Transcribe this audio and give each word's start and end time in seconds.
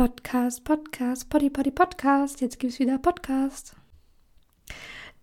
Podcast, 0.00 0.64
Podcast, 0.64 1.28
Poddy, 1.28 1.50
Poddy, 1.50 1.70
Podcast. 1.70 2.40
Jetzt 2.40 2.58
gibt 2.58 2.72
es 2.72 2.78
wieder 2.78 2.96
Podcast. 2.96 3.76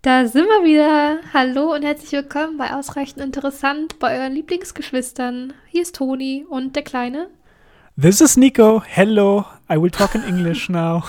Da 0.04 0.28
sind 0.28 0.46
wir 0.46 0.64
wieder. 0.64 1.18
Hallo 1.34 1.74
und 1.74 1.82
herzlich 1.82 2.12
willkommen 2.12 2.58
bei 2.58 2.72
Ausreichend 2.72 3.24
Interessant 3.24 3.98
bei 3.98 4.20
euren 4.20 4.34
Lieblingsgeschwistern. 4.34 5.54
Hier 5.66 5.82
ist 5.82 5.96
Toni 5.96 6.46
und 6.48 6.76
der 6.76 6.84
Kleine. 6.84 7.32
This 8.00 8.22
is 8.22 8.38
Nico. 8.38 8.84
Hello. 8.86 9.46
I 9.68 9.82
will 9.82 9.90
talk 9.90 10.14
in 10.14 10.22
English 10.22 10.70
now. 10.70 11.02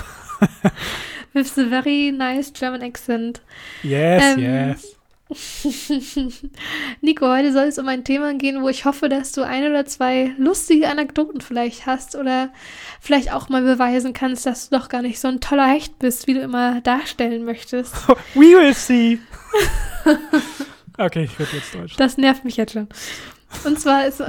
With 1.34 1.58
a 1.58 1.64
very 1.64 2.10
nice 2.10 2.50
German 2.50 2.80
accent. 2.80 3.42
Yes, 3.82 4.34
ähm, 4.34 4.38
yes. 4.38 4.97
Nico, 7.02 7.26
heute 7.26 7.52
soll 7.52 7.64
es 7.64 7.78
um 7.78 7.86
ein 7.86 8.04
Thema 8.04 8.32
gehen, 8.34 8.62
wo 8.62 8.68
ich 8.68 8.86
hoffe, 8.86 9.10
dass 9.10 9.32
du 9.32 9.42
ein 9.42 9.68
oder 9.68 9.84
zwei 9.84 10.32
lustige 10.38 10.88
Anekdoten 10.88 11.42
vielleicht 11.42 11.84
hast 11.86 12.16
oder 12.16 12.50
vielleicht 13.00 13.32
auch 13.32 13.50
mal 13.50 13.62
beweisen 13.62 14.14
kannst, 14.14 14.46
dass 14.46 14.68
du 14.68 14.78
doch 14.78 14.88
gar 14.88 15.02
nicht 15.02 15.20
so 15.20 15.28
ein 15.28 15.40
toller 15.40 15.66
Hecht 15.66 15.98
bist, 15.98 16.26
wie 16.26 16.34
du 16.34 16.40
immer 16.40 16.80
darstellen 16.80 17.44
möchtest. 17.44 17.94
We 18.34 18.56
will 18.56 18.72
see. 18.72 19.18
okay, 20.98 21.24
ich 21.24 21.38
werde 21.38 21.56
jetzt 21.56 21.74
Deutsch. 21.74 21.96
Das 21.96 22.16
nervt 22.16 22.44
mich 22.44 22.56
jetzt 22.56 22.72
schon. 22.72 22.88
Und 23.64 23.78
zwar 23.78 24.06
ist 24.06 24.22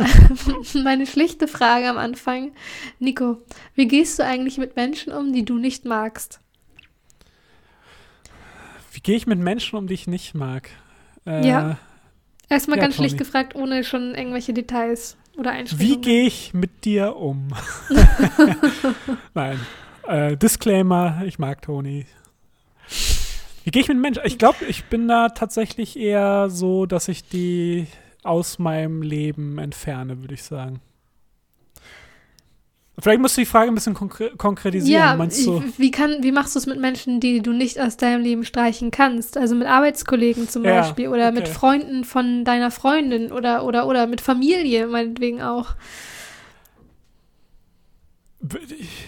meine 0.74 1.08
schlichte 1.08 1.48
Frage 1.48 1.90
am 1.90 1.98
Anfang, 1.98 2.52
Nico, 3.00 3.38
wie 3.76 3.88
gehst 3.88 4.20
du 4.20 4.26
eigentlich 4.26 4.58
mit 4.58 4.76
Menschen 4.76 5.14
um, 5.14 5.32
die 5.32 5.46
du 5.46 5.58
nicht 5.58 5.86
magst? 5.86 6.42
Wie 8.92 9.02
gehe 9.02 9.16
ich 9.16 9.28
mit 9.28 9.40
Menschen 9.40 9.78
um, 9.78 9.88
die 9.88 9.94
ich 9.94 10.08
nicht 10.08 10.36
mag? 10.36 10.70
Äh, 11.30 11.48
ja. 11.48 11.78
Erstmal 12.50 12.78
ja, 12.78 12.84
ganz 12.84 12.96
Tommy. 12.96 13.10
schlicht 13.10 13.20
gefragt, 13.20 13.56
ohne 13.56 13.84
schon 13.84 14.16
irgendwelche 14.16 14.54
Details 14.54 15.16
oder 15.38 15.52
Einschränkungen. 15.52 15.98
Wie 15.98 16.02
gehe 16.02 16.24
ich 16.24 16.54
mit 16.54 16.84
dir 16.86 17.16
um? 17.16 17.50
Nein. 19.36 19.60
Äh, 20.08 20.36
Disclaimer, 20.36 21.22
ich 21.26 21.38
mag 21.38 21.62
Toni. 21.62 22.08
Wie 23.64 23.70
gehe 23.70 23.84
ich 23.84 23.88
mit 23.88 24.00
Menschen? 24.00 24.24
Ich 24.26 24.40
glaube, 24.40 24.66
ich 24.68 24.86
bin 24.86 25.08
da 25.08 25.30
tatsächlich 25.30 25.98
eher 26.00 26.50
so, 26.50 26.88
dass 26.88 27.08
ich 27.08 27.30
die 27.30 27.86
aus 28.24 28.58
meinem 28.58 29.04
Leben 29.04 29.60
entferne, 29.60 30.22
würde 30.22 30.34
ich 30.34 30.44
sagen. 30.44 30.82
Vielleicht 33.02 33.22
musst 33.22 33.38
du 33.38 33.42
die 33.42 33.46
Frage 33.46 33.72
ein 33.72 33.76
bisschen 33.76 33.94
konkre 33.94 34.32
konkretisieren. 34.38 35.02
Ja, 35.02 35.16
du? 35.16 35.64
Wie, 35.78 35.92
kann, 35.92 36.22
wie 36.22 36.32
machst 36.32 36.56
du 36.56 36.60
es 36.60 36.66
mit 36.66 36.80
Menschen, 36.80 37.20
die 37.20 37.42
du 37.42 37.54
nicht 37.54 37.80
aus 37.80 37.98
deinem 37.98 38.22
Leben 38.22 38.44
streichen 38.44 38.92
kannst? 38.92 39.38
Also 39.38 39.56
mit 39.56 39.68
Arbeitskollegen 39.68 40.50
zum 40.50 40.66
ja, 40.66 40.82
Beispiel 40.82 41.08
oder 41.08 41.30
okay. 41.30 41.40
mit 41.40 41.48
Freunden 41.48 42.04
von 42.04 42.44
deiner 42.46 42.72
Freundin 42.72 43.32
oder, 43.32 43.64
oder, 43.64 43.88
oder 43.88 44.08
mit 44.08 44.22
Familie 44.22 44.88
meinetwegen 44.88 45.42
auch. 45.42 45.76
Ich, 48.80 49.08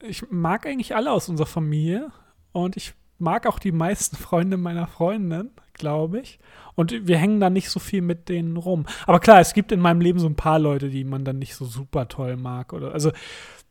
ich 0.00 0.30
mag 0.30 0.66
eigentlich 0.66 0.94
alle 0.94 1.10
aus 1.10 1.28
unserer 1.28 1.46
Familie 1.46 2.10
und 2.52 2.76
ich 2.76 2.94
mag 3.18 3.46
auch 3.46 3.58
die 3.58 3.72
meisten 3.72 4.16
Freunde 4.16 4.56
meiner 4.56 4.86
Freundin, 4.86 5.50
glaube 5.76 6.20
ich. 6.20 6.38
Und 6.74 7.06
wir 7.06 7.16
hängen 7.16 7.40
da 7.40 7.50
nicht 7.50 7.70
so 7.70 7.80
viel 7.80 8.02
mit 8.02 8.28
denen 8.28 8.56
rum. 8.56 8.86
Aber 9.06 9.20
klar, 9.20 9.40
es 9.40 9.54
gibt 9.54 9.72
in 9.72 9.80
meinem 9.80 10.00
Leben 10.00 10.18
so 10.18 10.26
ein 10.26 10.36
paar 10.36 10.58
Leute, 10.58 10.90
die 10.90 11.04
man 11.04 11.24
dann 11.24 11.38
nicht 11.38 11.54
so 11.54 11.64
super 11.64 12.08
toll 12.08 12.36
mag. 12.36 12.72
Oder 12.72 12.92
also 12.92 13.12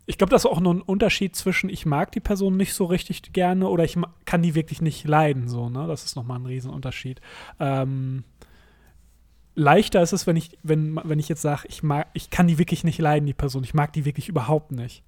ich 0.07 0.17
glaube, 0.17 0.31
das 0.31 0.43
ist 0.43 0.51
auch 0.51 0.59
nur 0.59 0.73
ein 0.73 0.81
Unterschied 0.81 1.35
zwischen, 1.35 1.69
ich 1.69 1.85
mag 1.85 2.11
die 2.11 2.19
Person 2.19 2.57
nicht 2.57 2.73
so 2.73 2.85
richtig 2.85 3.33
gerne 3.33 3.67
oder 3.67 3.83
ich 3.83 3.97
kann 4.25 4.41
die 4.41 4.55
wirklich 4.55 4.81
nicht 4.81 5.05
leiden. 5.07 5.47
So, 5.47 5.69
ne? 5.69 5.87
Das 5.87 6.05
ist 6.05 6.15
nochmal 6.15 6.39
ein 6.39 6.45
Riesenunterschied. 6.45 7.21
Ähm, 7.59 8.23
leichter 9.55 10.01
ist 10.01 10.13
es, 10.13 10.27
wenn 10.27 10.35
ich, 10.35 10.57
wenn, 10.61 10.99
wenn 11.03 11.19
ich 11.19 11.29
jetzt 11.29 11.41
sage, 11.41 11.67
ich 11.67 11.81
ich 12.13 12.29
kann 12.29 12.47
die 12.47 12.59
wirklich 12.59 12.83
nicht 12.83 12.99
leiden, 12.99 13.25
die 13.25 13.33
Person. 13.33 13.63
Ich 13.63 13.73
mag 13.73 13.93
die 13.93 14.05
wirklich 14.05 14.29
überhaupt 14.29 14.71
nicht. 14.71 15.03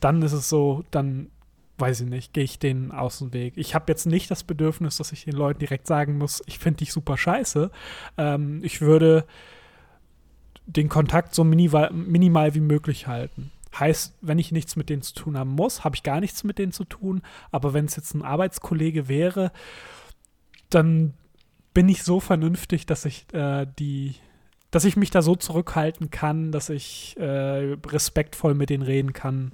Dann 0.00 0.20
ist 0.22 0.32
es 0.32 0.48
so, 0.48 0.84
dann 0.90 1.30
weiß 1.78 2.02
ich 2.02 2.08
nicht, 2.08 2.32
gehe 2.32 2.44
ich 2.44 2.58
den 2.58 2.92
aus 2.92 3.18
dem 3.18 3.32
Weg. 3.32 3.54
Ich 3.56 3.74
habe 3.74 3.86
jetzt 3.88 4.06
nicht 4.06 4.30
das 4.30 4.44
Bedürfnis, 4.44 4.96
dass 4.96 5.12
ich 5.12 5.24
den 5.24 5.34
Leuten 5.34 5.58
direkt 5.58 5.86
sagen 5.86 6.18
muss, 6.18 6.42
ich 6.46 6.58
finde 6.58 6.78
dich 6.78 6.92
super 6.92 7.16
scheiße. 7.16 7.70
Ähm, 8.16 8.60
ich 8.62 8.80
würde 8.80 9.24
den 10.66 10.88
Kontakt 10.88 11.34
so 11.34 11.44
minimal, 11.44 11.90
minimal 11.92 12.54
wie 12.54 12.60
möglich 12.60 13.06
halten. 13.06 13.50
Heißt, 13.78 14.14
wenn 14.20 14.38
ich 14.38 14.52
nichts 14.52 14.76
mit 14.76 14.88
denen 14.88 15.02
zu 15.02 15.14
tun 15.14 15.36
haben 15.36 15.50
muss, 15.50 15.82
habe 15.82 15.96
ich 15.96 16.04
gar 16.04 16.20
nichts 16.20 16.44
mit 16.44 16.58
denen 16.58 16.72
zu 16.72 16.84
tun. 16.84 17.22
Aber 17.50 17.74
wenn 17.74 17.86
es 17.86 17.96
jetzt 17.96 18.14
ein 18.14 18.22
Arbeitskollege 18.22 19.08
wäre, 19.08 19.50
dann 20.70 21.14
bin 21.74 21.88
ich 21.88 22.04
so 22.04 22.20
vernünftig, 22.20 22.86
dass 22.86 23.04
ich 23.04 23.26
äh, 23.34 23.66
die, 23.80 24.14
dass 24.70 24.84
ich 24.84 24.96
mich 24.96 25.10
da 25.10 25.22
so 25.22 25.34
zurückhalten 25.34 26.10
kann, 26.10 26.52
dass 26.52 26.70
ich 26.70 27.16
äh, 27.18 27.76
respektvoll 27.86 28.54
mit 28.54 28.70
denen 28.70 28.84
reden 28.84 29.12
kann 29.12 29.52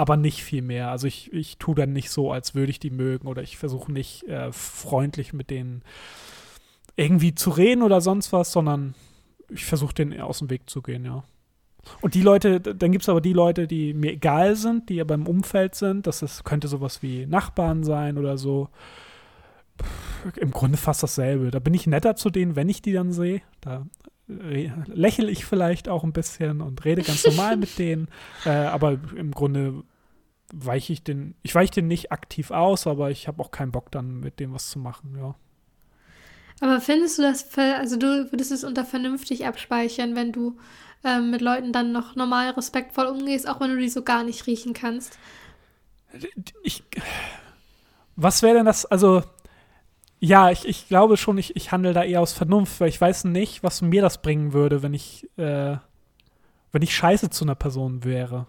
aber 0.00 0.16
nicht 0.16 0.42
viel 0.42 0.62
mehr. 0.62 0.90
Also 0.90 1.06
ich, 1.06 1.30
ich 1.30 1.58
tue 1.58 1.74
dann 1.74 1.92
nicht 1.92 2.08
so, 2.08 2.32
als 2.32 2.54
würde 2.54 2.70
ich 2.70 2.78
die 2.78 2.88
mögen 2.88 3.28
oder 3.28 3.42
ich 3.42 3.58
versuche 3.58 3.92
nicht 3.92 4.22
äh, 4.22 4.50
freundlich 4.50 5.34
mit 5.34 5.50
denen 5.50 5.82
irgendwie 6.96 7.34
zu 7.34 7.50
reden 7.50 7.82
oder 7.82 8.00
sonst 8.00 8.32
was, 8.32 8.50
sondern 8.50 8.94
ich 9.50 9.66
versuche 9.66 9.92
denen 9.92 10.18
aus 10.18 10.38
dem 10.38 10.48
Weg 10.48 10.70
zu 10.70 10.80
gehen, 10.80 11.04
ja. 11.04 11.22
Und 12.00 12.14
die 12.14 12.22
Leute, 12.22 12.62
dann 12.62 12.92
gibt 12.92 13.02
es 13.02 13.10
aber 13.10 13.20
die 13.20 13.34
Leute, 13.34 13.66
die 13.66 13.92
mir 13.92 14.12
egal 14.12 14.56
sind, 14.56 14.88
die 14.88 15.02
aber 15.02 15.12
im 15.12 15.26
Umfeld 15.26 15.74
sind. 15.74 16.06
Das 16.06 16.22
ist, 16.22 16.44
könnte 16.44 16.68
sowas 16.68 17.02
wie 17.02 17.26
Nachbarn 17.26 17.84
sein 17.84 18.16
oder 18.16 18.38
so. 18.38 18.70
Im 20.36 20.50
Grunde 20.50 20.78
fast 20.78 21.02
dasselbe. 21.02 21.50
Da 21.50 21.58
bin 21.58 21.74
ich 21.74 21.86
netter 21.86 22.16
zu 22.16 22.30
denen, 22.30 22.56
wenn 22.56 22.70
ich 22.70 22.80
die 22.80 22.94
dann 22.94 23.12
sehe. 23.12 23.42
Da 23.60 23.84
lächle 24.86 25.30
ich 25.30 25.44
vielleicht 25.44 25.88
auch 25.88 26.04
ein 26.04 26.12
bisschen 26.12 26.60
und 26.62 26.84
rede 26.86 27.02
ganz 27.02 27.26
normal 27.26 27.56
mit 27.58 27.78
denen. 27.78 28.08
Äh, 28.46 28.50
aber 28.50 28.98
im 29.14 29.32
Grunde 29.32 29.82
weiche 30.52 30.92
ich 30.92 31.02
den, 31.02 31.34
ich 31.42 31.54
weiche 31.54 31.72
den 31.72 31.88
nicht 31.88 32.12
aktiv 32.12 32.50
aus, 32.50 32.86
aber 32.86 33.10
ich 33.10 33.28
habe 33.28 33.42
auch 33.42 33.50
keinen 33.50 33.72
Bock 33.72 33.90
dann 33.90 34.20
mit 34.20 34.40
dem 34.40 34.52
was 34.52 34.70
zu 34.70 34.78
machen, 34.78 35.16
ja. 35.18 35.34
Aber 36.60 36.80
findest 36.80 37.18
du 37.18 37.22
das, 37.22 37.46
also 37.56 37.96
du 37.96 38.30
würdest 38.30 38.52
es 38.52 38.64
unter 38.64 38.84
vernünftig 38.84 39.46
abspeichern, 39.46 40.14
wenn 40.14 40.32
du 40.32 40.58
ähm, 41.04 41.30
mit 41.30 41.40
Leuten 41.40 41.72
dann 41.72 41.92
noch 41.92 42.16
normal 42.16 42.50
respektvoll 42.50 43.06
umgehst, 43.06 43.48
auch 43.48 43.60
wenn 43.60 43.70
du 43.70 43.78
die 43.78 43.88
so 43.88 44.02
gar 44.02 44.24
nicht 44.24 44.46
riechen 44.46 44.74
kannst? 44.74 45.18
Ich, 46.62 46.82
was 48.16 48.42
wäre 48.42 48.56
denn 48.56 48.66
das, 48.66 48.84
also 48.84 49.22
ja, 50.18 50.50
ich, 50.50 50.66
ich 50.66 50.86
glaube 50.86 51.16
schon, 51.16 51.38
ich, 51.38 51.56
ich 51.56 51.72
handle 51.72 51.94
da 51.94 52.04
eher 52.04 52.20
aus 52.20 52.34
Vernunft, 52.34 52.78
weil 52.80 52.90
ich 52.90 53.00
weiß 53.00 53.24
nicht, 53.24 53.62
was 53.62 53.80
mir 53.80 54.02
das 54.02 54.20
bringen 54.20 54.52
würde, 54.52 54.82
wenn 54.82 54.92
ich, 54.92 55.26
äh, 55.38 55.78
wenn 56.72 56.82
ich 56.82 56.94
scheiße 56.94 57.30
zu 57.30 57.44
einer 57.44 57.54
Person 57.54 58.04
wäre. 58.04 58.46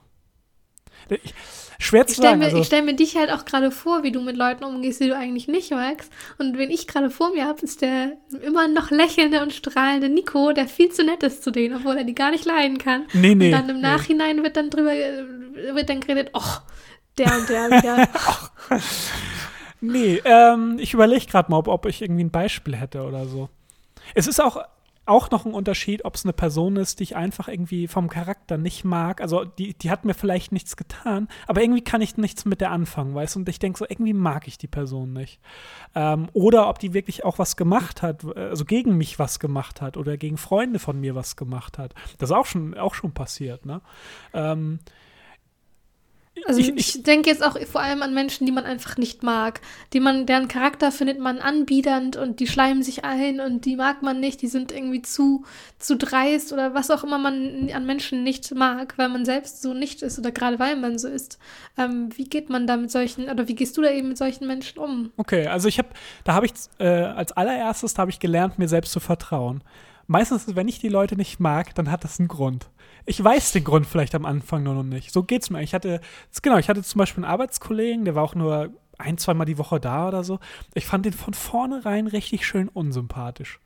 Ich, 1.10 1.34
schwer 1.80 2.06
zu 2.06 2.14
ich 2.14 2.18
sagen. 2.20 2.40
Mir, 2.40 2.46
also. 2.46 2.60
Ich 2.60 2.68
stelle 2.68 2.84
mir 2.84 2.96
dich 2.96 3.16
halt 3.16 3.32
auch 3.32 3.46
gerade 3.46 3.72
vor, 3.72 4.04
wie 4.04 4.12
du 4.12 4.22
mit 4.22 4.38
Leuten 4.38 4.64
umgehst, 4.64 5.00
die 5.00 5.08
du 5.08 5.16
eigentlich 5.16 5.48
nicht 5.48 5.72
magst. 5.72 6.12
Und 6.38 6.58
wenn 6.58 6.70
ich 6.70 6.88
gerade 6.88 7.10
vor 7.10 7.32
mir 7.32 7.46
habe, 7.46 7.62
ist 7.62 7.82
der 7.82 8.14
immer 8.42 8.68
noch 8.68 8.92
lächelnde 8.92 9.42
und 9.42 9.54
strahlende 9.54 10.10
Nico, 10.10 10.52
der 10.54 10.68
viel 10.68 10.90
zu 10.90 11.04
nett 11.04 11.24
ist 11.24 11.44
zu 11.44 11.52
denen, 11.52 11.78
obwohl 11.78 11.98
er 11.98 12.04
die 12.04 12.16
gar 12.16 12.32
nicht 12.32 12.46
leiden 12.46 12.78
kann. 12.78 13.06
Nee, 13.14 13.36
nee. 13.36 13.48
Und 13.48 13.52
dann 13.52 13.70
im 13.70 13.76
nee. 13.78 13.82
Nachhinein 13.82 14.44
wird 14.44 14.58
dann 14.58 14.70
drüber, 14.70 14.92
wird 14.92 15.90
dann 15.90 16.02
geredet, 16.02 16.30
oh, 16.34 16.58
der 17.18 17.38
und 17.38 17.50
der 17.50 17.70
wieder. 17.70 18.10
Nee, 19.82 20.22
ähm, 20.26 20.78
ich 20.80 20.94
überlege 20.94 21.26
gerade 21.26 21.50
mal, 21.50 21.58
ob, 21.58 21.68
ob 21.68 21.88
ich 21.88 22.04
irgendwie 22.04 22.24
ein 22.24 22.30
Beispiel 22.30 22.76
hätte 22.76 23.02
oder 23.02 23.26
so. 23.26 23.50
Es 24.14 24.28
ist 24.28 24.40
auch, 24.40 24.64
auch 25.06 25.32
noch 25.32 25.46
ein 25.46 25.54
Unterschied, 25.54 26.06
ob 26.06 26.16
es 26.16 26.26
eine 26.26 26.34
Person 26.34 26.76
ist, 26.76 27.00
die 27.00 27.04
ich 27.04 27.16
einfach 27.16 27.48
irgendwie 27.48 27.88
vom 27.88 28.08
Charakter 28.08 28.58
nicht 28.58 28.84
mag. 28.84 29.20
Also 29.20 29.44
die, 29.46 29.74
die 29.74 29.90
hat 29.90 30.06
mir 30.06 30.14
vielleicht 30.14 30.52
nichts 30.52 30.78
getan, 30.78 31.28
aber 31.48 31.62
irgendwie 31.62 31.84
kann 31.84 32.02
ich 32.02 32.18
nichts 32.18 32.46
mit 32.46 32.62
der 32.62 32.72
anfangen, 32.72 33.16
weißt 33.16 33.36
du? 33.36 33.40
Und 33.40 33.50
ich 33.50 33.60
denke 33.60 33.80
so, 33.80 33.86
irgendwie 33.88 34.14
mag 34.14 34.48
ich 34.48 34.58
die 34.58 34.68
Person 34.68 35.14
nicht. 35.14 35.40
Ähm, 35.96 36.30
oder 36.34 36.70
ob 36.70 36.80
die 36.80 36.94
wirklich 36.94 37.26
auch 37.26 37.40
was 37.40 37.58
gemacht 37.58 38.02
hat, 38.02 38.24
also 38.38 38.64
gegen 38.64 38.98
mich 38.98 39.18
was 39.18 39.40
gemacht 39.40 39.82
hat 39.82 39.98
oder 39.98 40.18
gegen 40.18 40.38
Freunde 40.38 40.80
von 40.80 41.00
mir 41.00 41.16
was 41.16 41.36
gemacht 41.36 41.78
hat. 41.78 41.96
Das 42.20 42.30
ist 42.30 42.36
auch 42.36 42.46
schon, 42.46 42.78
auch 42.78 42.94
schon 42.94 43.14
passiert, 43.14 43.66
ne? 43.66 43.82
Ähm, 44.34 44.80
also 46.46 46.60
ich, 46.60 46.70
ich, 46.76 47.04
denke 47.04 47.30
jetzt 47.30 47.44
auch 47.44 47.58
vor 47.66 47.82
allem 47.82 48.02
an 48.02 48.14
Menschen, 48.14 48.46
die 48.46 48.52
man 48.52 48.64
einfach 48.64 48.98
nicht 48.98 49.24
mag. 49.24 49.62
Die 49.94 50.00
man, 50.00 50.26
deren 50.26 50.48
Charakter 50.48 50.92
findet 50.92 51.20
man 51.20 51.40
anbiedernd 51.40 52.16
und 52.16 52.40
die 52.40 52.48
schleimen 52.48 52.84
sich 52.84 53.04
ein 53.06 53.40
und 53.40 53.66
die 53.66 53.76
mag 53.76 54.02
man 54.02 54.20
nicht, 54.20 54.42
die 54.42 54.48
sind 54.48 54.72
irgendwie 54.72 55.02
zu, 55.02 55.46
zu 55.80 55.96
dreist 55.96 56.54
oder 56.54 56.74
was 56.74 56.90
auch 56.90 57.04
immer 57.04 57.18
man 57.18 57.70
an 57.74 57.86
Menschen 57.86 58.24
nicht 58.24 58.54
mag, 58.56 58.98
weil 58.98 59.10
man 59.10 59.26
selbst 59.26 59.62
so 59.62 59.74
nicht 59.74 60.02
ist 60.02 60.18
oder 60.20 60.32
gerade 60.32 60.60
weil 60.60 60.76
man 60.76 60.98
so 60.98 61.08
ist. 61.08 61.38
Ähm, 61.78 62.10
wie 62.16 62.26
geht 62.26 62.50
man 62.50 62.68
da 62.68 62.78
mit 62.78 62.92
solchen, 62.92 63.30
oder 63.30 63.48
wie 63.48 63.56
gehst 63.56 63.78
du 63.78 63.82
da 63.82 63.92
eben 63.92 64.10
mit 64.10 64.18
solchen 64.18 64.48
Menschen 64.48 64.80
um? 64.80 65.12
Okay, 65.18 65.48
also 65.48 65.68
ich 65.68 65.78
habe, 65.78 65.90
da 66.24 66.34
habe 66.34 66.46
ich 66.46 66.54
äh, 66.80 66.88
als 66.88 67.32
allererstes 67.32 67.98
habe 67.98 68.12
ich 68.12 68.20
gelernt, 68.20 68.58
mir 68.58 68.68
selbst 68.68 68.92
zu 68.92 69.00
vertrauen. 69.00 69.64
Meistens, 70.08 70.56
wenn 70.56 70.68
ich 70.68 70.80
die 70.80 70.90
Leute 70.90 71.16
nicht 71.16 71.40
mag, 71.40 71.76
dann 71.76 71.92
hat 71.92 72.04
das 72.04 72.20
einen 72.20 72.28
Grund 72.28 72.71
ich 73.06 73.24
weiß 73.24 73.52
den 73.52 73.64
Grund 73.64 73.88
vielleicht 73.88 74.16
am 74.16 74.26
Anfang 74.26 74.64
nur 74.64 74.74
noch 74.74 74.84
nicht. 74.84 75.12
So 75.12 75.24
geht's 75.24 75.50
mir. 75.50 75.62
Ich 75.62 75.74
hatte, 75.74 76.02
genau, 76.42 76.58
ich 76.58 76.70
hatte 76.70 76.84
zum 76.84 77.00
Beispiel 77.00 77.24
einen 77.24 77.32
Arbeitskollegen, 77.32 78.06
der 78.06 78.16
war 78.16 78.24
auch 78.24 78.36
nur 78.36 78.70
ein, 78.98 79.18
zweimal 79.18 79.46
die 79.46 79.58
Woche 79.58 79.80
da 79.80 80.08
oder 80.08 80.24
so. 80.24 80.40
Ich 80.74 80.86
fand 80.86 81.06
den 81.06 81.14
von 81.14 81.34
vornherein 81.34 82.08
richtig 82.08 82.46
schön 82.46 82.70
unsympathisch. 82.70 83.60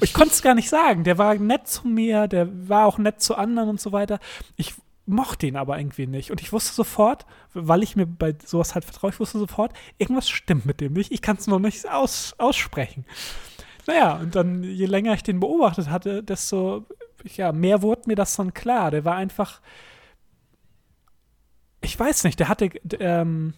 Ich 0.00 0.12
konnte 0.12 0.32
es 0.32 0.42
gar 0.42 0.54
nicht 0.54 0.68
sagen. 0.68 1.04
Der 1.04 1.18
war 1.18 1.34
nett 1.36 1.68
zu 1.68 1.86
mir, 1.86 2.26
der 2.26 2.48
war 2.68 2.86
auch 2.86 2.98
nett 2.98 3.22
zu 3.22 3.36
anderen 3.36 3.68
und 3.68 3.80
so 3.80 3.92
weiter. 3.92 4.18
Ich 4.56 4.74
mochte 5.06 5.46
ihn 5.46 5.56
aber 5.56 5.78
irgendwie 5.78 6.06
nicht. 6.06 6.30
Und 6.30 6.40
ich 6.40 6.52
wusste 6.52 6.74
sofort, 6.74 7.26
weil 7.52 7.82
ich 7.82 7.96
mir 7.96 8.06
bei 8.06 8.34
sowas 8.44 8.74
halt 8.74 8.84
vertraue, 8.84 9.10
ich 9.10 9.20
wusste 9.20 9.38
sofort, 9.38 9.72
irgendwas 9.98 10.28
stimmt 10.28 10.66
mit 10.66 10.80
dem 10.80 10.94
nicht. 10.94 11.12
Ich 11.12 11.22
kann 11.22 11.36
es 11.36 11.46
noch 11.46 11.58
nicht 11.58 11.88
aus, 11.88 12.34
aussprechen. 12.38 13.04
Naja, 13.86 14.14
und 14.14 14.34
dann, 14.34 14.62
je 14.62 14.86
länger 14.86 15.14
ich 15.14 15.22
den 15.22 15.40
beobachtet 15.40 15.90
hatte, 15.90 16.22
desto 16.22 16.86
ja, 17.24 17.52
mehr 17.52 17.82
wurde 17.82 18.02
mir 18.06 18.16
das 18.16 18.36
dann 18.36 18.54
klar. 18.54 18.90
Der 18.90 19.04
war 19.04 19.16
einfach, 19.16 19.60
ich 21.80 21.98
weiß 21.98 22.24
nicht, 22.24 22.38
der 22.38 22.48
hatte, 22.48 22.70
ähm, 23.00 23.54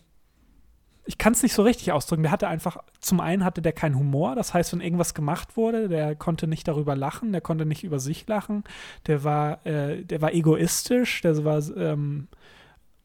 ich 1.07 1.19
kann 1.19 1.33
es 1.33 1.43
nicht 1.43 1.55
so 1.55 1.63
richtig 1.63 1.93
ausdrücken. 1.93 2.25
Der 2.25 2.33
hatte 2.33 2.49
einfach, 2.49 2.79
zum 3.01 3.21
einen 3.21 3.45
hatte 3.45 3.63
der 3.63 3.73
keinen 3.73 3.99
Humor, 3.99 4.35
das 4.35 4.53
heißt, 4.55 4.73
wenn 4.73 4.81
irgendwas 4.81 5.15
gemacht 5.15 5.57
wurde, 5.57 5.89
der 5.89 6.17
konnte 6.17 6.47
nicht 6.47 6.67
darüber 6.67 6.97
lachen, 6.97 7.33
der 7.33 7.41
konnte 7.41 7.65
nicht 7.65 7.85
über 7.85 8.01
sich 8.01 8.27
lachen, 8.27 8.65
der 9.07 9.25
war, 9.25 9.65
äh, 9.65 10.05
der 10.05 10.21
war 10.21 10.35
egoistisch, 10.35 11.21
der 11.23 11.45
war 11.45 11.63
ähm, 11.77 12.29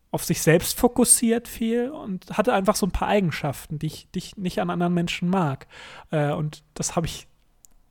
auf 0.10 0.24
sich 0.26 0.42
selbst 0.42 0.78
fokussiert 0.78 1.48
viel 1.48 1.90
und 1.90 2.38
hatte 2.38 2.54
einfach 2.54 2.76
so 2.76 2.86
ein 2.86 2.92
paar 2.92 3.08
Eigenschaften, 3.08 3.80
die 3.80 3.88
ich, 3.88 4.12
die 4.12 4.20
ich 4.20 4.38
nicht 4.38 4.60
an 4.60 4.70
anderen 4.70 4.94
Menschen 4.94 5.30
mag. 5.30 5.68
Äh, 6.10 6.32
und 6.32 6.64
das 6.74 6.96
habe 6.96 7.06
ich, 7.06 7.28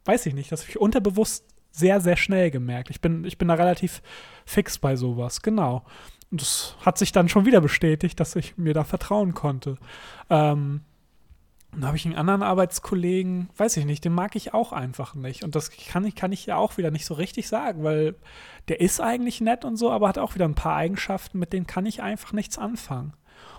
weiß 0.04 0.26
ich 0.26 0.34
nicht, 0.34 0.52
das 0.52 0.62
habe 0.62 0.70
ich 0.70 0.78
unterbewusst 0.78 1.44
sehr, 1.70 2.00
sehr 2.00 2.16
schnell 2.16 2.50
gemerkt. 2.50 2.90
Ich 2.90 3.00
bin, 3.00 3.24
ich 3.24 3.38
bin 3.38 3.48
da 3.48 3.54
relativ 3.54 4.02
fix 4.44 4.78
bei 4.78 4.96
sowas, 4.96 5.42
genau. 5.42 5.84
Und 6.30 6.40
das 6.40 6.76
hat 6.84 6.98
sich 6.98 7.12
dann 7.12 7.28
schon 7.28 7.46
wieder 7.46 7.60
bestätigt, 7.60 8.20
dass 8.20 8.36
ich 8.36 8.56
mir 8.56 8.74
da 8.74 8.84
vertrauen 8.84 9.34
konnte. 9.34 9.76
Ähm, 10.28 10.82
dann 11.72 11.86
habe 11.86 11.96
ich 11.96 12.04
einen 12.04 12.16
anderen 12.16 12.42
Arbeitskollegen, 12.42 13.48
weiß 13.56 13.76
ich 13.76 13.84
nicht, 13.84 14.04
den 14.04 14.12
mag 14.12 14.34
ich 14.34 14.54
auch 14.54 14.72
einfach 14.72 15.14
nicht. 15.14 15.44
Und 15.44 15.54
das 15.54 15.70
kann 15.70 16.04
ich, 16.04 16.16
kann 16.16 16.32
ich 16.32 16.46
ja 16.46 16.56
auch 16.56 16.78
wieder 16.78 16.90
nicht 16.90 17.06
so 17.06 17.14
richtig 17.14 17.48
sagen, 17.48 17.84
weil 17.84 18.16
der 18.68 18.80
ist 18.80 19.00
eigentlich 19.00 19.40
nett 19.40 19.64
und 19.64 19.76
so, 19.76 19.90
aber 19.90 20.08
hat 20.08 20.18
auch 20.18 20.34
wieder 20.34 20.46
ein 20.46 20.56
paar 20.56 20.74
Eigenschaften, 20.74 21.38
mit 21.38 21.52
denen 21.52 21.66
kann 21.66 21.86
ich 21.86 22.02
einfach 22.02 22.32
nichts 22.32 22.58
anfangen. 22.58 23.12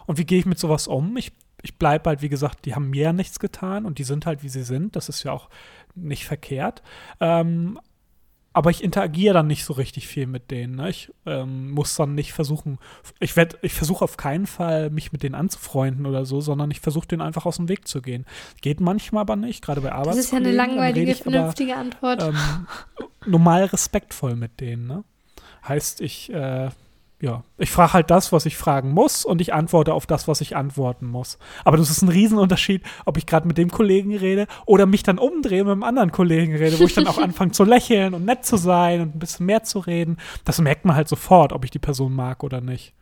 Und 0.07 0.17
wie 0.17 0.25
gehe 0.25 0.39
ich 0.39 0.45
mit 0.45 0.59
sowas 0.59 0.87
um? 0.87 1.15
Ich, 1.15 1.31
ich 1.61 1.77
bleibe 1.77 2.09
halt, 2.09 2.21
wie 2.21 2.29
gesagt, 2.29 2.65
die 2.65 2.75
haben 2.75 2.89
mir 2.89 3.13
nichts 3.13 3.39
getan 3.39 3.85
und 3.85 3.97
die 3.97 4.03
sind 4.03 4.25
halt, 4.25 4.43
wie 4.43 4.49
sie 4.49 4.63
sind. 4.63 4.95
Das 4.97 5.07
ist 5.07 5.23
ja 5.23 5.31
auch 5.31 5.49
nicht 5.95 6.25
verkehrt. 6.25 6.83
Ähm, 7.21 7.79
aber 8.53 8.69
ich 8.69 8.83
interagiere 8.83 9.33
dann 9.33 9.47
nicht 9.47 9.63
so 9.63 9.73
richtig 9.73 10.07
viel 10.07 10.27
mit 10.27 10.51
denen. 10.51 10.75
Ne? 10.75 10.89
Ich 10.89 11.11
ähm, 11.25 11.71
muss 11.71 11.95
dann 11.95 12.15
nicht 12.15 12.33
versuchen, 12.33 12.79
ich 13.19 13.35
werde, 13.37 13.57
ich 13.61 13.73
versuche 13.73 14.03
auf 14.03 14.17
keinen 14.17 14.45
Fall, 14.45 14.89
mich 14.89 15.13
mit 15.13 15.23
denen 15.23 15.35
anzufreunden 15.35 16.05
oder 16.05 16.25
so, 16.25 16.41
sondern 16.41 16.69
ich 16.69 16.81
versuche 16.81 17.07
denen 17.07 17.21
einfach 17.21 17.45
aus 17.45 17.57
dem 17.57 17.69
Weg 17.69 17.87
zu 17.87 18.01
gehen. 18.01 18.25
Geht 18.61 18.81
manchmal 18.81 19.21
aber 19.21 19.37
nicht, 19.37 19.63
gerade 19.63 19.81
bei 19.81 19.91
Arbeitskollegen. 19.91 20.17
Das 20.17 20.25
ist 20.25 20.31
ja 20.31 20.37
eine 20.37 20.51
langweilige, 20.51 21.15
vernünftige 21.15 21.73
aber, 21.73 21.81
Antwort. 21.81 22.23
Ähm, 22.23 22.67
normal 23.25 23.65
respektvoll 23.65 24.35
mit 24.35 24.59
denen. 24.59 24.87
Ne? 24.87 25.03
Heißt, 25.67 26.01
ich 26.01 26.31
äh, 26.33 26.69
ja, 27.21 27.43
ich 27.59 27.69
frage 27.69 27.93
halt 27.93 28.09
das, 28.09 28.31
was 28.31 28.47
ich 28.47 28.57
fragen 28.57 28.91
muss 28.91 29.25
und 29.25 29.41
ich 29.41 29.53
antworte 29.53 29.93
auf 29.93 30.07
das, 30.07 30.27
was 30.27 30.41
ich 30.41 30.55
antworten 30.55 31.05
muss. 31.05 31.37
Aber 31.63 31.77
das 31.77 31.91
ist 31.91 32.01
ein 32.01 32.09
Riesenunterschied, 32.09 32.81
ob 33.05 33.17
ich 33.17 33.27
gerade 33.27 33.47
mit 33.47 33.59
dem 33.59 33.69
Kollegen 33.69 34.15
rede 34.15 34.47
oder 34.65 34.87
mich 34.87 35.03
dann 35.03 35.19
umdrehe 35.19 35.61
und 35.61 35.67
mit 35.67 35.73
einem 35.73 35.83
anderen 35.83 36.11
Kollegen 36.11 36.55
rede, 36.55 36.79
wo 36.79 36.85
ich 36.85 36.95
dann 36.95 37.07
auch 37.07 37.17
anfange 37.21 37.51
zu 37.51 37.63
lächeln 37.63 38.15
und 38.15 38.25
nett 38.25 38.43
zu 38.43 38.57
sein 38.57 39.01
und 39.01 39.15
ein 39.15 39.19
bisschen 39.19 39.45
mehr 39.45 39.63
zu 39.63 39.79
reden. 39.79 40.17
Das 40.45 40.59
merkt 40.59 40.83
man 40.83 40.95
halt 40.95 41.07
sofort, 41.07 41.53
ob 41.53 41.63
ich 41.63 41.71
die 41.71 41.79
Person 41.79 42.13
mag 42.13 42.43
oder 42.43 42.59
nicht. 42.59 42.93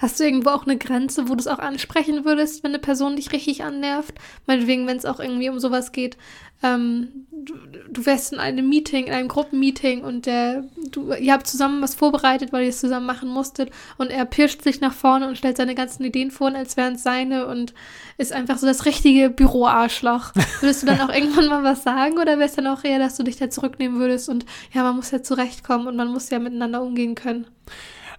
Hast 0.00 0.18
du 0.18 0.24
irgendwo 0.24 0.48
auch 0.48 0.66
eine 0.66 0.78
Grenze, 0.78 1.28
wo 1.28 1.34
du 1.34 1.40
es 1.40 1.46
auch 1.46 1.58
ansprechen 1.58 2.24
würdest, 2.24 2.64
wenn 2.64 2.70
eine 2.70 2.78
Person 2.78 3.16
dich 3.16 3.32
richtig 3.32 3.64
annervt? 3.64 4.14
Meinetwegen, 4.46 4.86
wenn 4.86 4.96
es 4.96 5.04
auch 5.04 5.20
irgendwie 5.20 5.50
um 5.50 5.60
sowas 5.60 5.92
geht. 5.92 6.16
Ähm, 6.62 7.26
du, 7.30 7.54
du, 7.90 8.06
wärst 8.06 8.32
in 8.32 8.38
einem 8.38 8.66
Meeting, 8.66 9.06
in 9.06 9.12
einem 9.12 9.28
Gruppenmeeting 9.28 10.02
und 10.02 10.24
der, 10.24 10.64
du, 10.90 11.12
ihr 11.12 11.34
habt 11.34 11.46
zusammen 11.46 11.82
was 11.82 11.94
vorbereitet, 11.94 12.50
weil 12.50 12.62
ihr 12.64 12.70
es 12.70 12.80
zusammen 12.80 13.04
machen 13.04 13.28
musstet 13.28 13.70
und 13.98 14.10
er 14.10 14.24
pirscht 14.24 14.62
sich 14.62 14.80
nach 14.80 14.94
vorne 14.94 15.28
und 15.28 15.36
stellt 15.36 15.58
seine 15.58 15.74
ganzen 15.74 16.04
Ideen 16.04 16.30
vor, 16.30 16.54
als 16.54 16.78
wären 16.78 16.94
es 16.94 17.02
seine 17.02 17.46
und 17.46 17.74
ist 18.16 18.32
einfach 18.32 18.56
so 18.56 18.66
das 18.66 18.86
richtige 18.86 19.28
Büroarschloch. 19.28 20.32
Würdest 20.60 20.82
du 20.82 20.86
dann 20.86 21.00
auch 21.00 21.12
irgendwann 21.12 21.48
mal 21.48 21.64
was 21.64 21.82
sagen 21.82 22.18
oder 22.18 22.38
wäre 22.38 22.48
es 22.48 22.56
dann 22.56 22.66
auch 22.66 22.84
eher, 22.84 22.98
dass 22.98 23.16
du 23.16 23.22
dich 23.22 23.36
da 23.36 23.50
zurücknehmen 23.50 23.98
würdest 23.98 24.30
und 24.30 24.46
ja, 24.72 24.82
man 24.82 24.96
muss 24.96 25.10
ja 25.10 25.22
zurechtkommen 25.22 25.86
und 25.86 25.96
man 25.96 26.08
muss 26.08 26.30
ja 26.30 26.38
miteinander 26.38 26.82
umgehen 26.82 27.14
können? 27.14 27.46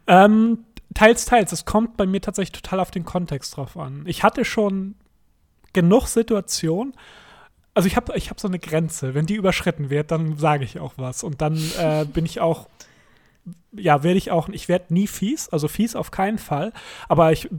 Ähm, 0.07 0.65
teils, 0.93 1.25
teils. 1.25 1.51
Es 1.51 1.65
kommt 1.65 1.97
bei 1.97 2.05
mir 2.05 2.21
tatsächlich 2.21 2.61
total 2.61 2.79
auf 2.79 2.91
den 2.91 3.05
Kontext 3.05 3.57
drauf 3.57 3.77
an. 3.77 4.03
Ich 4.05 4.23
hatte 4.23 4.45
schon 4.45 4.95
genug 5.73 6.07
Situationen. 6.07 6.93
Also 7.73 7.87
ich 7.87 7.95
habe 7.95 8.15
ich 8.17 8.29
hab 8.29 8.39
so 8.39 8.47
eine 8.47 8.59
Grenze. 8.59 9.13
Wenn 9.13 9.25
die 9.25 9.35
überschritten 9.35 9.89
wird, 9.89 10.11
dann 10.11 10.37
sage 10.37 10.63
ich 10.63 10.79
auch 10.79 10.93
was. 10.97 11.23
Und 11.23 11.41
dann 11.41 11.57
äh, 11.77 12.05
bin 12.13 12.25
ich 12.25 12.41
auch, 12.41 12.67
ja, 13.71 14.03
werde 14.03 14.17
ich 14.17 14.31
auch, 14.31 14.49
ich 14.49 14.67
werde 14.67 14.93
nie 14.93 15.07
fies, 15.07 15.49
also 15.49 15.67
fies 15.67 15.95
auf 15.95 16.11
keinen 16.11 16.37
Fall. 16.37 16.73
Aber 17.07 17.31
ich 17.31 17.49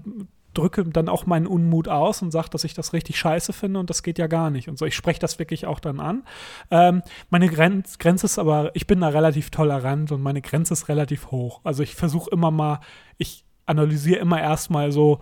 drücke 0.54 0.84
dann 0.84 1.08
auch 1.08 1.26
meinen 1.26 1.46
Unmut 1.46 1.88
aus 1.88 2.22
und 2.22 2.30
sage, 2.30 2.50
dass 2.50 2.64
ich 2.64 2.74
das 2.74 2.92
richtig 2.92 3.18
scheiße 3.18 3.52
finde 3.52 3.80
und 3.80 3.90
das 3.90 4.02
geht 4.02 4.18
ja 4.18 4.26
gar 4.26 4.50
nicht 4.50 4.68
und 4.68 4.78
so. 4.78 4.86
Ich 4.86 4.94
spreche 4.94 5.20
das 5.20 5.38
wirklich 5.38 5.66
auch 5.66 5.80
dann 5.80 6.00
an. 6.00 6.24
Ähm, 6.70 7.02
meine 7.30 7.48
Grenz, 7.48 7.98
Grenze 7.98 8.26
ist 8.26 8.38
aber, 8.38 8.70
ich 8.74 8.86
bin 8.86 9.00
da 9.00 9.08
relativ 9.08 9.50
tolerant 9.50 10.12
und 10.12 10.22
meine 10.22 10.42
Grenze 10.42 10.74
ist 10.74 10.88
relativ 10.88 11.30
hoch. 11.30 11.60
Also 11.64 11.82
ich 11.82 11.94
versuche 11.94 12.30
immer 12.30 12.50
mal, 12.50 12.80
ich 13.18 13.44
analysiere 13.66 14.20
immer 14.20 14.40
erstmal 14.40 14.92
so, 14.92 15.20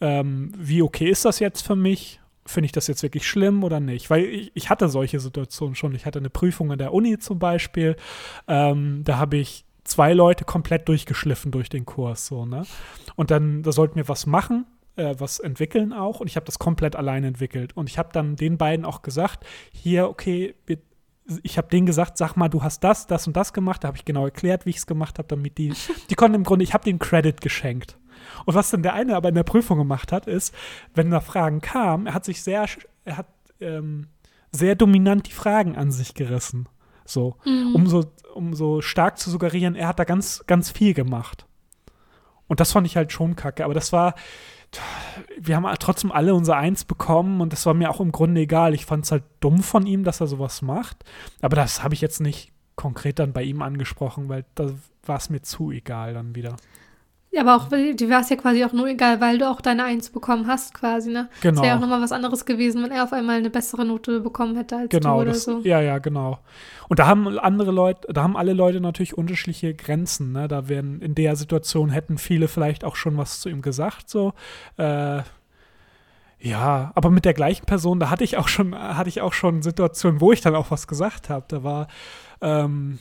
ähm, 0.00 0.52
wie 0.56 0.82
okay 0.82 1.08
ist 1.08 1.24
das 1.24 1.38
jetzt 1.38 1.62
für 1.62 1.76
mich? 1.76 2.20
Finde 2.44 2.66
ich 2.66 2.72
das 2.72 2.88
jetzt 2.88 3.04
wirklich 3.04 3.26
schlimm 3.28 3.62
oder 3.62 3.78
nicht? 3.78 4.10
Weil 4.10 4.24
ich, 4.24 4.50
ich, 4.54 4.68
hatte 4.68 4.88
solche 4.88 5.20
Situationen 5.20 5.76
schon. 5.76 5.94
Ich 5.94 6.06
hatte 6.06 6.18
eine 6.18 6.30
Prüfung 6.30 6.72
in 6.72 6.78
der 6.78 6.92
Uni 6.92 7.18
zum 7.18 7.38
Beispiel. 7.38 7.94
Ähm, 8.48 9.02
da 9.04 9.18
habe 9.18 9.36
ich 9.36 9.64
zwei 9.84 10.12
Leute 10.12 10.44
komplett 10.44 10.88
durchgeschliffen 10.88 11.50
durch 11.50 11.68
den 11.68 11.86
Kurs. 11.86 12.26
So, 12.26 12.46
ne? 12.46 12.64
Und 13.16 13.30
dann, 13.30 13.62
da 13.62 13.72
sollten 13.72 13.96
wir 13.96 14.08
was 14.08 14.26
machen 14.26 14.66
äh, 14.96 15.14
was 15.18 15.38
entwickeln 15.38 15.92
auch 15.92 16.20
und 16.20 16.26
ich 16.26 16.36
habe 16.36 16.46
das 16.46 16.58
komplett 16.58 16.96
allein 16.96 17.24
entwickelt. 17.24 17.76
Und 17.76 17.88
ich 17.88 17.98
habe 17.98 18.10
dann 18.12 18.36
den 18.36 18.58
beiden 18.58 18.84
auch 18.84 19.02
gesagt, 19.02 19.46
hier, 19.72 20.08
okay, 20.08 20.54
wir, 20.66 20.78
ich 21.42 21.56
habe 21.56 21.68
denen 21.68 21.86
gesagt, 21.86 22.18
sag 22.18 22.36
mal, 22.36 22.48
du 22.48 22.62
hast 22.62 22.80
das, 22.84 23.06
das 23.06 23.26
und 23.26 23.36
das 23.36 23.52
gemacht. 23.52 23.84
Da 23.84 23.88
habe 23.88 23.96
ich 23.96 24.04
genau 24.04 24.24
erklärt, 24.24 24.66
wie 24.66 24.70
ich 24.70 24.76
es 24.76 24.86
gemacht 24.86 25.18
habe, 25.18 25.28
damit 25.28 25.58
die, 25.58 25.72
die 26.10 26.14
konnten 26.14 26.34
im 26.34 26.44
Grunde, 26.44 26.64
ich 26.64 26.74
habe 26.74 26.84
den 26.84 26.98
Credit 26.98 27.40
geschenkt. 27.40 27.98
Und 28.44 28.54
was 28.54 28.70
dann 28.70 28.82
der 28.82 28.94
eine 28.94 29.16
aber 29.16 29.28
in 29.28 29.34
der 29.34 29.42
Prüfung 29.42 29.78
gemacht 29.78 30.12
hat, 30.12 30.26
ist, 30.26 30.54
wenn 30.94 31.10
da 31.10 31.20
Fragen 31.20 31.60
kamen, 31.60 32.06
er 32.06 32.14
hat 32.14 32.24
sich 32.24 32.42
sehr, 32.42 32.66
er 33.04 33.16
hat 33.16 33.28
ähm, 33.60 34.08
sehr 34.50 34.74
dominant 34.74 35.28
die 35.28 35.32
Fragen 35.32 35.76
an 35.76 35.90
sich 35.90 36.14
gerissen. 36.14 36.68
So, 37.12 37.36
mhm. 37.44 37.74
um 37.74 37.86
so, 37.86 38.04
um 38.34 38.54
so 38.54 38.80
stark 38.80 39.18
zu 39.18 39.30
suggerieren, 39.30 39.74
er 39.74 39.88
hat 39.88 39.98
da 39.98 40.04
ganz, 40.04 40.44
ganz 40.46 40.70
viel 40.70 40.94
gemacht. 40.94 41.46
Und 42.48 42.60
das 42.60 42.72
fand 42.72 42.86
ich 42.86 42.96
halt 42.96 43.12
schon 43.12 43.36
kacke. 43.36 43.64
Aber 43.64 43.74
das 43.74 43.92
war, 43.92 44.14
wir 45.38 45.56
haben 45.56 45.66
trotzdem 45.78 46.12
alle 46.12 46.34
unser 46.34 46.56
Eins 46.56 46.84
bekommen 46.84 47.40
und 47.40 47.52
das 47.52 47.66
war 47.66 47.74
mir 47.74 47.90
auch 47.90 48.00
im 48.00 48.12
Grunde 48.12 48.42
egal. 48.42 48.74
Ich 48.74 48.86
fand 48.86 49.04
es 49.04 49.12
halt 49.12 49.24
dumm 49.40 49.62
von 49.62 49.86
ihm, 49.86 50.04
dass 50.04 50.20
er 50.20 50.26
sowas 50.26 50.62
macht. 50.62 51.04
Aber 51.40 51.56
das 51.56 51.82
habe 51.82 51.94
ich 51.94 52.00
jetzt 52.00 52.20
nicht 52.20 52.52
konkret 52.76 53.18
dann 53.18 53.32
bei 53.32 53.42
ihm 53.42 53.62
angesprochen, 53.62 54.28
weil 54.28 54.44
da 54.54 54.70
war 55.04 55.16
es 55.16 55.30
mir 55.30 55.42
zu 55.42 55.70
egal 55.70 56.14
dann 56.14 56.34
wieder. 56.34 56.56
Ja, 57.34 57.40
aber 57.40 57.56
auch, 57.56 57.68
die 57.70 58.10
war 58.10 58.20
es 58.20 58.28
ja 58.28 58.36
quasi 58.36 58.62
auch 58.62 58.74
nur 58.74 58.86
egal, 58.88 59.22
weil 59.22 59.38
du 59.38 59.48
auch 59.48 59.62
deine 59.62 59.84
Eins 59.84 60.10
bekommen 60.10 60.46
hast, 60.46 60.74
quasi, 60.74 61.10
ne? 61.10 61.30
Genau. 61.40 61.54
Das 61.54 61.62
wäre 61.62 61.68
ja 61.68 61.76
auch 61.76 61.80
nochmal 61.80 62.02
was 62.02 62.12
anderes 62.12 62.44
gewesen, 62.44 62.82
wenn 62.82 62.90
er 62.90 63.04
auf 63.04 63.14
einmal 63.14 63.38
eine 63.38 63.48
bessere 63.48 63.86
Note 63.86 64.20
bekommen 64.20 64.54
hätte 64.54 64.76
als 64.76 64.90
genau, 64.90 65.16
du 65.16 65.22
oder 65.22 65.32
das, 65.32 65.44
so. 65.44 65.60
Ja, 65.60 65.80
ja, 65.80 65.96
genau. 65.96 66.40
Und 66.90 66.98
da 66.98 67.06
haben 67.06 67.38
andere 67.38 67.70
Leute, 67.70 68.12
da 68.12 68.22
haben 68.22 68.36
alle 68.36 68.52
Leute 68.52 68.82
natürlich 68.82 69.16
unterschiedliche 69.16 69.72
Grenzen, 69.72 70.32
ne? 70.32 70.46
Da 70.46 70.68
werden 70.68 71.00
in 71.00 71.14
der 71.14 71.34
Situation 71.36 71.88
hätten 71.88 72.18
viele 72.18 72.48
vielleicht 72.48 72.84
auch 72.84 72.96
schon 72.96 73.16
was 73.16 73.40
zu 73.40 73.48
ihm 73.48 73.62
gesagt, 73.62 74.10
so. 74.10 74.34
Äh, 74.76 75.22
ja, 76.38 76.92
aber 76.94 77.10
mit 77.10 77.24
der 77.24 77.32
gleichen 77.34 77.64
Person, 77.64 77.98
da 77.98 78.10
hatte 78.10 78.24
ich 78.24 78.36
auch 78.36 78.48
schon, 78.48 78.74
hatte 78.74 79.08
ich 79.08 79.22
auch 79.22 79.32
schon 79.32 79.62
Situationen, 79.62 80.20
wo 80.20 80.32
ich 80.32 80.42
dann 80.42 80.54
auch 80.54 80.70
was 80.70 80.86
gesagt 80.86 81.30
habe. 81.30 81.46
Da 81.48 81.62
war, 81.62 81.86
ähm, 82.42 82.98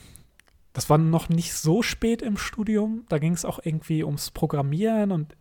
das 0.73 0.89
war 0.89 0.97
noch 0.97 1.29
nicht 1.29 1.53
so 1.53 1.81
spät 1.81 2.21
im 2.21 2.37
Studium. 2.37 3.05
Da 3.09 3.17
ging 3.17 3.33
es 3.33 3.45
auch 3.45 3.59
irgendwie 3.63 4.03
ums 4.03 4.31
Programmieren 4.31 5.11
und 5.11 5.35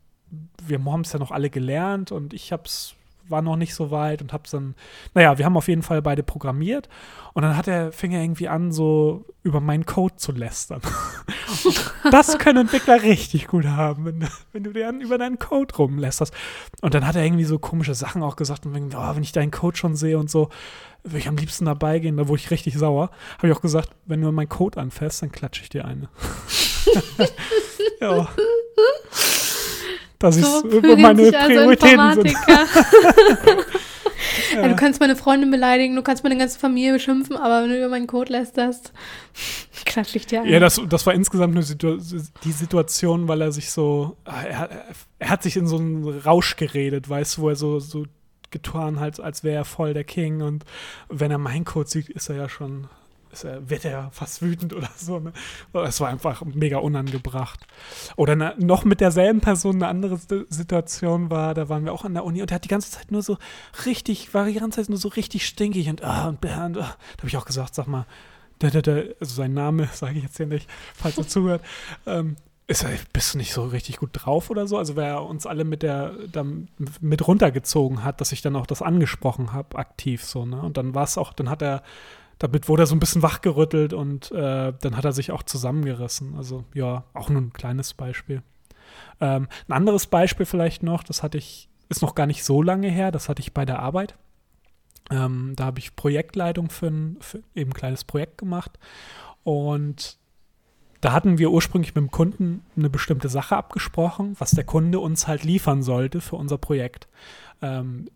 wir 0.63 0.85
haben 0.85 1.01
es 1.03 1.13
ja 1.13 1.19
noch 1.19 1.31
alle 1.31 1.51
gelernt 1.51 2.13
und 2.13 2.35
ich 2.35 2.53
hab's 2.53 2.95
war 3.31 3.43
noch 3.43 3.57
nicht 3.57 3.75
so 3.75 3.91
weit 3.91 4.23
und 4.23 4.33
hab's 4.33 4.51
dann, 4.51 4.75
naja, 5.15 5.39
wir 5.39 5.45
haben 5.45 5.57
auf 5.57 5.69
jeden 5.69 5.83
Fall 5.83 6.03
beide 6.03 6.23
programmiert 6.23 6.89
und 7.33 7.43
dann 7.43 7.57
hat 7.57 7.69
er, 7.69 7.93
fing 7.93 8.13
er 8.13 8.23
irgendwie 8.23 8.49
an, 8.49 8.73
so 8.73 9.25
über 9.43 9.61
meinen 9.61 9.87
Code 9.87 10.17
zu 10.17 10.33
lästern. 10.33 10.81
das 12.11 12.39
können 12.39 12.63
Entwickler 12.63 13.03
richtig 13.03 13.47
gut 13.47 13.67
haben, 13.67 14.05
wenn, 14.05 14.29
wenn 14.53 14.65
du 14.65 14.73
dir 14.73 14.91
über 14.91 15.19
deinen 15.19 15.39
Code 15.39 15.75
rumlästerst. 15.75 16.35
Und 16.83 16.95
dann 16.95 17.07
hat 17.07 17.17
er 17.17 17.25
irgendwie 17.25 17.45
so 17.45 17.59
komische 17.59 17.95
Sachen 17.95 18.23
auch 18.23 18.37
gesagt, 18.37 18.67
und 18.67 18.75
wenn, 18.75 18.95
oh, 18.95 19.15
wenn 19.15 19.23
ich 19.23 19.33
deinen 19.33 19.51
Code 19.51 19.77
schon 19.77 19.97
sehe 19.97 20.19
und 20.19 20.31
so, 20.31 20.51
würde 21.03 21.19
ich 21.19 21.29
am 21.29 21.37
liebsten 21.37 21.65
dabei 21.65 21.99
gehen, 21.99 22.17
da 22.17 22.29
wurde 22.29 22.41
ich 22.41 22.51
richtig 22.51 22.77
sauer. 22.77 23.11
Habe 23.39 23.49
ich 23.49 23.57
auch 23.57 23.63
gesagt, 23.63 23.91
wenn 24.07 24.21
du 24.21 24.31
meinen 24.33 24.49
Code 24.49 24.81
anfährst, 24.81 25.23
dann 25.23 25.33
klatsche 25.33 25.63
ich 25.63 25.69
dir 25.71 25.85
eine. 25.85 26.09
ja. 28.01 28.29
Das 30.21 30.37
so 30.37 30.69
ist 30.69 30.83
meine 30.99 31.33
Prioritäten 31.33 31.99
also 31.99 32.21
sind. 32.23 32.37
ja, 34.55 34.69
du 34.69 34.77
kannst 34.77 35.01
meine 35.01 35.17
Freundin 35.17 35.51
beleidigen, 35.51 35.97
du 35.97 36.03
kannst 36.03 36.23
meine 36.23 36.37
ganze 36.37 36.59
Familie 36.59 36.93
beschimpfen, 36.93 37.37
aber 37.37 37.63
wenn 37.63 37.71
du 37.71 37.79
über 37.79 37.89
meinen 37.89 38.07
Code 38.07 38.31
lästerst, 38.31 38.93
klatsche 39.87 40.19
ich 40.19 40.27
dir 40.27 40.43
an. 40.43 40.47
Ja, 40.47 40.61
das, 40.61 40.79
das 40.89 41.07
war 41.07 41.15
insgesamt 41.15 41.57
eine 41.57 41.63
Situ 41.63 41.97
die 42.45 42.53
Situation, 42.53 43.29
weil 43.29 43.41
er 43.41 43.51
sich 43.51 43.71
so, 43.71 44.19
er, 44.27 44.85
er, 45.19 45.31
hat 45.31 45.43
sich 45.43 45.57
in 45.57 45.67
so 45.67 45.79
einen 45.79 46.07
Rausch 46.07 46.57
geredet, 46.57 47.09
weißt 47.09 47.39
du, 47.39 47.43
wo 47.43 47.49
er 47.49 47.57
so, 47.57 47.81
so 47.81 48.05
getan 48.51 49.01
hat, 49.01 49.21
als 49.21 49.43
wäre 49.43 49.57
er 49.57 49.65
voll 49.65 49.95
der 49.95 50.05
King 50.05 50.43
und 50.43 50.67
wenn 51.09 51.31
er 51.31 51.39
meinen 51.39 51.65
Code 51.65 51.89
sieht, 51.89 52.11
ist 52.11 52.29
er 52.29 52.37
ja 52.37 52.51
schon 52.51 52.89
wird 53.33 53.85
er 53.85 54.11
fast 54.13 54.43
wütend 54.43 54.75
oder 54.75 54.91
so. 54.97 55.21
Ne? 55.21 55.33
Es 55.85 56.01
war 56.01 56.09
einfach 56.09 56.45
mega 56.45 56.79
unangebracht. 56.79 57.67
Oder 58.17 58.37
ne, 58.37 58.55
noch 58.59 58.85
mit 58.85 59.01
derselben 59.01 59.41
Person 59.41 59.77
eine 59.77 59.89
andere 59.89 60.19
Situation 60.49 61.31
war, 61.31 61.55
da 61.55 61.69
waren 61.69 61.85
wir 61.85 61.93
auch 61.93 62.05
an 62.05 62.15
der 62.15 62.25
Uni 62.25 62.43
und 62.43 62.51
er 62.51 62.57
hat 62.57 62.65
die 62.65 62.69
ganze 62.69 62.91
Zeit 62.91 63.11
nur 63.11 63.23
so 63.23 63.39
richtig, 63.87 64.35
war 64.35 64.47
die 64.47 64.55
ganze 64.55 64.81
Zeit 64.81 64.89
nur 64.89 64.99
so 64.99 65.09
richtig 65.09 65.47
stinkig 65.47 65.89
und, 65.89 66.03
ah, 66.03 66.29
und, 66.29 66.45
und 66.45 66.51
ah. 66.51 66.69
da 66.71 66.83
habe 67.19 67.29
ich 67.29 67.37
auch 67.37 67.47
gesagt, 67.47 67.75
sag 67.75 67.87
mal, 67.87 68.07
da, 68.59 68.71
da, 68.71 68.83
da, 68.83 68.93
also 69.21 69.35
sein 69.35 69.55
Name 69.55 69.89
sage 69.93 70.19
ich 70.19 70.25
jetzt 70.25 70.37
hier 70.37 70.47
nicht, 70.47 70.69
falls 70.95 71.19
er 71.19 71.27
zuhört, 71.27 71.63
ähm, 72.07 72.37
ist 72.71 72.87
bist 73.13 73.35
du 73.35 73.39
nicht 73.39 73.53
so 73.53 73.65
richtig 73.65 73.97
gut 73.97 74.11
drauf 74.13 74.49
oder 74.49 74.69
so? 74.69 74.79
Also 74.79 74.95
wer 74.95 75.07
er 75.07 75.27
uns 75.27 75.45
alle 75.45 75.65
mit 75.65 75.83
der 75.83 76.13
da, 76.31 76.45
mit 77.01 77.27
runtergezogen 77.27 78.05
hat, 78.05 78.21
dass 78.21 78.31
ich 78.31 78.43
dann 78.43 78.55
auch 78.55 78.67
das 78.67 78.81
angesprochen 78.81 79.53
habe, 79.53 79.77
aktiv 79.77 80.25
so, 80.25 80.47
ne? 80.47 80.63
Und 80.63 80.77
dann 80.77 80.95
war 80.95 81.03
es 81.03 81.19
auch, 81.19 81.33
dann 81.33 81.51
hat 81.51 81.63
er 81.63 81.83
damit 82.41 82.69
wurde 82.69 82.85
er 82.85 82.87
so 82.87 82.97
ein 82.97 83.01
bisschen 83.01 83.23
wachgerüttelt 83.23 83.93
und 83.93 84.33
äh, 84.33 84.73
dann 84.81 84.97
hat 84.97 85.05
er 85.05 85.13
sich 85.13 85.31
auch 85.31 85.43
zusammengerissen. 85.43 86.37
Also 86.37 86.65
ja, 86.73 87.05
auch 87.13 87.29
nur 87.29 87.43
ein 87.43 87.53
kleines 87.53 87.93
Beispiel. 87.93 88.43
Ähm, 89.21 89.47
ein 89.69 89.73
anderes 89.73 90.07
Beispiel 90.07 90.47
vielleicht 90.47 90.83
noch, 90.83 91.05
das 91.05 91.23
hatte 91.23 91.37
ich, 91.37 91.69
ist 91.91 92.01
noch 92.01 92.15
gar 92.15 92.27
nicht 92.27 92.43
so 92.43 92.63
lange 92.63 92.89
her, 92.89 93.13
das 93.13 93.29
hatte 93.29 93.43
ich 93.43 93.53
bei 93.53 93.67
der 93.67 93.81
Arbeit. 93.81 94.17
Ähm, 95.11 95.53
da 95.55 95.67
habe 95.67 95.81
ich 95.81 95.95
Projektleitung 95.97 96.71
für 96.71 96.87
ein, 96.87 97.19
für 97.21 97.43
eben 97.55 97.73
ein 97.73 97.75
kleines 97.75 98.05
Projekt 98.05 98.39
gemacht 98.39 98.79
und 99.45 100.17
da 101.03 101.13
hatten 101.13 101.37
wir 101.37 101.51
ursprünglich 101.51 101.95
mit 101.95 102.03
dem 102.03 102.11
Kunden 102.11 102.65
eine 102.75 102.89
bestimmte 102.89 103.29
Sache 103.29 103.55
abgesprochen, 103.55 104.35
was 104.39 104.53
der 104.53 104.65
Kunde 104.65 104.99
uns 104.99 105.29
halt 105.29 105.45
liefern 105.45 105.83
sollte 105.83 106.23
für 106.23 106.37
unser 106.37 106.57
Projekt. 106.57 107.07
Ähm, 107.61 108.09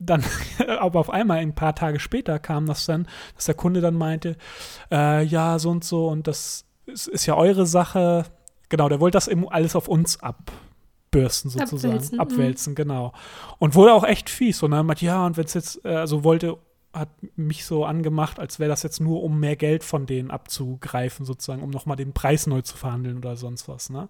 dann, 0.00 0.24
aber 0.80 0.98
auf 0.98 1.10
einmal 1.10 1.38
ein 1.38 1.54
paar 1.54 1.74
Tage 1.74 2.00
später 2.00 2.38
kam 2.38 2.66
das 2.66 2.86
dann, 2.86 3.06
dass 3.36 3.44
der 3.44 3.54
Kunde 3.54 3.80
dann 3.80 3.94
meinte, 3.94 4.36
äh, 4.90 5.24
ja, 5.24 5.58
so 5.58 5.70
und 5.70 5.84
so 5.84 6.08
und 6.08 6.26
das 6.26 6.64
ist, 6.86 7.06
ist, 7.06 7.26
ja 7.26 7.36
eure 7.36 7.66
Sache. 7.66 8.24
Genau, 8.68 8.88
der 8.88 9.00
wollte 9.00 9.16
das 9.16 9.28
eben 9.28 9.48
alles 9.48 9.76
auf 9.76 9.88
uns 9.88 10.20
abbürsten 10.20 11.50
sozusagen, 11.50 11.94
abwälzen, 11.94 12.14
mhm. 12.16 12.20
abwälzen 12.20 12.74
genau. 12.74 13.12
Und 13.58 13.74
wurde 13.74 13.92
auch 13.92 14.04
echt 14.04 14.30
fies. 14.30 14.62
Und 14.62 14.72
dann 14.72 14.86
meinte, 14.86 15.04
ja, 15.04 15.24
und 15.26 15.36
wenn 15.36 15.44
es 15.44 15.54
jetzt, 15.54 15.84
äh, 15.84 15.94
also 15.94 16.24
wollte, 16.24 16.58
hat 16.92 17.10
mich 17.36 17.64
so 17.64 17.84
angemacht, 17.84 18.40
als 18.40 18.58
wäre 18.58 18.70
das 18.70 18.82
jetzt 18.82 19.00
nur, 19.00 19.22
um 19.22 19.38
mehr 19.38 19.54
Geld 19.56 19.84
von 19.84 20.06
denen 20.06 20.30
abzugreifen, 20.30 21.24
sozusagen, 21.24 21.62
um 21.62 21.70
nochmal 21.70 21.96
den 21.96 22.12
Preis 22.12 22.46
neu 22.46 22.62
zu 22.62 22.76
verhandeln 22.76 23.18
oder 23.18 23.36
sonst 23.36 23.68
was. 23.68 23.90
Ne? 23.90 24.08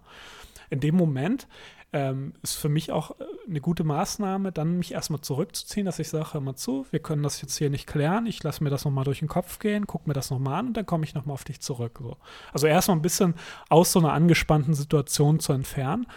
In 0.69 0.79
dem 0.79 0.95
Moment 0.95 1.47
ähm, 1.93 2.33
ist 2.41 2.55
für 2.55 2.69
mich 2.69 2.91
auch 2.91 3.11
äh, 3.19 3.25
eine 3.47 3.59
gute 3.59 3.83
Maßnahme, 3.83 4.51
dann 4.51 4.77
mich 4.77 4.93
erstmal 4.93 5.21
zurückzuziehen, 5.21 5.85
dass 5.85 5.99
ich 5.99 6.09
sage, 6.09 6.33
hör 6.33 6.41
mal 6.41 6.55
zu, 6.55 6.85
wir 6.91 6.99
können 6.99 7.23
das 7.23 7.41
jetzt 7.41 7.57
hier 7.57 7.69
nicht 7.69 7.87
klären, 7.87 8.25
ich 8.25 8.41
lasse 8.43 8.63
mir 8.63 8.69
das 8.69 8.85
nochmal 8.85 9.03
durch 9.03 9.19
den 9.19 9.27
Kopf 9.27 9.59
gehen, 9.59 9.87
guck 9.87 10.07
mir 10.07 10.13
das 10.13 10.31
nochmal 10.31 10.59
an 10.59 10.67
und 10.67 10.77
dann 10.77 10.85
komme 10.85 11.03
ich 11.03 11.13
nochmal 11.13 11.33
auf 11.33 11.43
dich 11.43 11.59
zurück. 11.59 11.99
So. 12.01 12.17
Also 12.53 12.67
erstmal 12.67 12.97
ein 12.97 13.01
bisschen 13.01 13.35
aus 13.69 13.91
so 13.91 13.99
einer 13.99 14.13
angespannten 14.13 14.73
Situation 14.73 15.39
zu 15.39 15.53
entfernen. 15.53 16.07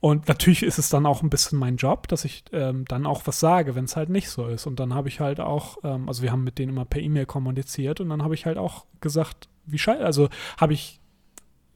Und 0.00 0.28
natürlich 0.28 0.62
ist 0.62 0.78
es 0.78 0.88
dann 0.88 1.06
auch 1.06 1.22
ein 1.22 1.30
bisschen 1.30 1.58
mein 1.58 1.76
Job, 1.76 2.06
dass 2.08 2.24
ich 2.24 2.44
ähm, 2.52 2.84
dann 2.86 3.06
auch 3.06 3.22
was 3.24 3.40
sage, 3.40 3.74
wenn 3.74 3.86
es 3.86 3.96
halt 3.96 4.10
nicht 4.10 4.28
so 4.28 4.46
ist. 4.46 4.66
Und 4.66 4.78
dann 4.78 4.94
habe 4.94 5.08
ich 5.08 5.20
halt 5.20 5.40
auch, 5.40 5.78
ähm, 5.84 6.08
also 6.08 6.22
wir 6.22 6.32
haben 6.32 6.44
mit 6.44 6.58
denen 6.58 6.72
immer 6.72 6.84
per 6.84 7.00
E-Mail 7.00 7.26
kommuniziert 7.26 8.00
und 8.00 8.10
dann 8.10 8.22
habe 8.22 8.34
ich 8.34 8.44
halt 8.44 8.58
auch 8.58 8.84
gesagt, 9.00 9.48
wie 9.64 9.78
scheiße, 9.78 10.04
also 10.04 10.28
habe 10.58 10.74
ich 10.74 11.00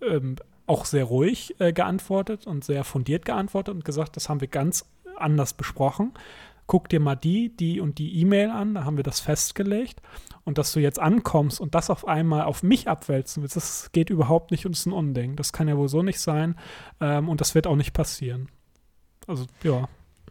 ähm, 0.02 0.36
auch 0.70 0.84
sehr 0.84 1.04
ruhig 1.04 1.56
äh, 1.58 1.72
geantwortet 1.72 2.46
und 2.46 2.64
sehr 2.64 2.84
fundiert 2.84 3.24
geantwortet 3.24 3.74
und 3.74 3.84
gesagt, 3.84 4.16
das 4.16 4.28
haben 4.28 4.40
wir 4.40 4.48
ganz 4.48 4.86
anders 5.16 5.52
besprochen. 5.52 6.12
Guck 6.68 6.88
dir 6.88 7.00
mal 7.00 7.16
die, 7.16 7.54
die 7.54 7.80
und 7.80 7.98
die 7.98 8.20
E-Mail 8.20 8.50
an, 8.50 8.74
da 8.74 8.84
haben 8.84 8.96
wir 8.96 9.02
das 9.02 9.18
festgelegt. 9.18 10.00
Und 10.44 10.56
dass 10.56 10.72
du 10.72 10.80
jetzt 10.80 11.00
ankommst 11.00 11.60
und 11.60 11.74
das 11.74 11.90
auf 11.90 12.06
einmal 12.06 12.44
auf 12.44 12.62
mich 12.62 12.88
abwälzen 12.88 13.42
willst, 13.42 13.56
das 13.56 13.90
geht 13.92 14.08
überhaupt 14.08 14.52
nicht 14.52 14.64
und 14.64 14.72
ist 14.72 14.86
ein 14.86 14.92
Unding. 14.92 15.34
Das 15.34 15.52
kann 15.52 15.66
ja 15.66 15.76
wohl 15.76 15.88
so 15.88 16.02
nicht 16.02 16.20
sein 16.20 16.56
ähm, 17.00 17.28
und 17.28 17.40
das 17.40 17.56
wird 17.56 17.66
auch 17.66 17.76
nicht 17.76 17.92
passieren. 17.92 18.48
Also, 19.26 19.46
ja. 19.64 19.88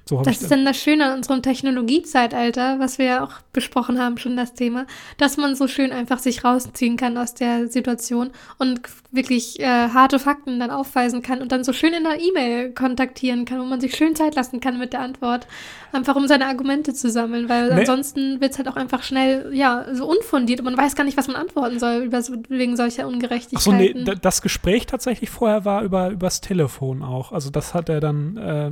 So 0.10 0.24
das 0.24 0.42
ist 0.42 0.50
dann 0.50 0.66
das 0.66 0.76
Schöne 0.76 1.06
an 1.06 1.18
unserem 1.18 1.44
Technologiezeitalter, 1.44 2.80
was 2.80 2.98
wir 2.98 3.06
ja 3.06 3.24
auch 3.24 3.34
besprochen 3.54 4.00
haben, 4.00 4.18
schon 4.18 4.36
das 4.36 4.56
Thema, 4.56 4.88
dass 5.18 5.38
man 5.38 5.56
so 5.56 5.68
schön 5.68 5.92
einfach 5.92 6.18
sich 6.18 6.44
rausziehen 6.44 6.98
kann 6.98 7.16
aus 7.16 7.36
der 7.36 7.68
Situation 7.68 8.32
und 8.58 8.82
wirklich 9.12 9.60
äh, 9.60 9.66
harte 9.68 10.18
Fakten 10.18 10.60
dann 10.60 10.72
aufweisen 10.72 11.22
kann 11.22 11.44
und 11.44 11.52
dann 11.52 11.64
so 11.64 11.74
schön 11.74 11.94
in 11.94 12.06
der 12.06 12.20
E-Mail 12.20 12.74
kontaktieren 12.74 13.46
kann, 13.46 13.60
wo 13.60 13.66
man 13.66 13.80
sich 13.80 13.96
schön 13.96 14.16
Zeit 14.16 14.34
lassen 14.34 14.60
kann 14.60 14.80
mit 14.80 14.94
der 14.94 15.02
Antwort, 15.02 15.46
einfach 15.92 16.16
um 16.16 16.28
seine 16.28 16.48
Argumente 16.48 16.96
zu 16.96 17.12
sammeln, 17.12 17.48
weil 17.48 17.68
nee. 17.68 17.82
ansonsten 17.82 18.42
wird 18.42 18.54
es 18.54 18.58
halt 18.58 18.68
auch 18.68 18.78
einfach 18.78 19.04
schnell, 19.04 19.52
ja, 19.54 19.86
so 19.94 20.10
unfundiert 20.10 20.60
und 20.60 20.66
man 20.66 20.78
weiß 20.78 20.96
gar 20.96 21.04
nicht, 21.04 21.18
was 21.18 21.28
man 21.28 21.36
antworten 21.36 21.78
soll 21.78 21.98
über, 22.06 22.24
wegen 22.50 22.76
solcher 22.76 23.08
Ungerechtigkeiten. 23.08 23.80
Achso, 23.80 24.12
nee, 24.12 24.16
das 24.20 24.42
Gespräch 24.42 24.88
tatsächlich 24.88 25.30
vorher 25.30 25.66
war 25.66 25.84
über 25.84 26.10
übers 26.10 26.42
Telefon 26.42 27.04
auch. 27.04 27.32
Also 27.32 27.52
das 27.52 27.76
hat 27.76 27.90
er 27.90 28.00
dann 28.00 28.38
äh, 28.38 28.72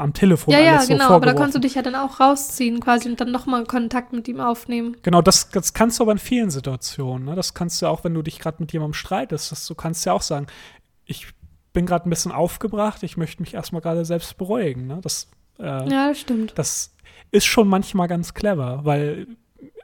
am 0.00 0.12
Telefon 0.12 0.52
ja, 0.52 0.58
alles 0.58 0.88
ja, 0.88 0.94
genau, 0.94 1.08
so 1.08 1.14
aber 1.14 1.26
da 1.26 1.34
kannst 1.34 1.54
du 1.54 1.60
dich 1.60 1.74
ja 1.74 1.82
dann 1.82 1.94
auch 1.94 2.20
rausziehen 2.20 2.80
quasi 2.80 3.08
und 3.08 3.20
dann 3.20 3.30
nochmal 3.30 3.64
Kontakt 3.64 4.12
mit 4.12 4.26
ihm 4.28 4.40
aufnehmen. 4.40 4.96
Genau, 5.02 5.22
das, 5.22 5.50
das 5.50 5.74
kannst 5.74 5.98
du 5.98 6.04
aber 6.04 6.12
in 6.12 6.18
vielen 6.18 6.50
Situationen. 6.50 7.26
Ne? 7.26 7.34
Das 7.34 7.54
kannst 7.54 7.80
du 7.82 7.86
auch, 7.86 8.04
wenn 8.04 8.14
du 8.14 8.22
dich 8.22 8.38
gerade 8.38 8.56
mit 8.60 8.72
jemandem 8.72 8.94
streitest. 8.94 9.52
Das, 9.52 9.66
du 9.66 9.74
kannst 9.74 10.04
ja 10.06 10.12
auch 10.12 10.22
sagen, 10.22 10.46
ich 11.04 11.28
bin 11.72 11.86
gerade 11.86 12.08
ein 12.08 12.10
bisschen 12.10 12.32
aufgebracht, 12.32 13.02
ich 13.02 13.16
möchte 13.16 13.42
mich 13.42 13.54
erstmal 13.54 13.82
gerade 13.82 14.04
selbst 14.04 14.36
beruhigen. 14.36 14.86
Ne? 14.86 14.98
Das, 15.02 15.28
äh, 15.58 15.64
ja, 15.64 16.08
das 16.08 16.20
stimmt. 16.20 16.52
Das 16.56 16.94
ist 17.30 17.46
schon 17.46 17.68
manchmal 17.68 18.08
ganz 18.08 18.34
clever, 18.34 18.80
weil 18.84 19.26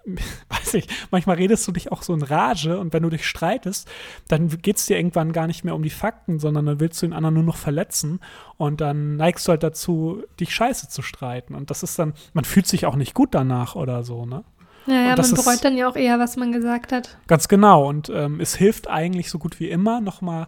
weiß 0.49 0.75
ich, 0.75 0.87
manchmal 1.11 1.37
redest 1.37 1.67
du 1.67 1.73
dich 1.73 1.91
auch 1.91 2.03
so 2.03 2.15
in 2.15 2.23
Rage 2.23 2.79
und 2.79 2.93
wenn 2.93 3.03
du 3.03 3.11
dich 3.11 3.27
streitest, 3.27 3.89
dann 4.29 4.49
geht 4.49 4.77
es 4.77 4.87
dir 4.87 4.97
irgendwann 4.97 5.33
gar 5.33 5.47
nicht 5.47 5.65
mehr 5.65 5.75
um 5.75 5.83
die 5.83 5.91
Fakten, 5.91 6.39
sondern 6.39 6.67
dann 6.67 6.81
willst 6.81 7.03
du 7.03 7.07
den 7.07 7.13
anderen 7.13 7.35
nur 7.35 7.45
noch 7.45 7.57
verletzen 7.57 8.21
und 8.57 8.81
dann 8.81 9.17
neigst 9.17 9.47
du 9.47 9.51
halt 9.51 9.63
dazu, 9.63 10.23
dich 10.39 10.55
scheiße 10.55 10.89
zu 10.89 11.03
streiten. 11.03 11.55
Und 11.55 11.71
das 11.71 11.83
ist 11.83 11.99
dann, 11.99 12.15
man 12.35 12.45
fühlt 12.45 12.67
sich 12.67 12.87
auch 12.87 12.97
nicht 12.97 13.15
gut 13.15 13.35
danach 13.35 13.75
oder 13.75 14.05
so, 14.05 14.27
ne? 14.27 14.45
Ja, 14.87 14.95
ja 14.95 15.17
man 15.17 15.31
bereut 15.33 15.65
dann 15.65 15.77
ja 15.77 15.89
auch 15.89 15.97
eher, 15.97 16.19
was 16.19 16.37
man 16.37 16.53
gesagt 16.53 16.93
hat. 16.93 17.19
Ganz 17.27 17.49
genau. 17.49 17.89
Und 17.89 18.09
ähm, 18.09 18.41
es 18.41 18.55
hilft 18.55 18.89
eigentlich 18.89 19.31
so 19.31 19.39
gut 19.39 19.59
wie 19.59 19.69
immer, 19.69 20.01
nochmal 20.01 20.47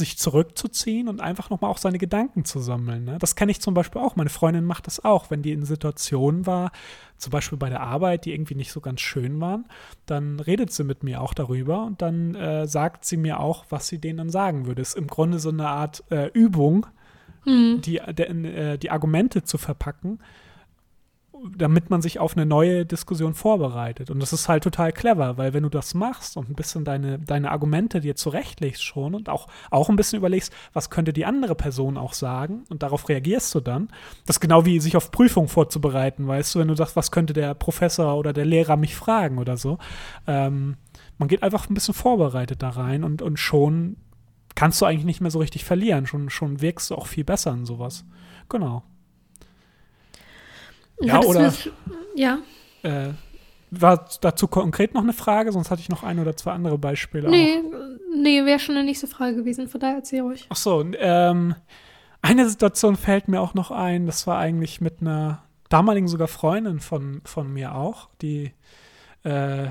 sich 0.00 0.18
zurückzuziehen 0.18 1.08
und 1.08 1.20
einfach 1.20 1.50
nochmal 1.50 1.70
auch 1.70 1.78
seine 1.78 1.98
Gedanken 1.98 2.44
zu 2.44 2.58
sammeln. 2.58 3.04
Ne? 3.04 3.18
Das 3.20 3.36
kenne 3.36 3.52
ich 3.52 3.60
zum 3.60 3.74
Beispiel 3.74 4.00
auch. 4.00 4.16
Meine 4.16 4.30
Freundin 4.30 4.64
macht 4.64 4.86
das 4.86 5.04
auch, 5.04 5.30
wenn 5.30 5.42
die 5.42 5.52
in 5.52 5.64
Situationen 5.64 6.46
war, 6.46 6.72
zum 7.16 7.30
Beispiel 7.30 7.58
bei 7.58 7.68
der 7.68 7.82
Arbeit, 7.82 8.24
die 8.24 8.32
irgendwie 8.32 8.56
nicht 8.56 8.72
so 8.72 8.80
ganz 8.80 9.00
schön 9.00 9.40
waren, 9.40 9.66
dann 10.06 10.40
redet 10.40 10.72
sie 10.72 10.84
mit 10.84 11.04
mir 11.04 11.20
auch 11.20 11.34
darüber 11.34 11.84
und 11.84 12.02
dann 12.02 12.34
äh, 12.34 12.66
sagt 12.66 13.04
sie 13.04 13.16
mir 13.16 13.38
auch, 13.38 13.66
was 13.70 13.86
sie 13.86 13.98
denen 13.98 14.18
dann 14.18 14.30
sagen 14.30 14.66
würde. 14.66 14.82
Es 14.82 14.90
ist 14.90 14.98
im 14.98 15.06
Grunde 15.06 15.38
so 15.38 15.50
eine 15.50 15.68
Art 15.68 16.02
äh, 16.10 16.28
Übung, 16.32 16.86
mhm. 17.44 17.80
die, 17.82 18.00
der, 18.12 18.30
äh, 18.30 18.78
die 18.78 18.90
Argumente 18.90 19.44
zu 19.44 19.58
verpacken 19.58 20.18
damit 21.56 21.90
man 21.90 22.02
sich 22.02 22.18
auf 22.18 22.36
eine 22.36 22.46
neue 22.46 22.84
Diskussion 22.84 23.34
vorbereitet. 23.34 24.10
Und 24.10 24.20
das 24.20 24.32
ist 24.32 24.48
halt 24.48 24.62
total 24.62 24.92
clever, 24.92 25.38
weil 25.38 25.54
wenn 25.54 25.62
du 25.62 25.68
das 25.68 25.94
machst 25.94 26.36
und 26.36 26.50
ein 26.50 26.54
bisschen 26.54 26.84
deine, 26.84 27.18
deine 27.18 27.50
Argumente 27.50 28.00
dir 28.00 28.16
zurechtlegst 28.16 28.82
schon 28.82 29.14
und 29.14 29.28
auch, 29.28 29.48
auch 29.70 29.88
ein 29.88 29.96
bisschen 29.96 30.18
überlegst, 30.18 30.52
was 30.72 30.90
könnte 30.90 31.12
die 31.12 31.24
andere 31.24 31.54
Person 31.54 31.96
auch 31.96 32.12
sagen 32.12 32.64
und 32.68 32.82
darauf 32.82 33.08
reagierst 33.08 33.54
du 33.54 33.60
dann. 33.60 33.88
Das 34.26 34.36
ist 34.36 34.40
genau 34.40 34.64
wie 34.64 34.80
sich 34.80 34.96
auf 34.96 35.10
Prüfung 35.10 35.48
vorzubereiten, 35.48 36.26
weißt 36.26 36.54
du, 36.54 36.58
wenn 36.58 36.68
du 36.68 36.76
sagst, 36.76 36.96
was 36.96 37.10
könnte 37.10 37.32
der 37.32 37.54
Professor 37.54 38.16
oder 38.16 38.32
der 38.32 38.44
Lehrer 38.44 38.76
mich 38.76 38.94
fragen 38.94 39.38
oder 39.38 39.56
so. 39.56 39.78
Ähm, 40.26 40.76
man 41.18 41.28
geht 41.28 41.42
einfach 41.42 41.68
ein 41.68 41.74
bisschen 41.74 41.94
vorbereitet 41.94 42.62
da 42.62 42.70
rein 42.70 43.04
und, 43.04 43.22
und 43.22 43.38
schon 43.38 43.96
kannst 44.54 44.80
du 44.80 44.86
eigentlich 44.86 45.04
nicht 45.04 45.20
mehr 45.20 45.30
so 45.30 45.38
richtig 45.38 45.64
verlieren. 45.64 46.06
Schon, 46.06 46.30
schon 46.30 46.60
wirkst 46.60 46.90
du 46.90 46.94
auch 46.94 47.06
viel 47.06 47.24
besser 47.24 47.52
in 47.52 47.64
sowas. 47.64 48.04
Genau. 48.48 48.82
Ja, 51.00 51.14
Hattest 51.14 51.66
oder. 51.66 51.76
ja. 52.14 52.38
Äh, 52.82 53.10
war 53.70 54.08
dazu 54.20 54.48
konkret 54.48 54.94
noch 54.94 55.02
eine 55.02 55.12
Frage? 55.12 55.52
Sonst 55.52 55.70
hatte 55.70 55.80
ich 55.80 55.88
noch 55.88 56.02
ein 56.02 56.18
oder 56.18 56.36
zwei 56.36 56.52
andere 56.52 56.76
Beispiele. 56.76 57.30
Nee, 57.30 57.62
nee 58.14 58.44
wäre 58.44 58.58
schon 58.58 58.76
eine 58.76 58.84
nächste 58.84 59.06
Frage 59.06 59.36
gewesen. 59.36 59.68
Von 59.68 59.80
daher 59.80 59.96
erzähl 59.96 60.22
ruhig. 60.22 60.46
Ach 60.48 60.56
so, 60.56 60.84
ähm, 60.98 61.54
eine 62.22 62.48
Situation 62.48 62.96
fällt 62.96 63.28
mir 63.28 63.40
auch 63.40 63.54
noch 63.54 63.70
ein. 63.70 64.06
Das 64.06 64.26
war 64.26 64.38
eigentlich 64.38 64.80
mit 64.80 65.00
einer 65.00 65.42
damaligen 65.68 66.08
sogar 66.08 66.28
Freundin 66.28 66.80
von, 66.80 67.22
von 67.24 67.52
mir 67.52 67.74
auch. 67.74 68.08
Die, 68.20 68.52
äh, 69.22 69.68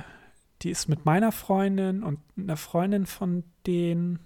die 0.62 0.69
ist 0.69 0.88
mit 0.88 1.05
meiner 1.05 1.31
Freundin 1.31 2.03
und 2.03 2.19
einer 2.38 2.57
Freundin 2.57 3.05
von 3.05 3.43
denen 3.67 4.19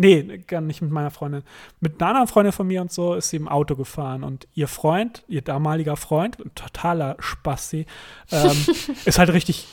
Nee, 0.00 0.38
gar 0.46 0.62
nicht 0.62 0.80
mit 0.80 0.90
meiner 0.90 1.10
Freundin. 1.10 1.42
Mit 1.80 2.00
einer 2.00 2.08
anderen 2.08 2.26
Freundin 2.26 2.52
von 2.52 2.66
mir 2.66 2.80
und 2.80 2.90
so 2.90 3.12
ist 3.12 3.28
sie 3.28 3.36
im 3.36 3.48
Auto 3.48 3.76
gefahren 3.76 4.24
und 4.24 4.48
ihr 4.54 4.66
Freund, 4.66 5.24
ihr 5.28 5.42
damaliger 5.42 5.94
Freund, 5.96 6.38
ein 6.40 6.54
totaler 6.54 7.16
Spasti, 7.18 7.84
ähm, 8.32 8.56
ist 9.04 9.18
halt 9.18 9.30
richtig 9.30 9.68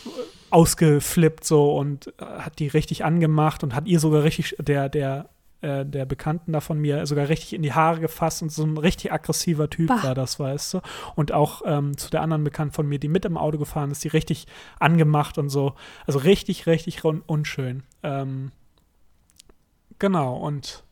ausgeflippt 0.50 1.46
so 1.46 1.77
und 1.77 2.13
hat 2.19 2.60
die 2.60 2.67
richtig 2.67 3.05
angemacht 3.05 3.63
und 3.63 3.74
hat 3.74 3.88
ihr 3.88 4.01
sogar 4.01 4.24
richtig, 4.24 4.57
der, 4.60 4.89
der 4.89 5.29
äh, 5.62 5.86
der 5.86 6.05
Bekannten 6.05 6.51
da 6.51 6.60
von 6.60 6.77
mir 6.77 7.05
sogar 7.05 7.29
richtig 7.29 7.53
in 7.53 7.62
die 7.62 7.72
Haare 7.72 8.01
gefasst 8.01 8.41
und 8.41 8.51
so 8.51 8.65
ein 8.65 8.77
richtig 8.77 9.13
aggressiver 9.13 9.69
Typ 9.69 9.88
bah. 9.88 10.03
war 10.03 10.13
das, 10.13 10.41
weißt 10.41 10.74
du. 10.74 10.81
Und 11.15 11.31
auch 11.31 11.62
ähm, 11.65 11.98
zu 11.98 12.10
der 12.10 12.22
anderen 12.22 12.43
Bekannten 12.43 12.74
von 12.74 12.86
mir, 12.86 13.00
die 13.00 13.07
mit 13.07 13.24
im 13.24 13.38
Auto 13.38 13.57
gefahren 13.57 13.91
ist, 13.91 14.03
die 14.03 14.10
richtig 14.10 14.46
angemacht 14.77 15.38
und 15.38 15.48
so. 15.48 15.74
Also 16.05 16.19
richtig, 16.19 16.67
richtig 16.67 17.05
un 17.05 17.24
unschön. 17.25 17.84
Ähm, 18.03 18.51
genau, 20.00 20.36
und 20.36 20.84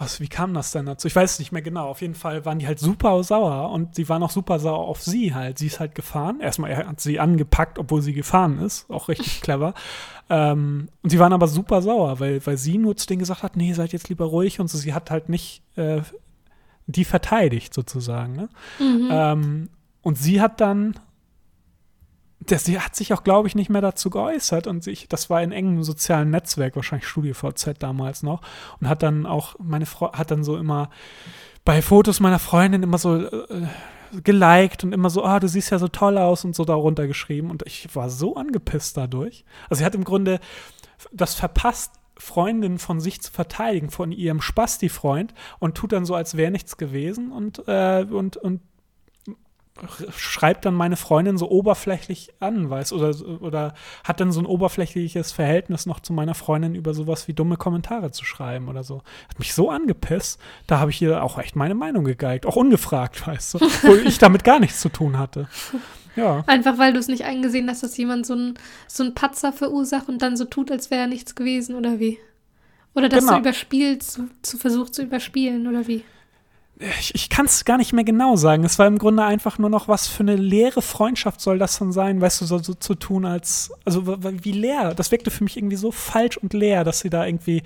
was, 0.00 0.18
wie 0.18 0.28
kam 0.28 0.54
das 0.54 0.72
denn 0.72 0.86
dazu? 0.86 1.06
Ich 1.08 1.14
weiß 1.14 1.32
es 1.32 1.38
nicht 1.38 1.52
mehr 1.52 1.60
genau. 1.60 1.86
Auf 1.88 2.00
jeden 2.00 2.14
Fall 2.14 2.46
waren 2.46 2.58
die 2.58 2.66
halt 2.66 2.78
super 2.78 3.22
sauer 3.22 3.70
und 3.70 3.96
sie 3.96 4.08
waren 4.08 4.22
auch 4.22 4.30
super 4.30 4.58
sauer 4.58 4.88
auf 4.88 5.02
sie 5.02 5.34
halt. 5.34 5.58
Sie 5.58 5.66
ist 5.66 5.78
halt 5.78 5.94
gefahren. 5.94 6.40
Erstmal, 6.40 6.70
er 6.70 6.88
hat 6.88 7.00
sie 7.00 7.20
angepackt, 7.20 7.78
obwohl 7.78 8.00
sie 8.00 8.14
gefahren 8.14 8.58
ist. 8.60 8.88
Auch 8.88 9.08
richtig 9.08 9.40
clever. 9.42 9.74
Ähm, 10.30 10.88
und 11.02 11.10
sie 11.10 11.18
waren 11.18 11.34
aber 11.34 11.48
super 11.48 11.82
sauer, 11.82 12.18
weil, 12.18 12.44
weil 12.46 12.56
sie 12.56 12.78
nur 12.78 12.96
zu 12.96 13.06
denen 13.06 13.18
gesagt 13.18 13.42
hat, 13.42 13.56
nee, 13.56 13.74
seid 13.74 13.92
jetzt 13.92 14.08
lieber 14.08 14.24
ruhig 14.24 14.58
und 14.58 14.70
so. 14.70 14.78
Sie 14.78 14.94
hat 14.94 15.10
halt 15.10 15.28
nicht 15.28 15.62
äh, 15.76 16.00
die 16.86 17.04
verteidigt 17.04 17.74
sozusagen. 17.74 18.32
Ne? 18.32 18.48
Mhm. 18.78 19.08
Ähm, 19.10 19.68
und 20.00 20.16
sie 20.16 20.40
hat 20.40 20.62
dann 20.62 20.94
das, 22.40 22.64
sie 22.64 22.80
hat 22.80 22.96
sich 22.96 23.12
auch, 23.12 23.22
glaube 23.22 23.48
ich, 23.48 23.54
nicht 23.54 23.70
mehr 23.70 23.82
dazu 23.82 24.10
geäußert 24.10 24.66
und 24.66 24.82
sich, 24.82 25.08
das 25.08 25.30
war 25.30 25.42
in 25.42 25.52
engem 25.52 25.82
sozialen 25.82 26.30
Netzwerk, 26.30 26.74
wahrscheinlich 26.74 27.06
StudiVZ 27.06 27.74
damals 27.78 28.22
noch, 28.22 28.40
und 28.80 28.88
hat 28.88 29.02
dann 29.02 29.26
auch, 29.26 29.56
meine 29.58 29.86
Frau 29.86 30.12
hat 30.12 30.30
dann 30.30 30.42
so 30.42 30.56
immer 30.56 30.90
bei 31.64 31.82
Fotos 31.82 32.20
meiner 32.20 32.38
Freundin 32.38 32.82
immer 32.82 32.98
so 32.98 33.16
äh, 33.16 33.66
geliked 34.24 34.84
und 34.84 34.92
immer 34.92 35.10
so, 35.10 35.24
ah, 35.24 35.38
du 35.38 35.48
siehst 35.48 35.70
ja 35.70 35.78
so 35.78 35.88
toll 35.88 36.18
aus 36.18 36.44
und 36.44 36.56
so 36.56 36.64
darunter 36.64 37.06
geschrieben 37.06 37.50
und 37.50 37.62
ich 37.66 37.94
war 37.94 38.10
so 38.10 38.34
angepisst 38.34 38.96
dadurch. 38.96 39.44
Also 39.68 39.80
sie 39.80 39.84
hat 39.84 39.94
im 39.94 40.04
Grunde 40.04 40.40
das 41.12 41.34
verpasst, 41.34 41.92
Freundin 42.16 42.78
von 42.78 43.00
sich 43.00 43.22
zu 43.22 43.32
verteidigen, 43.32 43.90
von 43.90 44.12
ihrem 44.12 44.40
Spasti-Freund 44.40 45.32
und 45.58 45.76
tut 45.76 45.92
dann 45.92 46.04
so, 46.04 46.14
als 46.14 46.36
wäre 46.36 46.50
nichts 46.50 46.76
gewesen 46.76 47.32
und, 47.32 47.66
äh, 47.66 48.04
und, 48.10 48.36
und 48.36 48.60
schreibt 50.16 50.64
dann 50.64 50.74
meine 50.74 50.96
Freundin 50.96 51.38
so 51.38 51.50
oberflächlich 51.50 52.34
an, 52.40 52.68
weiß, 52.68 52.92
oder, 52.92 53.14
oder 53.40 53.74
hat 54.04 54.20
dann 54.20 54.32
so 54.32 54.40
ein 54.40 54.46
oberflächliches 54.46 55.32
Verhältnis 55.32 55.86
noch 55.86 56.00
zu 56.00 56.12
meiner 56.12 56.34
Freundin 56.34 56.74
über 56.74 56.92
sowas 56.92 57.28
wie 57.28 57.32
dumme 57.32 57.56
Kommentare 57.56 58.10
zu 58.10 58.24
schreiben 58.24 58.68
oder 58.68 58.82
so. 58.82 59.02
Hat 59.28 59.38
mich 59.38 59.54
so 59.54 59.70
angepisst, 59.70 60.40
da 60.66 60.80
habe 60.80 60.90
ich 60.90 61.00
ihr 61.00 61.22
auch 61.22 61.38
echt 61.38 61.56
meine 61.56 61.74
Meinung 61.74 62.04
gegeigt, 62.04 62.46
auch 62.46 62.56
ungefragt, 62.56 63.26
weißt 63.26 63.54
du, 63.54 63.60
wo 63.60 63.94
ich 63.94 64.18
damit 64.18 64.44
gar 64.44 64.60
nichts 64.60 64.80
zu 64.80 64.88
tun 64.88 65.18
hatte. 65.18 65.48
Ja. 66.16 66.42
Einfach 66.46 66.76
weil 66.78 66.92
du 66.92 66.98
es 66.98 67.08
nicht 67.08 67.24
eingesehen 67.24 67.68
hast, 67.70 67.82
dass 67.82 67.96
jemand 67.96 68.26
so 68.26 68.34
ein, 68.34 68.54
so 68.86 69.04
ein 69.04 69.14
Patzer 69.14 69.52
verursacht 69.52 70.08
und 70.08 70.20
dann 70.20 70.36
so 70.36 70.44
tut, 70.44 70.70
als 70.70 70.90
wäre 70.90 71.08
nichts 71.08 71.34
gewesen, 71.34 71.76
oder 71.76 72.00
wie? 72.00 72.18
Oder 72.94 73.08
dass 73.08 73.20
genau. 73.20 73.34
du 73.34 73.40
überspielt, 73.40 74.02
zu, 74.02 74.28
zu 74.42 74.58
versucht 74.58 74.94
zu 74.94 75.02
überspielen, 75.02 75.68
oder 75.68 75.86
wie? 75.86 76.04
Ich, 76.98 77.14
ich 77.14 77.28
kann 77.28 77.44
es 77.46 77.64
gar 77.64 77.76
nicht 77.76 77.92
mehr 77.92 78.04
genau 78.04 78.36
sagen. 78.36 78.64
Es 78.64 78.78
war 78.78 78.86
im 78.86 78.98
Grunde 78.98 79.22
einfach 79.24 79.58
nur 79.58 79.68
noch, 79.68 79.86
was 79.86 80.06
für 80.06 80.22
eine 80.22 80.36
leere 80.36 80.80
Freundschaft 80.80 81.40
soll 81.40 81.58
das 81.58 81.78
dann 81.78 81.92
sein, 81.92 82.20
weißt 82.20 82.40
du, 82.40 82.46
so, 82.46 82.58
so 82.58 82.74
zu 82.74 82.94
tun 82.94 83.26
als, 83.26 83.72
also 83.84 84.06
wie 84.06 84.52
leer. 84.52 84.94
Das 84.94 85.10
wirkte 85.10 85.30
für 85.30 85.44
mich 85.44 85.56
irgendwie 85.58 85.76
so 85.76 85.92
falsch 85.92 86.38
und 86.38 86.54
leer, 86.54 86.84
dass 86.84 87.00
sie 87.00 87.10
da 87.10 87.26
irgendwie 87.26 87.62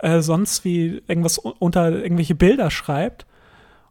äh, 0.00 0.20
sonst 0.20 0.64
wie 0.64 1.02
irgendwas 1.06 1.38
unter 1.38 1.90
irgendwelche 1.92 2.34
Bilder 2.34 2.70
schreibt. 2.70 3.26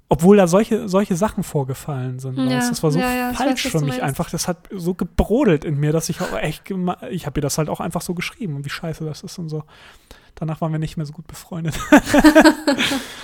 Obwohl 0.07 0.37
da 0.37 0.45
solche, 0.45 0.87
solche 0.87 1.15
Sachen 1.15 1.43
vorgefallen 1.43 2.19
sind. 2.19 2.37
Ja, 2.37 2.59
das 2.59 2.83
war 2.83 2.91
so 2.91 2.99
ja, 2.99 3.11
ja, 3.11 3.33
falsch 3.33 3.65
weiß, 3.65 3.71
für 3.71 3.81
mich 3.81 4.03
einfach. 4.03 4.29
Das 4.29 4.47
hat 4.47 4.69
so 4.71 4.93
gebrodelt 4.93 5.65
in 5.65 5.79
mir, 5.79 5.93
dass 5.93 6.09
ich 6.09 6.21
auch 6.21 6.37
echt, 6.37 6.71
ich 7.09 7.25
habe 7.25 7.39
ihr 7.39 7.41
das 7.41 7.57
halt 7.57 7.69
auch 7.69 7.79
einfach 7.79 8.01
so 8.01 8.13
geschrieben 8.13 8.55
und 8.55 8.65
wie 8.65 8.69
scheiße 8.69 9.03
das 9.03 9.23
ist 9.23 9.39
und 9.39 9.49
so. 9.49 9.63
Danach 10.35 10.61
waren 10.61 10.71
wir 10.71 10.79
nicht 10.79 10.97
mehr 10.97 11.07
so 11.07 11.13
gut 11.13 11.25
befreundet. 11.25 11.79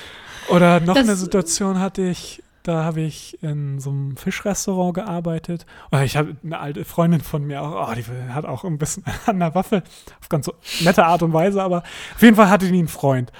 Oder 0.51 0.79
noch 0.79 0.95
das, 0.95 1.07
eine 1.07 1.15
Situation 1.15 1.79
hatte 1.79 2.03
ich, 2.03 2.43
da 2.63 2.83
habe 2.83 3.01
ich 3.01 3.41
in 3.41 3.79
so 3.79 3.89
einem 3.89 4.17
Fischrestaurant 4.17 4.93
gearbeitet. 4.93 5.65
Oder 5.91 6.03
ich 6.03 6.17
habe 6.17 6.35
eine 6.43 6.59
alte 6.59 6.85
Freundin 6.85 7.21
von 7.21 7.43
mir, 7.43 7.61
auch, 7.61 7.89
oh, 7.89 7.93
die 7.93 8.03
hat 8.33 8.45
auch 8.45 8.63
ein 8.63 8.77
bisschen 8.77 9.03
an 9.25 9.39
der 9.39 9.55
Waffe, 9.55 9.83
auf 10.19 10.29
ganz 10.29 10.45
so 10.45 10.53
nette 10.81 11.05
Art 11.05 11.23
und 11.23 11.33
Weise, 11.33 11.61
aber 11.61 11.83
auf 12.15 12.21
jeden 12.21 12.35
Fall 12.35 12.49
hatte 12.49 12.67
die 12.69 12.77
einen 12.77 12.87
Freund. 12.87 13.31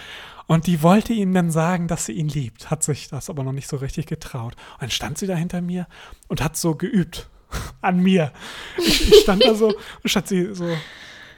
Und 0.48 0.68
die 0.68 0.82
wollte 0.82 1.14
ihm 1.14 1.34
dann 1.34 1.50
sagen, 1.50 1.88
dass 1.88 2.06
sie 2.06 2.12
ihn 2.12 2.28
liebt, 2.28 2.70
hat 2.70 2.84
sich 2.84 3.08
das 3.08 3.30
aber 3.30 3.44
noch 3.44 3.54
nicht 3.54 3.70
so 3.70 3.78
richtig 3.78 4.06
getraut. 4.06 4.56
Und 4.74 4.82
dann 4.82 4.90
stand 4.90 5.18
sie 5.18 5.28
da 5.28 5.36
hinter 5.36 5.62
mir 5.62 5.88
und 6.28 6.44
hat 6.44 6.58
so 6.58 6.76
geübt 6.76 7.30
an 7.82 8.00
mir. 8.00 8.34
Ich, 8.78 9.10
ich 9.10 9.20
stand 9.22 9.46
da 9.46 9.56
so 9.56 9.68
und 9.68 10.10
statt 10.10 10.28
sie 10.28 10.54
so 10.54 10.68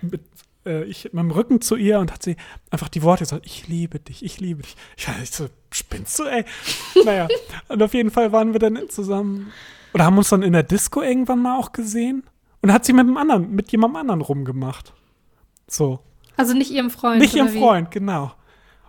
mit 0.02 0.22
äh, 0.66 0.84
ich 0.86 1.06
mit 1.06 1.24
dem 1.24 1.32
Rücken 1.32 1.62
zu 1.62 1.76
ihr 1.76 2.00
und 2.00 2.12
hat 2.12 2.24
sie 2.24 2.36
einfach 2.72 2.90
die 2.90 3.04
Worte 3.04 3.24
gesagt, 3.24 3.46
ich 3.46 3.68
liebe 3.68 4.00
dich, 4.00 4.24
ich 4.24 4.40
liebe 4.40 4.64
dich. 4.64 4.76
Ich, 4.98 5.08
ich 5.22 5.32
so, 5.32 5.48
spinnst 5.72 6.18
du, 6.20 6.24
ey? 6.24 6.46
naja, 7.06 7.28
und 7.68 7.82
auf 7.82 7.94
jeden 7.94 8.12
Fall 8.12 8.32
waren 8.32 8.54
wir 8.54 8.60
dann 8.60 8.78
zusammen 8.90 9.52
oder 9.94 10.06
haben 10.06 10.18
uns 10.18 10.30
dann 10.30 10.44
in 10.44 10.54
der 10.54 10.64
Disco 10.64 11.02
irgendwann 11.02 11.42
mal 11.42 11.58
auch 11.58 11.72
gesehen 11.72 12.24
und 12.62 12.72
hat 12.72 12.86
sie 12.86 12.94
mit 12.94 13.02
einem 13.02 13.18
anderen, 13.18 13.52
mit 13.52 13.72
jemandem 13.72 13.98
anderen 13.98 14.22
rumgemacht. 14.22 14.94
So. 15.68 16.00
Also 16.38 16.54
nicht 16.54 16.72
ihrem 16.72 16.90
Freund. 16.90 17.22
Nicht 17.22 17.36
ihrem 17.36 17.50
Freund, 17.50 17.92
genau. 17.92 18.34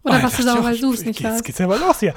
Oder 0.02 0.18
oh, 0.20 0.22
was 0.22 0.36
du 0.36 0.42
sauer, 0.42 0.64
weil 0.64 0.78
du 0.78 0.92
es 0.92 1.04
nicht 1.04 1.20
Jetzt 1.20 1.44
geht's 1.44 1.58
ja 1.58 1.66
mal 1.66 1.78
los 1.78 2.00
hier. 2.00 2.14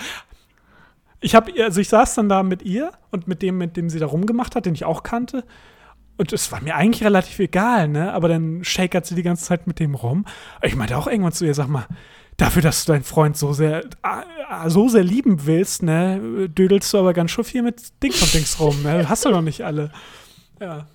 Ich 1.19 1.33
habe 1.33 1.51
also 1.63 1.81
ich 1.81 1.89
saß 1.89 2.15
dann 2.15 2.29
da 2.29 2.43
mit 2.43 2.61
ihr 2.61 2.91
und 3.11 3.27
mit 3.27 3.41
dem, 3.41 3.57
mit 3.57 3.75
dem 3.75 3.89
sie 3.89 3.99
da 3.99 4.05
rumgemacht 4.05 4.55
hat, 4.55 4.65
den 4.65 4.75
ich 4.75 4.85
auch 4.85 5.03
kannte. 5.03 5.43
Und 6.17 6.33
es 6.33 6.51
war 6.51 6.61
mir 6.61 6.75
eigentlich 6.75 7.03
relativ 7.03 7.37
egal, 7.39 7.87
ne? 7.87 8.11
Aber 8.13 8.27
dann 8.27 8.63
shakert 8.63 9.05
sie 9.05 9.15
die 9.15 9.23
ganze 9.23 9.45
Zeit 9.45 9.67
mit 9.67 9.79
dem 9.79 9.95
rum. 9.95 10.25
Ich 10.63 10.75
meinte 10.75 10.97
auch 10.97 11.07
irgendwann 11.07 11.31
zu 11.31 11.45
ihr, 11.45 11.53
sag 11.53 11.67
mal, 11.67 11.87
dafür, 12.37 12.61
dass 12.61 12.85
du 12.85 12.93
deinen 12.93 13.03
Freund 13.03 13.37
so 13.37 13.53
sehr, 13.53 13.83
so 14.67 14.89
sehr 14.89 15.03
lieben 15.03 15.45
willst, 15.45 15.83
ne, 15.83 16.49
dödelst 16.49 16.93
du 16.93 16.99
aber 16.99 17.13
ganz 17.13 17.31
schön 17.31 17.43
viel 17.43 17.63
mit 17.63 18.01
Dings 18.01 18.21
und 18.21 18.33
Dings 18.33 18.59
rum, 18.59 18.83
ne? 18.83 19.07
Hast 19.09 19.25
du 19.25 19.29
doch 19.29 19.41
nicht 19.41 19.61
alle. 19.63 19.91
Ja. 20.59 20.87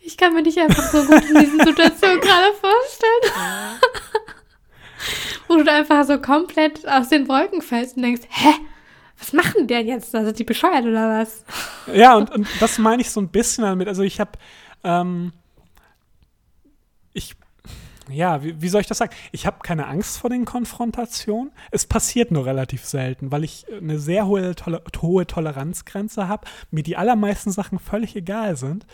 Ich 0.00 0.16
kann 0.16 0.32
mir 0.32 0.42
dich 0.42 0.58
einfach 0.58 0.90
so 0.90 1.04
gut 1.04 1.22
in 1.28 1.38
diesen 1.38 1.60
Situationen 1.60 2.20
gerade 2.20 2.54
vorstellen. 2.54 3.78
Wo 5.48 5.56
du 5.56 5.64
da 5.64 5.76
einfach 5.76 6.04
so 6.04 6.18
komplett 6.18 6.86
aus 6.88 7.08
den 7.10 7.28
Wolken 7.28 7.60
fällst 7.60 7.96
und 7.96 8.02
denkst, 8.02 8.22
hä? 8.28 8.54
Was 9.18 9.32
machen 9.32 9.66
die 9.66 9.74
denn 9.74 9.88
jetzt? 9.88 10.14
Also 10.14 10.32
die 10.32 10.44
bescheuert 10.44 10.84
oder 10.84 11.20
was? 11.20 11.44
Ja, 11.92 12.16
und, 12.16 12.30
und 12.30 12.46
das 12.60 12.78
meine 12.78 13.02
ich 13.02 13.10
so 13.10 13.20
ein 13.20 13.28
bisschen 13.28 13.64
damit. 13.64 13.88
Also 13.88 14.02
ich 14.02 14.20
habe, 14.20 14.32
ähm, 14.84 15.32
ich, 17.12 17.34
ja, 18.08 18.42
wie, 18.44 18.60
wie, 18.62 18.68
soll 18.68 18.80
ich 18.80 18.86
das 18.86 18.98
sagen? 18.98 19.14
Ich 19.32 19.44
habe 19.46 19.58
keine 19.62 19.86
Angst 19.86 20.18
vor 20.18 20.30
den 20.30 20.44
Konfrontationen. 20.44 21.52
Es 21.70 21.84
passiert 21.84 22.30
nur 22.30 22.46
relativ 22.46 22.84
selten, 22.84 23.32
weil 23.32 23.44
ich 23.44 23.66
eine 23.72 23.98
sehr 23.98 24.26
hohe, 24.26 24.54
Toler 24.54 24.82
hohe 25.02 25.26
Toleranzgrenze 25.26 26.28
habe, 26.28 26.46
mir 26.70 26.84
die 26.84 26.96
allermeisten 26.96 27.50
Sachen 27.50 27.78
völlig 27.78 28.14
egal 28.14 28.56
sind. 28.56 28.86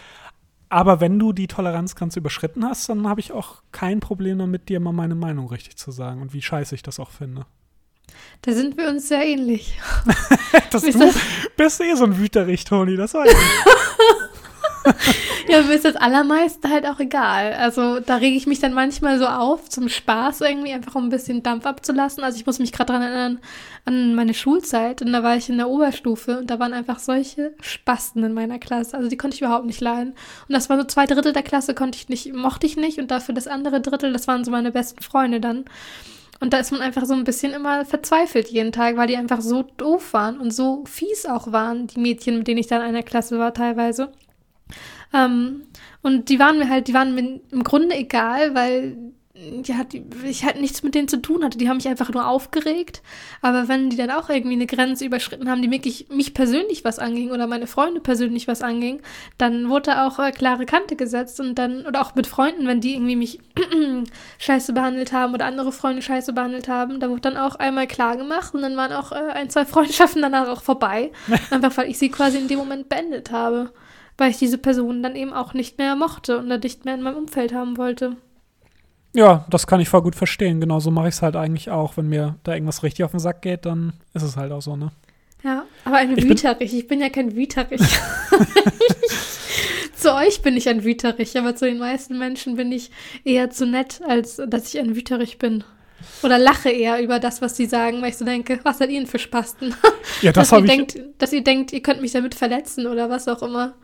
Aber 0.70 1.00
wenn 1.00 1.18
du 1.18 1.32
die 1.32 1.46
Toleranzgrenze 1.46 2.18
überschritten 2.18 2.64
hast, 2.64 2.88
dann 2.88 3.06
habe 3.06 3.20
ich 3.20 3.30
auch 3.30 3.62
kein 3.70 4.00
Problem 4.00 4.38
damit, 4.38 4.68
dir 4.68 4.80
mal 4.80 4.92
meine 4.92 5.14
Meinung 5.14 5.48
richtig 5.48 5.76
zu 5.76 5.92
sagen 5.92 6.22
und 6.22 6.32
wie 6.32 6.42
scheiße 6.42 6.74
ich 6.74 6.82
das 6.82 6.98
auch 6.98 7.10
finde. 7.10 7.46
Da 8.42 8.52
sind 8.52 8.76
wir 8.76 8.88
uns 8.88 9.08
sehr 9.08 9.24
ähnlich. 9.24 9.78
das 10.70 10.82
du 10.82 10.92
das? 10.92 11.14
bist 11.56 11.80
eh 11.80 11.94
so 11.94 12.04
ein 12.04 12.18
Wüterich, 12.18 12.64
Toni, 12.64 12.96
das 12.96 13.14
weiß 13.14 13.30
ich. 13.30 13.38
ja, 15.48 15.62
mir 15.62 15.74
ist 15.74 15.84
das 15.84 15.96
Allermeiste 15.96 16.68
halt 16.68 16.86
auch 16.86 17.00
egal. 17.00 17.54
Also 17.54 18.00
da 18.00 18.16
rege 18.16 18.36
ich 18.36 18.46
mich 18.46 18.60
dann 18.60 18.74
manchmal 18.74 19.18
so 19.18 19.26
auf, 19.26 19.68
zum 19.68 19.88
Spaß 19.88 20.42
irgendwie, 20.42 20.72
einfach 20.72 20.94
um 20.94 21.04
ein 21.04 21.10
bisschen 21.10 21.42
Dampf 21.42 21.64
abzulassen. 21.64 22.22
Also 22.22 22.38
ich 22.38 22.46
muss 22.46 22.58
mich 22.58 22.72
gerade 22.72 22.92
daran 22.92 23.02
erinnern, 23.02 23.38
an 23.86 24.14
meine 24.14 24.34
Schulzeit 24.34 25.02
und 25.02 25.12
da 25.12 25.22
war 25.22 25.36
ich 25.36 25.48
in 25.48 25.56
der 25.56 25.68
Oberstufe 25.68 26.38
und 26.38 26.50
da 26.50 26.58
waren 26.58 26.74
einfach 26.74 26.98
solche 26.98 27.54
Spasten 27.60 28.22
in 28.24 28.34
meiner 28.34 28.58
Klasse. 28.58 28.96
Also 28.96 29.08
die 29.08 29.16
konnte 29.16 29.36
ich 29.36 29.40
überhaupt 29.40 29.66
nicht 29.66 29.80
leiden. 29.80 30.14
Und 30.48 30.52
das 30.52 30.68
war 30.68 30.78
so 30.78 30.84
zwei 30.84 31.06
Drittel 31.06 31.32
der 31.32 31.42
Klasse 31.42 31.74
konnte 31.74 31.96
ich 31.96 32.08
nicht, 32.08 32.34
mochte 32.34 32.66
ich 32.66 32.76
nicht 32.76 32.98
und 32.98 33.10
dafür 33.10 33.34
das 33.34 33.46
andere 33.46 33.80
Drittel, 33.80 34.12
das 34.12 34.28
waren 34.28 34.44
so 34.44 34.50
meine 34.50 34.70
besten 34.70 35.02
Freunde 35.02 35.40
dann. 35.40 35.64
Und 36.40 36.52
da 36.52 36.58
ist 36.58 36.72
man 36.72 36.80
einfach 36.80 37.04
so 37.06 37.14
ein 37.14 37.24
bisschen 37.24 37.52
immer 37.52 37.84
verzweifelt 37.84 38.48
jeden 38.48 38.72
Tag, 38.72 38.96
weil 38.96 39.06
die 39.06 39.16
einfach 39.16 39.40
so 39.40 39.62
doof 39.62 40.12
waren 40.12 40.38
und 40.38 40.52
so 40.52 40.84
fies 40.86 41.26
auch 41.26 41.52
waren, 41.52 41.86
die 41.86 42.00
Mädchen, 42.00 42.38
mit 42.38 42.48
denen 42.48 42.58
ich 42.58 42.66
dann 42.66 42.82
in 42.82 42.88
einer 42.88 43.02
Klasse 43.02 43.38
war 43.38 43.54
teilweise. 43.54 44.12
Ähm, 45.12 45.62
und 46.02 46.28
die 46.28 46.38
waren 46.38 46.58
mir 46.58 46.68
halt, 46.68 46.88
die 46.88 46.94
waren 46.94 47.14
mir 47.14 47.40
im 47.50 47.64
Grunde 47.64 47.94
egal, 47.94 48.54
weil 48.54 48.96
ja, 49.36 49.82
die, 49.82 50.04
ich 50.24 50.44
halt 50.44 50.60
nichts 50.60 50.84
mit 50.84 50.94
denen 50.94 51.08
zu 51.08 51.20
tun 51.20 51.42
hatte. 51.42 51.58
Die 51.58 51.68
haben 51.68 51.78
mich 51.78 51.88
einfach 51.88 52.12
nur 52.12 52.28
aufgeregt. 52.28 53.02
Aber 53.42 53.66
wenn 53.66 53.90
die 53.90 53.96
dann 53.96 54.12
auch 54.12 54.28
irgendwie 54.30 54.54
eine 54.54 54.66
Grenze 54.66 55.04
überschritten 55.04 55.50
haben, 55.50 55.60
die 55.60 55.72
wirklich 55.72 56.08
mich 56.08 56.34
persönlich 56.34 56.84
was 56.84 57.00
anging 57.00 57.32
oder 57.32 57.48
meine 57.48 57.66
Freunde 57.66 58.00
persönlich 58.00 58.46
was 58.46 58.62
anging, 58.62 59.02
dann 59.36 59.68
wurde 59.68 60.02
auch 60.02 60.20
äh, 60.20 60.30
klare 60.30 60.66
Kante 60.66 60.94
gesetzt 60.94 61.40
und 61.40 61.56
dann, 61.56 61.84
oder 61.84 62.00
auch 62.00 62.14
mit 62.14 62.28
Freunden, 62.28 62.68
wenn 62.68 62.80
die 62.80 62.94
irgendwie 62.94 63.16
mich 63.16 63.40
scheiße 64.38 64.72
behandelt 64.72 65.12
haben 65.12 65.34
oder 65.34 65.46
andere 65.46 65.72
Freunde 65.72 66.02
scheiße 66.02 66.32
behandelt 66.32 66.68
haben, 66.68 67.00
da 67.00 67.10
wurde 67.10 67.22
dann 67.22 67.36
auch 67.36 67.56
einmal 67.56 67.88
klar 67.88 68.16
gemacht 68.16 68.54
und 68.54 68.62
dann 68.62 68.76
waren 68.76 68.92
auch 68.92 69.10
äh, 69.10 69.32
ein, 69.32 69.50
zwei 69.50 69.64
Freundschaften 69.66 70.22
danach 70.22 70.46
auch 70.46 70.62
vorbei. 70.62 71.10
einfach 71.50 71.76
weil 71.76 71.90
ich 71.90 71.98
sie 71.98 72.08
quasi 72.08 72.38
in 72.38 72.46
dem 72.46 72.58
Moment 72.58 72.88
beendet 72.88 73.32
habe. 73.32 73.72
Weil 74.16 74.30
ich 74.30 74.38
diese 74.38 74.58
Person 74.58 75.02
dann 75.02 75.16
eben 75.16 75.32
auch 75.32 75.54
nicht 75.54 75.76
mehr 75.76 75.96
mochte 75.96 76.38
und 76.38 76.46
nicht 76.46 76.84
mehr 76.84 76.94
in 76.94 77.02
meinem 77.02 77.16
Umfeld 77.16 77.52
haben 77.52 77.76
wollte. 77.76 78.16
Ja, 79.14 79.46
das 79.48 79.66
kann 79.66 79.80
ich 79.80 79.88
voll 79.88 80.02
gut 80.02 80.16
verstehen. 80.16 80.60
Genau 80.60 80.80
so 80.80 80.90
mache 80.90 81.08
ich 81.08 81.14
es 81.14 81.22
halt 81.22 81.36
eigentlich 81.36 81.70
auch. 81.70 81.96
Wenn 81.96 82.08
mir 82.08 82.36
da 82.42 82.54
irgendwas 82.54 82.82
richtig 82.82 83.04
auf 83.04 83.12
den 83.12 83.20
Sack 83.20 83.42
geht, 83.42 83.64
dann 83.64 83.92
ist 84.12 84.22
es 84.22 84.36
halt 84.36 84.52
auch 84.52 84.60
so, 84.60 84.76
ne? 84.76 84.90
Ja, 85.44 85.64
aber 85.84 85.96
ein 85.96 86.18
ich 86.18 86.28
Wüterich. 86.28 86.70
Bin 86.70 86.78
ich 86.78 86.88
bin 86.88 87.00
ja 87.00 87.10
kein 87.10 87.36
Wüterich. 87.36 87.80
zu 89.94 90.14
euch 90.14 90.42
bin 90.42 90.56
ich 90.56 90.68
ein 90.68 90.84
Wüterich, 90.84 91.38
aber 91.38 91.54
zu 91.54 91.66
den 91.66 91.78
meisten 91.78 92.18
Menschen 92.18 92.56
bin 92.56 92.72
ich 92.72 92.90
eher 93.24 93.50
zu 93.50 93.66
nett, 93.66 94.00
als 94.06 94.42
dass 94.48 94.74
ich 94.74 94.80
ein 94.80 94.96
Wüterich 94.96 95.38
bin. 95.38 95.62
Oder 96.22 96.38
lache 96.38 96.70
eher 96.70 97.02
über 97.02 97.20
das, 97.20 97.40
was 97.40 97.56
sie 97.56 97.66
sagen, 97.66 98.02
weil 98.02 98.10
ich 98.10 98.16
so 98.16 98.24
denke, 98.24 98.58
was 98.62 98.78
seid 98.78 98.90
ihr 98.90 98.98
denn 98.98 99.06
für 99.06 99.18
Spasten? 99.18 99.74
Ja, 100.22 100.32
das 100.32 100.50
habe 100.50 100.66
ich. 100.66 100.72
Denkt, 100.72 100.98
dass 101.18 101.32
ihr 101.32 101.44
denkt, 101.44 101.72
ihr 101.72 101.82
könnt 101.82 102.00
mich 102.00 102.12
damit 102.12 102.34
verletzen 102.34 102.86
oder 102.86 103.10
was 103.10 103.28
auch 103.28 103.42
immer. 103.42 103.74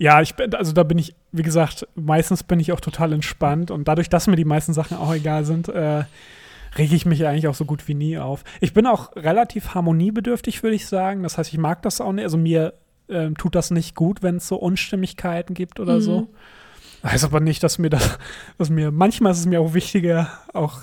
Ja, 0.00 0.22
ich 0.22 0.34
bin, 0.34 0.54
also 0.54 0.72
da 0.72 0.82
bin 0.82 0.96
ich, 0.96 1.14
wie 1.30 1.42
gesagt, 1.42 1.86
meistens 1.94 2.42
bin 2.42 2.58
ich 2.58 2.72
auch 2.72 2.80
total 2.80 3.12
entspannt 3.12 3.70
und 3.70 3.86
dadurch, 3.86 4.08
dass 4.08 4.28
mir 4.28 4.36
die 4.36 4.46
meisten 4.46 4.72
Sachen 4.72 4.96
auch 4.96 5.12
egal 5.12 5.44
sind, 5.44 5.68
äh, 5.68 6.04
rege 6.78 6.96
ich 6.96 7.04
mich 7.04 7.26
eigentlich 7.26 7.48
auch 7.48 7.54
so 7.54 7.66
gut 7.66 7.86
wie 7.86 7.92
nie 7.92 8.16
auf. 8.16 8.42
Ich 8.62 8.72
bin 8.72 8.86
auch 8.86 9.14
relativ 9.14 9.74
harmoniebedürftig, 9.74 10.62
würde 10.62 10.74
ich 10.74 10.86
sagen. 10.86 11.22
Das 11.22 11.36
heißt, 11.36 11.52
ich 11.52 11.58
mag 11.58 11.82
das 11.82 12.00
auch 12.00 12.12
nicht. 12.12 12.24
Also 12.24 12.38
mir 12.38 12.72
äh, 13.08 13.28
tut 13.32 13.54
das 13.54 13.70
nicht 13.70 13.94
gut, 13.94 14.22
wenn 14.22 14.36
es 14.36 14.48
so 14.48 14.56
Unstimmigkeiten 14.56 15.52
gibt 15.52 15.80
oder 15.80 15.96
mhm. 15.96 16.00
so. 16.00 16.28
Heißt 17.04 17.24
aber 17.24 17.40
nicht, 17.40 17.62
dass 17.62 17.78
mir 17.78 17.90
das, 17.90 18.18
dass 18.56 18.70
mir, 18.70 18.90
manchmal 18.92 19.32
ist 19.32 19.40
es 19.40 19.46
mir 19.46 19.60
auch 19.60 19.74
wichtiger, 19.74 20.30
auch 20.54 20.80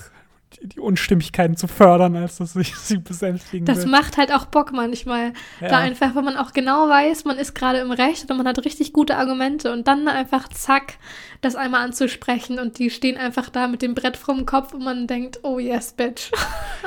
die 0.62 0.80
Unstimmigkeiten 0.80 1.58
zu 1.58 1.68
fördern, 1.68 2.16
als 2.16 2.38
dass 2.38 2.56
ich 2.56 2.76
sie 2.76 2.98
besänftigen 2.98 3.66
Das 3.66 3.80
will. 3.80 3.92
macht 3.92 4.18
halt 4.18 4.34
auch 4.34 4.46
Bock 4.46 4.72
manchmal. 4.72 5.34
Ja. 5.62 5.68
Da 5.68 5.78
einfach, 5.80 6.16
wenn 6.16 6.24
man 6.24 6.38
auch 6.38 6.54
genau 6.54 6.88
weiß, 6.90 7.26
man 7.26 7.38
ist 7.38 7.54
gerade 7.54 7.80
im 7.80 7.92
Recht 7.92 8.26
oder 8.26 8.36
man 8.36 8.48
hat 8.48 8.64
richtig 8.66 8.94
gute 8.94 9.18
Argumente 9.18 9.72
und 9.72 9.88
dann 9.88 10.08
einfach 10.08 10.48
zack, 10.50 10.98
das 11.42 11.56
einmal 11.56 11.84
anzusprechen 11.84 12.60
und 12.60 12.80
die 12.80 12.90
stehen 12.90 13.18
einfach 13.18 13.50
da 13.50 13.68
mit 13.68 13.82
dem 13.82 13.94
Brett 13.94 14.18
vorm 14.18 14.46
Kopf 14.46 14.74
und 14.74 14.84
man 14.84 15.06
denkt, 15.06 15.40
oh 15.44 15.60
yes, 15.60 15.94
bitch. 15.94 16.32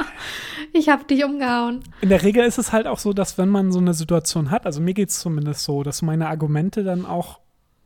ich 0.73 0.89
hab 0.89 1.07
dich 1.07 1.25
umgehauen. 1.25 1.85
In 2.01 2.09
der 2.09 2.23
Regel 2.23 2.45
ist 2.45 2.59
es 2.59 2.73
halt 2.73 2.87
auch 2.87 2.99
so, 2.99 3.13
dass 3.13 3.39
wenn 3.39 3.49
man 3.49 3.73
so 3.73 3.79
eine 3.79 3.95
Situation 3.95 4.51
hat, 4.51 4.67
also 4.67 4.81
mir 4.81 4.95
geht 4.95 5.11
es 5.11 5.21
zumindest 5.21 5.63
so, 5.63 5.83
dass 5.83 6.03
meine 6.03 6.29
Argumente 6.29 6.83
dann 6.83 7.07
auch 7.07 7.41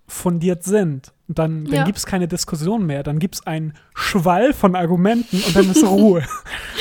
fundiert 0.06 0.64
sind. 0.64 1.12
Dann, 1.26 1.64
dann 1.64 1.74
ja. 1.74 1.84
gibt 1.84 1.96
es 1.96 2.04
keine 2.04 2.28
Diskussion 2.28 2.84
mehr. 2.84 3.02
Dann 3.02 3.18
gibt 3.18 3.36
es 3.36 3.46
einen 3.46 3.72
Schwall 3.94 4.52
von 4.52 4.76
Argumenten 4.76 5.42
und 5.42 5.56
dann 5.56 5.70
ist 5.70 5.82
Ruhe. 5.86 6.22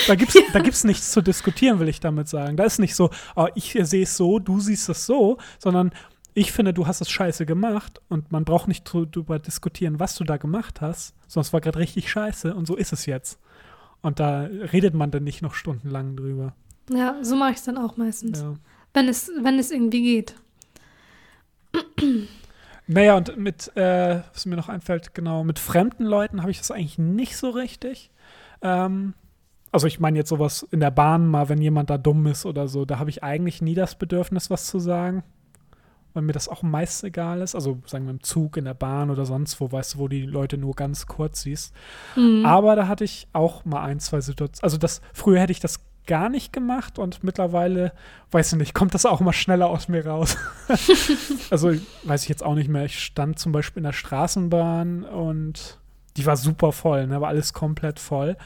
da 0.08 0.16
gibt 0.16 0.30
es 0.30 0.36
ja. 0.36 0.42
da 0.52 0.60
gibt's 0.60 0.84
nichts 0.84 1.12
zu 1.12 1.22
diskutieren, 1.22 1.80
will 1.80 1.88
ich 1.88 2.02
damit 2.02 2.28
sagen. 2.28 2.58
Da 2.58 2.66
ist 2.66 2.80
nicht 2.80 2.96
so, 2.96 3.10
oh, 3.36 3.48
ich 3.56 3.78
sehe 3.82 4.04
es 4.04 4.18
so, 4.18 4.40
du 4.40 4.60
siehst 4.60 4.90
es 4.90 5.06
so, 5.06 5.38
sondern 5.60 5.92
ich 6.34 6.52
finde, 6.52 6.74
du 6.74 6.88
hast 6.88 7.00
es 7.00 7.10
scheiße 7.10 7.46
gemacht 7.46 8.02
und 8.10 8.32
man 8.32 8.44
braucht 8.44 8.68
nicht 8.68 8.92
darüber 8.94 9.40
diskutieren, 9.40 10.00
was 10.00 10.16
du 10.16 10.24
da 10.24 10.38
gemacht 10.38 10.82
hast, 10.82 11.14
sondern 11.28 11.48
es 11.48 11.54
war 11.54 11.62
gerade 11.62 11.80
richtig 11.80 12.10
scheiße 12.10 12.54
und 12.54 12.66
so 12.66 12.76
ist 12.76 12.92
es 12.92 13.06
jetzt. 13.06 13.40
Und 14.02 14.20
da 14.20 14.42
redet 14.42 14.94
man 14.94 15.12
dann 15.12 15.24
nicht 15.24 15.42
noch 15.42 15.54
stundenlang 15.54 16.18
drüber. 16.18 16.54
Ja, 16.92 17.18
so 17.22 17.38
mache 17.38 17.52
ich 17.52 17.58
es 17.58 17.64
dann 17.64 17.78
auch 17.78 17.96
meistens. 17.96 18.42
Ja. 18.42 18.56
Wenn, 18.94 19.08
es, 19.08 19.32
wenn 19.42 19.58
es 19.58 19.72
irgendwie 19.72 20.02
geht. 20.02 20.36
Naja, 22.88 23.15
und 23.15 23.38
mit, 23.38 23.76
äh, 23.78 24.22
was 24.34 24.46
mir 24.46 24.56
noch 24.56 24.69
einfällt, 24.69 25.13
genau, 25.13 25.43
mit 25.43 25.60
fremden 25.60 26.04
Leuten 26.04 26.41
habe 26.41 26.52
ich 26.52 26.58
das 26.58 26.72
eigentlich 26.72 26.98
nicht 26.98 27.38
so 27.38 27.50
richtig. 27.50 28.12
Ähm, 28.62 29.13
also 29.72 29.88
ich 29.88 30.00
meine 30.00 30.17
jetzt 30.17 30.30
sowas 30.30 30.67
in 30.72 30.82
der 30.82 30.91
Bahn 30.91 31.28
mal, 31.28 31.50
wenn 31.50 31.62
jemand 31.62 31.89
da 31.89 31.98
dumm 31.98 32.28
ist 32.28 32.46
oder 32.46 32.67
so, 32.67 32.86
da 32.86 33.00
habe 33.00 33.10
ich 33.10 33.24
eigentlich 33.24 33.62
nie 33.62 33.74
das 33.74 33.96
Bedürfnis, 33.96 34.50
was 34.50 34.67
zu 34.67 34.80
sagen. 34.80 35.24
Weil 36.13 36.22
mir 36.22 36.34
das 36.34 36.48
auch 36.48 36.62
meist 36.62 37.04
egal 37.04 37.41
ist. 37.41 37.56
Also 37.56 37.80
sagen 37.88 38.06
wir 38.06 38.12
im 38.12 38.22
Zug, 38.22 38.56
in 38.58 38.65
der 38.65 38.76
Bahn 38.76 39.10
oder 39.10 39.26
sonst 39.26 39.60
wo, 39.60 39.72
weißt 39.72 39.96
du, 39.96 39.98
wo 39.98 40.08
die 40.08 40.28
Leute 40.28 40.60
nur 40.60 40.76
ganz 40.76 41.08
kurz 41.08 41.41
siehst. 41.41 41.74
Mhm. 42.15 42.46
Aber 42.46 42.76
da 42.76 42.88
hatte 42.88 43.04
ich 43.04 43.28
auch 43.34 43.65
mal 43.65 43.82
ein, 43.82 44.00
zwei 44.00 44.22
Situationen. 44.22 44.63
Also 44.63 44.78
das, 44.78 45.02
früher 45.12 45.39
hätte 45.39 45.52
ich 45.52 45.60
das 45.60 45.80
gar 46.06 46.30
nicht 46.30 46.54
gemacht 46.54 47.00
und 47.00 47.24
mittlerweile, 47.24 47.94
weiß 48.32 48.54
ich 48.54 48.60
nicht, 48.60 48.74
kommt 48.74 48.94
das 48.94 49.06
auch 49.06 49.20
mal 49.20 49.34
schneller 49.34 49.68
aus 49.68 49.88
mir 49.88 50.06
raus. 50.06 50.38
also 51.50 51.72
weiß 52.04 52.24
ich 52.24 52.30
jetzt 52.30 52.44
auch 52.44 52.56
nicht 52.56 52.70
mehr. 52.70 52.86
Ich 52.86 53.00
stand 53.00 53.39
zum 53.39 53.52
Beispiel 53.52 53.82
in 53.82 53.86
der 53.86 53.94
Straßenbahn 53.94 55.04
und 55.04 55.80
die 56.18 56.26
war 56.26 56.38
super 56.38 56.72
voll, 56.72 57.08
ne? 57.08 57.22
war 57.22 57.30
alles 57.30 57.54
komplett 57.54 58.00
voll. 58.00 58.38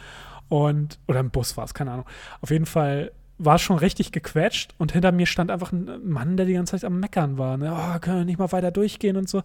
Und, 0.50 1.00
oder 1.08 1.20
im 1.20 1.30
Bus 1.30 1.58
war 1.58 1.66
es, 1.66 1.74
keine 1.74 1.92
Ahnung. 1.92 2.06
Auf 2.42 2.52
jeden 2.52 2.66
Fall 2.66 3.12
war 3.38 3.56
es 3.56 3.62
schon 3.62 3.78
richtig 3.78 4.12
gequetscht 4.12 4.74
und 4.78 4.94
hinter 4.94 5.12
mir 5.12 5.26
stand 5.26 5.52
einfach 5.52 5.72
ein 5.72 5.90
Mann, 6.04 6.38
der 6.38 6.46
die 6.46 6.54
ganze 6.54 6.72
Zeit 6.72 6.86
am 6.86 7.00
Meckern 7.00 7.38
war. 7.38 7.58
Ne? 7.58 7.72
Oh, 7.72 8.00
können 8.00 8.20
wir 8.20 8.26
nicht 8.26 8.40
mal 8.40 8.52
weiter 8.52 8.72
durchgehen 8.72 9.18
und 9.18 9.30
so. 9.30 9.44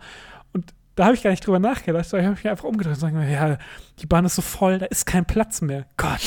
Und 0.52 0.72
da 0.94 1.04
habe 1.04 1.14
ich 1.14 1.22
gar 1.22 1.30
nicht 1.30 1.46
drüber 1.46 1.58
nachgedacht. 1.58 2.12
Da 2.12 2.18
habe 2.18 2.34
ich 2.34 2.44
mich 2.44 2.50
einfach 2.50 2.64
umgedreht 2.64 3.02
und 3.02 3.12
gesagt, 3.14 3.30
ja, 3.30 3.58
die 3.98 4.06
Bahn 4.06 4.24
ist 4.24 4.34
so 4.34 4.42
voll, 4.42 4.78
da 4.78 4.86
ist 4.86 5.06
kein 5.06 5.24
Platz 5.24 5.60
mehr. 5.62 5.86
Gott. 5.96 6.20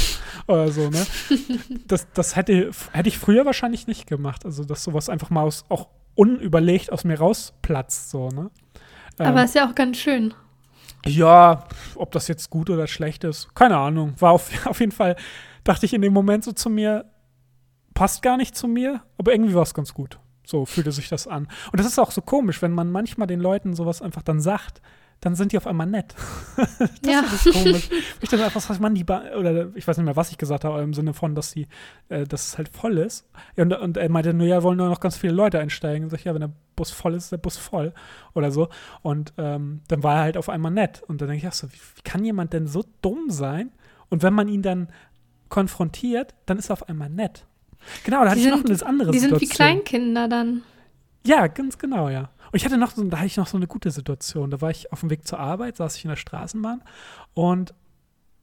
Oder 0.47 0.71
so, 0.71 0.89
ne? 0.89 1.05
Das, 1.87 2.07
das 2.13 2.35
hätte, 2.35 2.71
hätte 2.91 3.09
ich 3.09 3.17
früher 3.17 3.45
wahrscheinlich 3.45 3.85
nicht 3.85 4.07
gemacht. 4.07 4.43
Also, 4.45 4.63
dass 4.63 4.83
sowas 4.83 5.09
einfach 5.09 5.29
mal 5.29 5.43
aus, 5.43 5.65
auch 5.69 5.87
unüberlegt 6.15 6.91
aus 6.91 7.03
mir 7.03 7.19
rausplatzt, 7.19 8.09
so, 8.09 8.29
ne? 8.29 8.49
Aber 9.17 9.39
ähm, 9.39 9.45
ist 9.45 9.55
ja 9.55 9.69
auch 9.69 9.75
ganz 9.75 9.97
schön. 9.97 10.33
Ja, 11.05 11.65
ob 11.95 12.11
das 12.11 12.27
jetzt 12.27 12.49
gut 12.49 12.69
oder 12.69 12.87
schlecht 12.87 13.23
ist, 13.23 13.53
keine 13.53 13.77
Ahnung. 13.77 14.15
War 14.19 14.31
auf, 14.31 14.49
auf 14.67 14.79
jeden 14.79 14.91
Fall, 14.91 15.15
dachte 15.63 15.85
ich 15.85 15.93
in 15.93 16.01
dem 16.01 16.13
Moment 16.13 16.43
so 16.43 16.51
zu 16.51 16.69
mir, 16.69 17.05
passt 17.93 18.21
gar 18.21 18.37
nicht 18.37 18.55
zu 18.55 18.67
mir, 18.67 19.01
aber 19.17 19.31
irgendwie 19.31 19.53
war 19.53 19.63
es 19.63 19.73
ganz 19.73 19.93
gut. 19.93 20.19
So 20.45 20.65
fühlte 20.65 20.91
sich 20.91 21.09
das 21.09 21.27
an. 21.27 21.47
Und 21.71 21.79
das 21.79 21.87
ist 21.87 21.99
auch 21.99 22.11
so 22.11 22.21
komisch, 22.21 22.61
wenn 22.61 22.71
man 22.71 22.91
manchmal 22.91 23.27
den 23.27 23.39
Leuten 23.39 23.73
sowas 23.73 24.01
einfach 24.01 24.21
dann 24.21 24.41
sagt, 24.41 24.81
dann 25.21 25.35
sind 25.35 25.51
die 25.51 25.57
auf 25.57 25.65
einmal 25.65 25.87
nett. 25.87 26.13
das 26.57 26.89
ja. 27.05 27.21
ist 27.21 27.51
komisch. 27.51 27.89
Ich 28.21 28.29
dann 28.29 28.41
einfach 28.41 28.61
sage, 28.61 28.81
Mann, 28.81 28.95
die 28.95 29.03
ba 29.03 29.23
oder 29.37 29.75
ich 29.75 29.87
weiß 29.87 29.97
nicht 29.97 30.05
mehr, 30.05 30.15
was 30.15 30.29
ich 30.29 30.37
gesagt 30.37 30.65
habe, 30.65 30.81
im 30.81 30.93
Sinne 30.93 31.13
von, 31.13 31.35
dass 31.35 31.51
die, 31.51 31.67
äh, 32.09 32.25
dass 32.25 32.47
es 32.47 32.57
halt 32.57 32.69
voll 32.69 32.97
ist. 32.97 33.27
Und, 33.55 33.73
und, 33.73 33.97
er 33.97 34.09
meinte 34.09 34.33
nur, 34.33 34.45
ja, 34.45 34.61
wollen 34.61 34.77
nur 34.77 34.89
noch 34.89 34.99
ganz 34.99 35.17
viele 35.17 35.33
Leute 35.33 35.59
einsteigen. 35.59 36.03
Und 36.03 36.09
sag 36.09 36.19
ich, 36.19 36.25
ja, 36.25 36.33
wenn 36.33 36.41
der 36.41 36.51
Bus 36.75 36.91
voll 36.91 37.15
ist, 37.15 37.25
ist 37.25 37.31
der 37.31 37.37
Bus 37.37 37.57
voll 37.57 37.93
oder 38.33 38.51
so. 38.51 38.69
Und 39.01 39.33
ähm, 39.37 39.81
dann 39.87 40.03
war 40.03 40.17
er 40.17 40.21
halt 40.21 40.37
auf 40.37 40.49
einmal 40.49 40.71
nett. 40.71 41.01
Und 41.07 41.21
dann 41.21 41.29
denke 41.29 41.45
ich, 41.45 41.47
ach 41.47 41.53
so, 41.53 41.71
wie, 41.71 41.79
wie 41.95 42.01
kann 42.03 42.23
jemand 42.23 42.53
denn 42.53 42.67
so 42.67 42.83
dumm 43.01 43.29
sein? 43.29 43.71
Und 44.09 44.21
wenn 44.21 44.33
man 44.33 44.47
ihn 44.47 44.61
dann 44.61 44.89
konfrontiert, 45.49 46.35
dann 46.45 46.59
ist 46.59 46.69
er 46.69 46.73
auf 46.73 46.89
einmal 46.89 47.09
nett. 47.09 47.47
Genau, 48.03 48.23
da 48.23 48.31
hatte 48.31 48.39
die 48.39 48.47
ich 48.47 48.53
sind, 48.53 48.63
noch 48.63 48.69
eine 48.69 48.85
andere 48.85 49.11
die 49.11 49.19
Situation. 49.19 49.39
Sind 49.39 49.49
wie 49.49 49.55
Kleinkinder 49.55 50.27
dann. 50.27 50.63
Ja, 51.25 51.47
ganz 51.47 51.77
genau, 51.77 52.09
ja. 52.09 52.29
Und 52.51 52.57
ich 52.57 52.65
hatte 52.65 52.77
noch 52.77 52.93
da 52.95 53.17
hatte 53.17 53.27
ich 53.27 53.37
noch 53.37 53.47
so 53.47 53.57
eine 53.57 53.67
gute 53.67 53.91
Situation. 53.91 54.51
Da 54.51 54.61
war 54.61 54.69
ich 54.69 54.91
auf 54.91 55.01
dem 55.01 55.09
Weg 55.09 55.27
zur 55.27 55.39
Arbeit, 55.39 55.77
saß 55.77 55.97
ich 55.97 56.05
in 56.05 56.09
der 56.09 56.15
Straßenbahn 56.15 56.81
und 57.33 57.73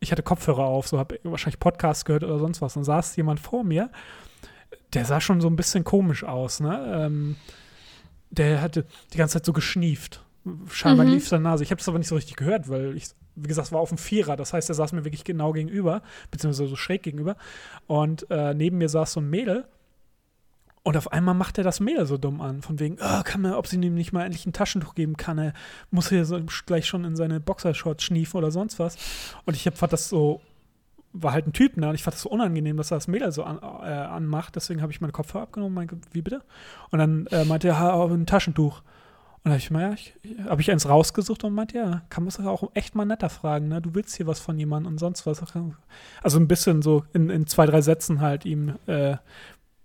ich 0.01 0.11
hatte 0.11 0.23
Kopfhörer 0.23 0.65
auf, 0.65 0.89
so 0.89 0.99
habe 0.99 1.19
wahrscheinlich 1.23 1.61
Podcast 1.61 2.05
gehört 2.05 2.25
oder 2.25 2.39
sonst 2.39 2.61
was. 2.61 2.77
Und 2.77 2.85
saß 2.85 3.15
jemand 3.17 3.39
vor 3.39 3.63
mir, 3.63 3.91
der 4.93 5.05
sah 5.05 5.21
schon 5.21 5.41
so 5.41 5.49
ein 5.49 5.57
bisschen 5.57 5.85
komisch 5.85 6.25
aus, 6.25 6.61
ne? 6.61 7.05
Ähm, 7.07 7.37
der 8.31 8.61
hatte 8.61 8.85
die 9.13 9.19
ganze 9.19 9.35
Zeit 9.35 9.47
so 9.47 9.53
geschnieft. 9.53 10.25
Scheinbar 10.69 11.07
mhm. 11.07 11.13
lief 11.13 11.29
seine 11.29 11.45
Nase. 11.45 11.63
Ich 11.63 11.71
habe 11.71 11.79
das 11.79 11.89
aber 11.89 11.99
nicht 11.99 12.09
so 12.09 12.17
richtig 12.17 12.37
gehört, 12.37 12.69
weil 12.69 12.97
ich 12.97 13.11
wie 13.35 13.49
gesagt, 13.49 13.67
es 13.67 13.73
war 13.73 13.81
auf 13.81 13.89
dem 13.89 13.99
Vierer. 13.99 14.37
Das 14.37 14.53
heißt, 14.53 14.69
er 14.69 14.75
saß 14.75 14.93
mir 14.93 15.05
wirklich 15.05 15.25
genau 15.25 15.53
gegenüber, 15.53 16.03
beziehungsweise 16.31 16.69
so 16.69 16.77
schräg 16.77 17.03
gegenüber. 17.03 17.37
Und 17.87 18.31
äh, 18.31 18.55
neben 18.55 18.79
mir 18.79 18.89
saß 18.89 19.13
so 19.13 19.21
ein 19.21 19.31
Mädel. 19.31 19.65
Und 20.85 20.97
auf 20.97 21.13
einmal 21.13 21.35
macht 21.35 21.59
er 21.59 21.65
das 21.65 21.79
Mädel 21.79 22.07
so 22.07 22.19
dumm 22.19 22.41
an. 22.41 22.61
Von 22.63 22.81
wegen, 22.81 22.97
oh, 23.01 23.23
kann 23.23 23.41
man, 23.41 23.55
ob 23.55 23.69
sie 23.69 23.77
ihm 23.77 23.95
nicht 23.95 24.13
mal 24.13 24.25
endlich 24.25 24.47
ein 24.47 24.53
Taschentuch 24.53 24.95
geben 24.95 25.17
kann. 25.17 25.39
Er 25.39 25.53
muss 25.91 26.09
hier 26.09 26.25
so 26.25 26.41
gleich 26.67 26.87
schon 26.87 27.05
in 27.05 27.15
seine 27.15 27.39
Boxershorts 27.39 28.03
schniefen 28.03 28.37
oder 28.37 28.51
sonst 28.51 28.79
was. 28.79 28.97
Und 29.45 29.55
ich 29.55 29.71
fand 29.75 29.93
das 29.93 30.09
so, 30.09 30.41
war 31.13 31.33
halt 31.33 31.47
ein 31.47 31.53
Typ, 31.53 31.77
ne? 31.77 31.89
Und 31.89 31.95
ich 31.95 32.03
fand 32.03 32.15
das 32.15 32.23
so 32.23 32.31
unangenehm, 32.31 32.77
dass 32.77 32.91
er 32.91 32.97
das 32.97 33.07
Mädel 33.07 33.31
so 33.33 33.45
an, 33.45 33.59
äh, 33.59 33.63
anmacht. 33.63 34.57
Deswegen 34.57 34.83
habe 34.83 34.91
ich 34.93 35.01
meine 35.01 35.13
Kopfhörer 35.13 35.45
abgenommen. 35.45 35.75
Mein, 35.75 35.89
wie 36.11 36.23
bitte? 36.23 36.43
Und 36.91 36.99
dann 36.99 37.27
äh, 37.27 37.45
meinte 37.45 37.69
er, 37.69 37.75
ja, 37.75 38.05
ein 38.05 38.27
Taschentuch. 38.27 38.83
Und 39.45 39.49
da 39.49 39.51
habe 39.51 39.59
ich 39.59 39.71
mal, 39.73 39.83
ja, 39.83 39.93
ich, 39.93 40.15
habe 40.45 40.61
ich 40.61 40.71
eins 40.71 40.89
rausgesucht 40.89 41.43
und 41.43 41.53
meinte, 41.53 41.77
ja, 41.77 42.03
kann 42.11 42.23
man 42.23 42.29
es 42.29 42.39
auch 42.39 42.71
echt 42.75 42.95
mal 42.95 43.05
netter 43.05 43.29
fragen, 43.29 43.69
ne? 43.69 43.81
Du 43.83 43.95
willst 43.95 44.17
hier 44.17 44.29
was 44.29 44.39
von 44.39 44.57
jemandem 44.57 44.93
und 44.93 44.99
sonst 44.99 45.27
was. 45.27 45.43
Also 46.23 46.39
ein 46.39 46.47
bisschen 46.47 46.81
so 46.81 47.05
in, 47.13 47.29
in 47.29 47.49
zwei, 47.49 47.67
drei 47.67 47.83
Sätzen 47.83 48.21
halt 48.21 48.45
ihm 48.45 48.77
äh, 48.87 49.17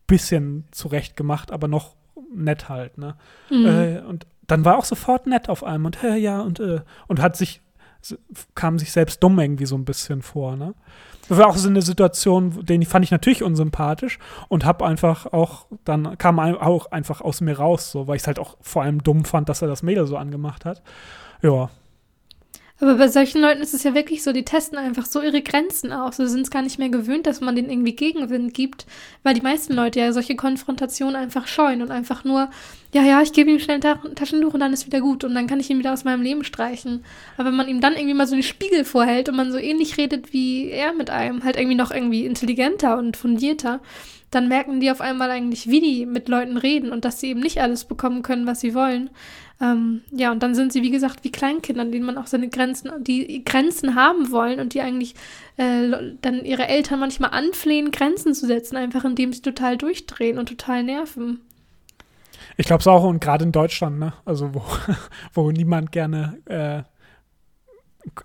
bisschen 0.05 0.65
zurecht 0.71 1.17
gemacht, 1.17 1.51
aber 1.51 1.67
noch 1.67 1.95
nett 2.33 2.69
halt, 2.69 2.97
ne? 2.97 3.15
Mhm. 3.49 3.65
Äh, 3.65 3.99
und 4.01 4.27
dann 4.45 4.63
war 4.63 4.77
auch 4.77 4.85
sofort 4.85 5.27
nett 5.27 5.49
auf 5.49 5.63
einmal 5.63 5.87
und 5.87 6.03
äh, 6.03 6.15
ja 6.15 6.39
und 6.41 6.59
äh, 6.59 6.81
und 7.07 7.21
hat 7.21 7.35
sich 7.35 7.61
kam 8.55 8.79
sich 8.79 8.91
selbst 8.91 9.21
dumm 9.23 9.39
irgendwie 9.39 9.65
so 9.65 9.75
ein 9.75 9.85
bisschen 9.85 10.21
vor, 10.21 10.55
ne? 10.55 10.73
Das 11.29 11.37
war 11.37 11.47
auch 11.47 11.57
so 11.57 11.67
eine 11.67 11.81
Situation, 11.81 12.65
den 12.65 12.83
fand 12.85 13.03
ich 13.03 13.11
natürlich 13.11 13.43
unsympathisch 13.43 14.17
und 14.47 14.63
hab 14.63 14.81
einfach 14.81 15.25
auch, 15.25 15.65
dann 15.83 16.17
kam 16.17 16.39
auch 16.39 16.91
einfach 16.91 17.19
aus 17.19 17.41
mir 17.41 17.57
raus, 17.57 17.91
so, 17.91 18.07
weil 18.07 18.15
ich 18.15 18.21
es 18.21 18.27
halt 18.27 18.39
auch 18.39 18.55
vor 18.61 18.83
allem 18.83 19.03
dumm 19.03 19.25
fand, 19.25 19.49
dass 19.49 19.61
er 19.61 19.67
das 19.67 19.83
Mädel 19.83 20.07
so 20.07 20.15
angemacht 20.15 20.63
hat. 20.63 20.81
Ja, 21.41 21.69
aber 22.79 22.95
bei 22.95 23.07
solchen 23.07 23.41
Leuten 23.41 23.61
ist 23.61 23.73
es 23.73 23.83
ja 23.83 23.95
wirklich 23.95 24.21
so, 24.21 24.31
die 24.31 24.45
testen 24.45 24.77
einfach 24.77 25.07
so 25.07 25.21
ihre 25.21 25.41
Grenzen 25.41 25.91
aus. 25.91 26.17
Sie 26.17 26.27
sind 26.27 26.41
es 26.41 26.51
gar 26.51 26.61
nicht 26.61 26.77
mehr 26.77 26.89
gewöhnt, 26.89 27.25
dass 27.25 27.41
man 27.41 27.55
denen 27.55 27.71
irgendwie 27.71 27.95
Gegenwind 27.95 28.53
gibt, 28.53 28.85
weil 29.23 29.33
die 29.33 29.41
meisten 29.41 29.73
Leute 29.73 29.99
ja 29.99 30.13
solche 30.13 30.35
Konfrontationen 30.35 31.15
einfach 31.15 31.47
scheuen 31.47 31.81
und 31.81 31.89
einfach 31.89 32.23
nur, 32.23 32.51
ja, 32.93 33.01
ja, 33.01 33.21
ich 33.23 33.33
gebe 33.33 33.49
ihm 33.49 33.59
schnell 33.59 33.79
ein 33.83 34.15
Taschentuch 34.15 34.53
und 34.53 34.59
dann 34.59 34.73
ist 34.73 34.85
wieder 34.85 35.01
gut 35.01 35.23
und 35.23 35.33
dann 35.33 35.47
kann 35.47 35.59
ich 35.59 35.71
ihn 35.71 35.79
wieder 35.79 35.93
aus 35.93 36.03
meinem 36.03 36.21
Leben 36.21 36.43
streichen. 36.43 37.03
Aber 37.35 37.49
wenn 37.49 37.55
man 37.55 37.67
ihm 37.67 37.81
dann 37.81 37.95
irgendwie 37.95 38.13
mal 38.13 38.27
so 38.27 38.35
einen 38.35 38.43
Spiegel 38.43 38.85
vorhält 38.85 39.27
und 39.27 39.35
man 39.35 39.51
so 39.51 39.57
ähnlich 39.57 39.97
redet 39.97 40.31
wie 40.31 40.69
er 40.69 40.93
mit 40.93 41.09
einem, 41.09 41.43
halt 41.43 41.57
irgendwie 41.57 41.77
noch 41.77 41.89
irgendwie 41.89 42.25
intelligenter 42.25 42.97
und 42.97 43.17
fundierter, 43.17 43.79
dann 44.29 44.49
merken 44.49 44.79
die 44.79 44.91
auf 44.91 45.01
einmal 45.01 45.31
eigentlich, 45.31 45.67
wie 45.67 45.79
die 45.79 46.05
mit 46.05 46.27
Leuten 46.27 46.57
reden 46.57 46.91
und 46.91 47.05
dass 47.05 47.19
sie 47.19 47.29
eben 47.29 47.39
nicht 47.39 47.61
alles 47.61 47.85
bekommen 47.85 48.23
können, 48.23 48.45
was 48.45 48.59
sie 48.59 48.75
wollen. 48.75 49.09
Ähm, 49.59 50.01
ja, 50.11 50.31
und 50.31 50.43
dann 50.43 50.53
sind 50.53 50.71
sie, 50.71 50.83
wie 50.83 50.91
gesagt, 50.91 51.23
wie 51.23 51.31
Kleinkinder, 51.31 51.85
denen 51.85 52.05
man 52.05 52.17
auch 52.17 52.27
seine 52.27 52.47
Grenzen, 52.49 52.91
die 53.03 53.43
Grenzen 53.43 53.95
haben 53.95 54.31
wollen 54.31 54.59
und 54.59 54.73
die 54.73 54.81
eigentlich 54.81 55.15
äh, 55.57 56.13
dann 56.21 56.45
ihre 56.45 56.67
Eltern 56.67 56.99
manchmal 56.99 57.31
anflehen, 57.31 57.91
Grenzen 57.91 58.35
zu 58.35 58.45
setzen, 58.45 58.75
einfach 58.75 59.03
indem 59.03 59.33
sie 59.33 59.41
total 59.41 59.77
durchdrehen 59.77 60.37
und 60.37 60.47
total 60.47 60.83
nerven. 60.83 61.41
Ich 62.55 62.67
glaube 62.67 62.81
es 62.81 62.87
auch, 62.87 63.03
und 63.03 63.19
gerade 63.19 63.45
in 63.45 63.51
Deutschland, 63.51 63.97
ne? 63.99 64.13
Also 64.25 64.53
wo, 64.53 64.63
wo 65.33 65.51
niemand 65.51 65.91
gerne 65.91 66.37
äh, 66.45 66.83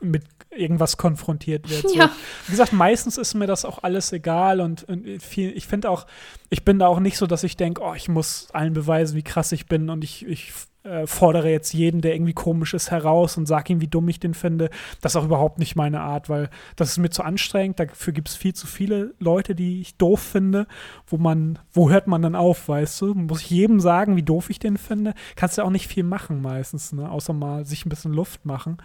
mit 0.01 0.25
irgendwas 0.51 0.99
konfrontiert 0.99 1.71
wird. 1.71 1.89
So. 1.89 1.97
Ja. 1.97 2.11
Wie 2.47 2.51
gesagt, 2.51 2.75
meistens 2.75 3.17
ist 3.17 3.33
mir 3.33 3.47
das 3.47 3.65
auch 3.65 3.83
alles 3.83 4.13
egal 4.13 4.61
und, 4.61 4.85
und 4.85 5.23
viel, 5.23 5.57
ich 5.57 5.67
finde 5.67 5.89
auch, 5.89 6.07
ich 6.51 6.63
bin 6.63 6.79
da 6.79 6.89
auch 6.89 7.01
nicht 7.01 7.17
so, 7.17 7.27
dass 7.27 7.43
ich 7.43 7.57
denke, 7.57 7.81
oh, 7.83 7.95
ich 7.95 8.09
muss 8.09 8.49
allen 8.53 8.75
beweisen, 8.75 9.17
wie 9.17 9.23
krass 9.23 9.53
ich 9.53 9.65
bin 9.65 9.89
und 9.89 10.05
ich, 10.05 10.27
ich 10.27 10.53
äh, 10.85 11.07
fordere 11.07 11.51
jetzt 11.51 11.73
jeden, 11.73 12.01
der 12.01 12.15
irgendwie 12.15 12.33
komisch 12.33 12.75
ist, 12.75 12.91
heraus 12.91 13.37
und 13.37 13.47
sage 13.47 13.73
ihm, 13.73 13.81
wie 13.81 13.89
dumm 13.89 14.09
ich 14.09 14.19
den 14.19 14.35
finde. 14.35 14.71
Das 15.01 15.13
ist 15.13 15.17
auch 15.17 15.25
überhaupt 15.25 15.59
nicht 15.59 15.77
meine 15.77 16.01
Art, 16.01 16.29
weil 16.29 16.51
das 16.77 16.91
ist 16.91 16.99
mir 16.99 17.11
zu 17.11 17.23
anstrengend. 17.23 17.79
Dafür 17.79 18.13
gibt 18.13 18.29
es 18.29 18.37
viel 18.37 18.55
zu 18.55 18.67
viele 18.67 19.15
Leute, 19.19 19.55
die 19.55 19.81
ich 19.81 19.97
doof 19.97 20.21
finde, 20.21 20.67
wo 21.07 21.19
man, 21.19 21.59
wo 21.73 21.91
hört 21.91 22.07
man 22.07 22.23
dann 22.23 22.35
auf, 22.35 22.69
weißt 22.69 23.01
du? 23.01 23.15
Muss 23.15 23.43
ich 23.43 23.51
jedem 23.51 23.81
sagen, 23.81 24.17
wie 24.17 24.23
doof 24.23 24.51
ich 24.51 24.59
den 24.59 24.77
finde? 24.77 25.15
Kannst 25.37 25.59
du 25.59 25.63
auch 25.63 25.71
nicht 25.71 25.87
viel 25.87 26.05
machen 26.05 26.43
meistens, 26.43 26.93
ne? 26.93 27.11
Außer 27.11 27.33
mal 27.33 27.65
sich 27.65 27.87
ein 27.87 27.91
bisschen 27.91 28.13
Luft 28.13 28.45
machen. 28.45 28.79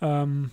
Ähm, 0.00 0.50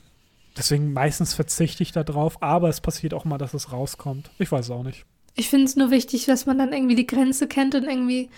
deswegen 0.58 0.94
meistens 0.94 1.34
verzichte 1.34 1.84
ich 1.84 1.92
da 1.92 2.04
drauf, 2.04 2.42
aber 2.42 2.70
es 2.70 2.82
passiert 2.82 3.14
auch 3.14 3.26
mal, 3.26 3.38
dass 3.38 3.54
es 3.54 3.72
rauskommt. 3.72 4.32
Ich 4.40 4.52
weiß 4.52 4.66
es 4.66 4.72
auch 4.72 4.84
nicht. 4.84 5.06
Ich 5.36 5.50
finde 5.50 5.66
es 5.66 5.76
nur 5.76 5.92
wichtig, 5.92 6.26
dass 6.26 6.46
man 6.46 6.58
dann 6.58 6.72
irgendwie 6.72 6.96
die 6.96 7.08
Grenze 7.08 7.48
kennt 7.48 7.76
und 7.76 7.84
irgendwie 7.84 8.30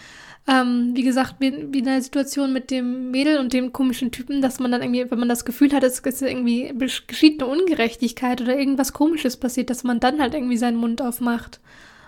ähm, 0.48 0.92
wie 0.94 1.04
gesagt, 1.04 1.36
wie, 1.40 1.48
in 1.48 1.84
der 1.84 2.02
Situation 2.02 2.54
mit 2.54 2.72
dem 2.72 3.12
Mädel 3.12 3.38
und 3.40 3.52
dem 3.52 3.74
komischen 3.74 4.12
Typen, 4.12 4.42
dass 4.42 4.60
man 4.60 4.72
dann 4.72 4.82
irgendwie, 4.82 5.10
wenn 5.12 5.20
man 5.20 5.28
das 5.28 5.44
Gefühl 5.44 5.74
hat, 5.74 5.84
es 5.84 6.00
ist 6.00 6.22
irgendwie 6.22 6.74
geschieht 7.08 7.44
eine 7.44 7.52
Ungerechtigkeit 7.52 8.42
oder 8.42 8.58
irgendwas 8.58 8.94
Komisches 8.94 9.36
passiert, 9.38 9.70
dass 9.70 9.84
man 9.84 10.00
dann 10.00 10.22
halt 10.22 10.34
irgendwie 10.34 10.58
seinen 10.58 10.78
Mund 10.78 11.02
aufmacht 11.02 11.60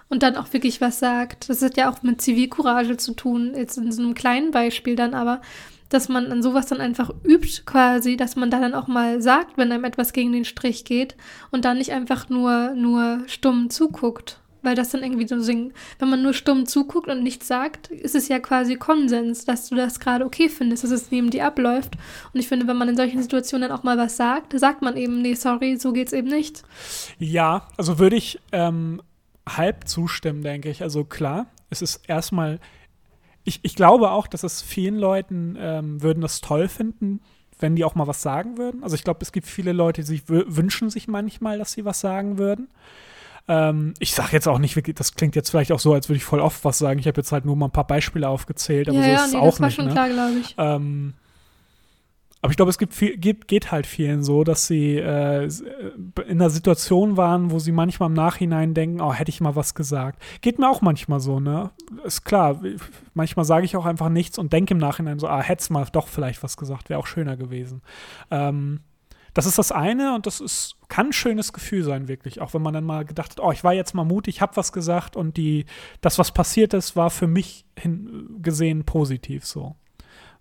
und 0.08 0.23
dann 0.23 0.38
auch 0.38 0.54
wirklich 0.54 0.80
was 0.80 0.99
sagt. 0.99 1.49
Das 1.49 1.62
hat 1.62 1.75
ja 1.75 1.91
auch 1.91 2.02
mit 2.02 2.21
Zivilcourage 2.21 2.95
zu 2.95 3.13
tun, 3.13 3.54
jetzt 3.56 3.78
in 3.78 3.91
so 3.91 4.02
einem 4.02 4.13
kleinen 4.13 4.52
Beispiel 4.52 4.95
dann, 4.95 5.13
aber 5.13 5.41
dass 5.89 6.08
man 6.08 6.32
an 6.32 6.41
sowas 6.41 6.67
dann 6.67 6.82
einfach 6.82 7.12
übt 7.25 7.63
quasi, 7.65 8.15
dass 8.15 8.36
man 8.36 8.52
da 8.52 8.60
dann 8.60 8.75
auch 8.75 8.88
mal 8.88 9.21
sagt, 9.21 9.58
wenn 9.58 9.71
einem 9.71 9.84
etwas 9.84 10.13
gegen 10.13 10.32
den 10.32 10.45
Strich 10.45 10.86
geht 10.86 11.15
und 11.52 11.65
dann 11.65 11.80
nicht 11.80 11.91
einfach 11.91 12.30
nur, 12.30 12.73
nur 12.75 13.23
stumm 13.28 13.69
zuguckt. 13.69 14.39
Weil 14.61 14.75
das 14.75 14.89
dann 14.89 15.03
irgendwie 15.03 15.27
so 15.27 15.39
singen. 15.39 15.73
Wenn 15.99 16.09
man 16.09 16.21
nur 16.21 16.33
stumm 16.33 16.65
zuguckt 16.65 17.07
und 17.07 17.23
nichts 17.23 17.47
sagt, 17.47 17.87
ist 17.87 18.15
es 18.15 18.27
ja 18.27 18.39
quasi 18.39 18.75
Konsens, 18.75 19.45
dass 19.45 19.69
du 19.69 19.75
das 19.75 19.99
gerade 19.99 20.25
okay 20.25 20.49
findest, 20.49 20.83
dass 20.83 20.91
es 20.91 21.11
neben 21.11 21.29
dir 21.29 21.45
abläuft. 21.45 21.93
Und 22.33 22.39
ich 22.39 22.47
finde, 22.47 22.67
wenn 22.67 22.77
man 22.77 22.89
in 22.89 22.97
solchen 22.97 23.21
Situationen 23.21 23.69
dann 23.69 23.77
auch 23.77 23.83
mal 23.83 23.97
was 23.97 24.17
sagt, 24.17 24.57
sagt 24.59 24.81
man 24.81 24.97
eben, 24.97 25.21
nee, 25.21 25.35
sorry, 25.35 25.77
so 25.77 25.93
geht's 25.93 26.13
eben 26.13 26.27
nicht. 26.27 26.63
Ja, 27.19 27.67
also 27.77 27.99
würde 27.99 28.15
ich 28.15 28.39
ähm, 28.51 29.01
halb 29.57 29.87
zustimmen, 29.87 30.41
denke 30.41 30.69
ich. 30.69 30.83
Also 30.83 31.03
klar, 31.03 31.47
es 31.69 31.81
ist 31.81 32.01
erstmal. 32.07 32.59
Ich, 33.45 33.61
ich 33.63 33.75
glaube 33.75 34.11
auch, 34.11 34.27
dass 34.27 34.43
es 34.43 34.61
vielen 34.61 34.97
Leuten 34.97 35.57
ähm, 35.59 36.03
würden 36.03 36.21
das 36.21 36.41
toll 36.41 36.67
finden, 36.67 37.21
wenn 37.57 37.75
die 37.75 37.83
auch 37.83 37.95
mal 37.95 38.07
was 38.07 38.21
sagen 38.21 38.57
würden. 38.57 38.83
Also 38.83 38.95
ich 38.95 39.03
glaube, 39.03 39.19
es 39.21 39.31
gibt 39.31 39.47
viele 39.47 39.71
Leute, 39.71 40.01
die 40.01 40.07
sich 40.07 40.23
wünschen 40.27 40.89
sich 40.89 41.07
manchmal, 41.07 41.57
dass 41.57 41.71
sie 41.71 41.85
was 41.85 41.99
sagen 41.99 42.37
würden. 42.37 42.67
Ähm, 43.49 43.95
ich 43.97 44.13
sage 44.13 44.29
jetzt 44.33 44.47
auch 44.47 44.59
nicht, 44.59 44.79
das 44.99 45.15
klingt 45.15 45.35
jetzt 45.35 45.49
vielleicht 45.49 45.71
auch 45.71 45.79
so, 45.79 45.93
als 45.93 46.07
würde 46.07 46.17
ich 46.17 46.23
voll 46.23 46.39
oft 46.39 46.63
was 46.63 46.77
sagen. 46.77 46.99
Ich 46.99 47.07
habe 47.07 47.19
jetzt 47.19 47.31
halt 47.31 47.45
nur 47.45 47.55
mal 47.55 47.65
ein 47.65 47.71
paar 47.71 47.88
Beispiele 47.88 48.29
aufgezählt, 48.29 48.88
aber 48.88 48.99
ja, 48.99 49.03
so 49.03 49.09
ja, 49.09 49.15
ist 49.15 49.25
es 49.25 49.33
nee, 49.33 49.39
auch 49.39 49.45
das 49.49 49.59
war 49.59 49.67
nicht. 49.67 49.75
schon 49.75 49.85
ne? 49.85 49.91
klar, 49.91 50.09
glaube 50.09 50.39
ich. 50.39 50.55
Ähm, 50.59 51.13
aber 52.41 52.51
ich 52.51 52.57
glaube, 52.57 52.69
es 52.69 52.77
gibt 52.77 52.93
viel, 52.93 53.17
geht, 53.17 53.47
geht 53.47 53.71
halt 53.71 53.88
vielen 53.88 54.23
so, 54.23 54.43
dass 54.43 54.67
sie 54.67 54.97
äh, 54.97 55.49
in 56.27 56.39
einer 56.39 56.51
Situation 56.51 57.17
waren, 57.17 57.51
wo 57.51 57.59
sie 57.59 57.71
manchmal 57.73 58.07
im 58.07 58.13
Nachhinein 58.13 58.73
denken, 58.75 59.01
oh, 59.01 59.12
hätte 59.12 59.29
ich 59.29 59.41
mal 59.41 59.55
was 59.55 59.73
gesagt. 59.73 60.21
Geht 60.41 60.57
mir 60.59 60.69
auch 60.69 60.81
manchmal 60.81 61.19
so, 61.19 61.39
ne? 61.39 61.71
Ist 62.05 62.23
klar, 62.23 62.62
manchmal 63.13 63.43
sage 63.45 63.65
ich 63.65 63.75
auch 63.75 63.85
einfach 63.85 64.09
nichts 64.09 64.38
und 64.38 64.53
denke 64.53 64.75
im 64.75 64.77
Nachhinein 64.77 65.19
so, 65.19 65.27
ah, 65.27 65.41
hätte 65.41 65.73
mal 65.73 65.85
doch 65.91 66.07
vielleicht 66.07 66.41
was 66.43 66.55
gesagt, 66.55 66.89
wäre 66.89 66.99
auch 66.99 67.07
schöner 67.07 67.35
gewesen. 67.35 67.81
Ähm, 68.31 68.81
das 69.33 69.45
ist 69.45 69.57
das 69.57 69.71
eine 69.71 70.15
und 70.15 70.25
das 70.25 70.41
ist, 70.41 70.75
kann 70.87 71.07
ein 71.07 71.13
schönes 71.13 71.53
Gefühl 71.53 71.83
sein, 71.83 72.07
wirklich. 72.07 72.41
Auch 72.41 72.53
wenn 72.53 72.61
man 72.61 72.73
dann 72.73 72.83
mal 72.83 73.05
gedacht 73.05 73.31
hat, 73.31 73.39
oh, 73.39 73.51
ich 73.51 73.63
war 73.63 73.73
jetzt 73.73 73.93
mal 73.93 74.05
mutig, 74.05 74.41
habe 74.41 74.55
was 74.55 74.71
gesagt 74.71 75.15
und 75.15 75.37
die, 75.37 75.65
das, 76.01 76.19
was 76.19 76.31
passiert 76.31 76.73
ist, 76.73 76.95
war 76.95 77.09
für 77.09 77.27
mich 77.27 77.65
hin, 77.77 78.37
gesehen 78.41 78.85
positiv 78.85 79.45
so. 79.45 79.75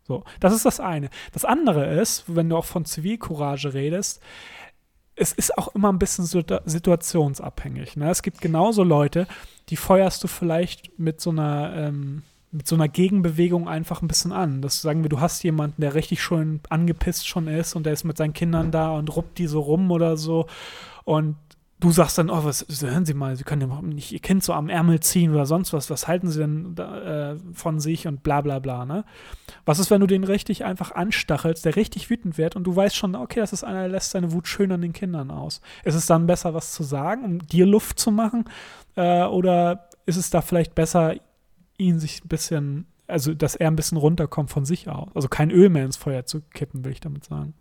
So, 0.02 0.24
das 0.40 0.54
ist 0.54 0.64
das 0.64 0.80
eine. 0.80 1.10
Das 1.32 1.44
andere 1.44 1.94
ist, 2.00 2.24
wenn 2.34 2.48
du 2.48 2.56
auch 2.56 2.64
von 2.64 2.86
Zivilcourage 2.86 3.74
redest, 3.74 4.22
es 5.14 5.32
ist 5.32 5.58
auch 5.58 5.74
immer 5.74 5.92
ein 5.92 5.98
bisschen 5.98 6.24
situationsabhängig. 6.24 7.96
Ne? 7.96 8.08
Es 8.08 8.22
gibt 8.22 8.40
genauso 8.40 8.84
Leute, 8.84 9.26
die 9.68 9.76
feuerst 9.76 10.22
du 10.24 10.28
vielleicht 10.28 10.98
mit 10.98 11.20
so 11.20 11.30
einer 11.30 11.74
ähm, 11.76 12.22
mit 12.50 12.66
so 12.66 12.74
einer 12.74 12.88
Gegenbewegung 12.88 13.68
einfach 13.68 14.02
ein 14.02 14.08
bisschen 14.08 14.32
an. 14.32 14.62
Das 14.62 14.80
sagen 14.80 15.02
wir, 15.02 15.10
du 15.10 15.20
hast 15.20 15.42
jemanden, 15.44 15.82
der 15.82 15.94
richtig 15.94 16.22
schon 16.22 16.60
angepisst 16.70 17.28
schon 17.28 17.46
ist 17.46 17.76
und 17.76 17.84
der 17.84 17.92
ist 17.92 18.04
mit 18.04 18.16
seinen 18.16 18.32
Kindern 18.32 18.70
da 18.70 18.90
und 18.92 19.14
ruppt 19.14 19.38
die 19.38 19.46
so 19.46 19.60
rum 19.60 19.90
oder 19.90 20.16
so. 20.16 20.46
Und 21.04 21.36
du 21.80 21.90
sagst 21.90 22.18
dann, 22.18 22.30
oh, 22.30 22.44
was, 22.44 22.66
hören 22.80 23.06
Sie 23.06 23.14
mal, 23.14 23.36
Sie 23.36 23.44
können 23.44 23.68
ja 23.68 23.82
nicht 23.82 24.12
Ihr 24.12 24.18
Kind 24.18 24.42
so 24.42 24.52
am 24.52 24.68
Ärmel 24.68 25.00
ziehen 25.00 25.30
oder 25.30 25.46
sonst 25.46 25.72
was, 25.72 25.90
was 25.90 26.08
halten 26.08 26.28
Sie 26.28 26.40
denn 26.40 26.74
da, 26.74 27.32
äh, 27.32 27.36
von 27.52 27.80
sich 27.80 28.06
und 28.06 28.22
bla 28.22 28.40
bla 28.40 28.58
bla, 28.58 28.84
ne? 28.84 29.04
Was 29.64 29.78
ist, 29.78 29.90
wenn 29.90 30.00
du 30.00 30.06
den 30.06 30.24
richtig 30.24 30.64
einfach 30.64 30.92
anstachelst, 30.92 31.64
der 31.64 31.76
richtig 31.76 32.10
wütend 32.10 32.38
wird 32.38 32.56
und 32.56 32.64
du 32.64 32.74
weißt 32.74 32.96
schon, 32.96 33.14
okay, 33.14 33.40
das 33.40 33.52
ist 33.52 33.64
einer, 33.64 33.80
der 33.80 33.88
lässt 33.88 34.10
seine 34.10 34.32
Wut 34.32 34.48
schön 34.48 34.72
an 34.72 34.80
den 34.80 34.92
Kindern 34.92 35.30
aus. 35.30 35.60
Ist 35.84 35.94
es 35.94 36.06
dann 36.06 36.26
besser, 36.26 36.54
was 36.54 36.72
zu 36.72 36.82
sagen, 36.82 37.24
um 37.24 37.46
dir 37.46 37.66
Luft 37.66 37.98
zu 37.98 38.10
machen? 38.10 38.46
Äh, 38.96 39.24
oder 39.24 39.88
ist 40.06 40.16
es 40.16 40.30
da 40.30 40.40
vielleicht 40.40 40.74
besser, 40.74 41.14
ihn 41.78 41.98
sich 41.98 42.24
ein 42.24 42.28
bisschen, 42.28 42.86
also 43.06 43.32
dass 43.34 43.54
er 43.54 43.68
ein 43.68 43.76
bisschen 43.76 43.96
runterkommt 43.96 44.50
von 44.50 44.64
sich 44.64 44.88
aus. 44.88 45.08
Also 45.14 45.28
kein 45.28 45.50
Öl 45.50 45.70
mehr 45.70 45.84
ins 45.84 45.96
Feuer 45.96 46.26
zu 46.26 46.42
kippen, 46.52 46.84
will 46.84 46.92
ich 46.92 47.00
damit 47.00 47.24
sagen. 47.24 47.54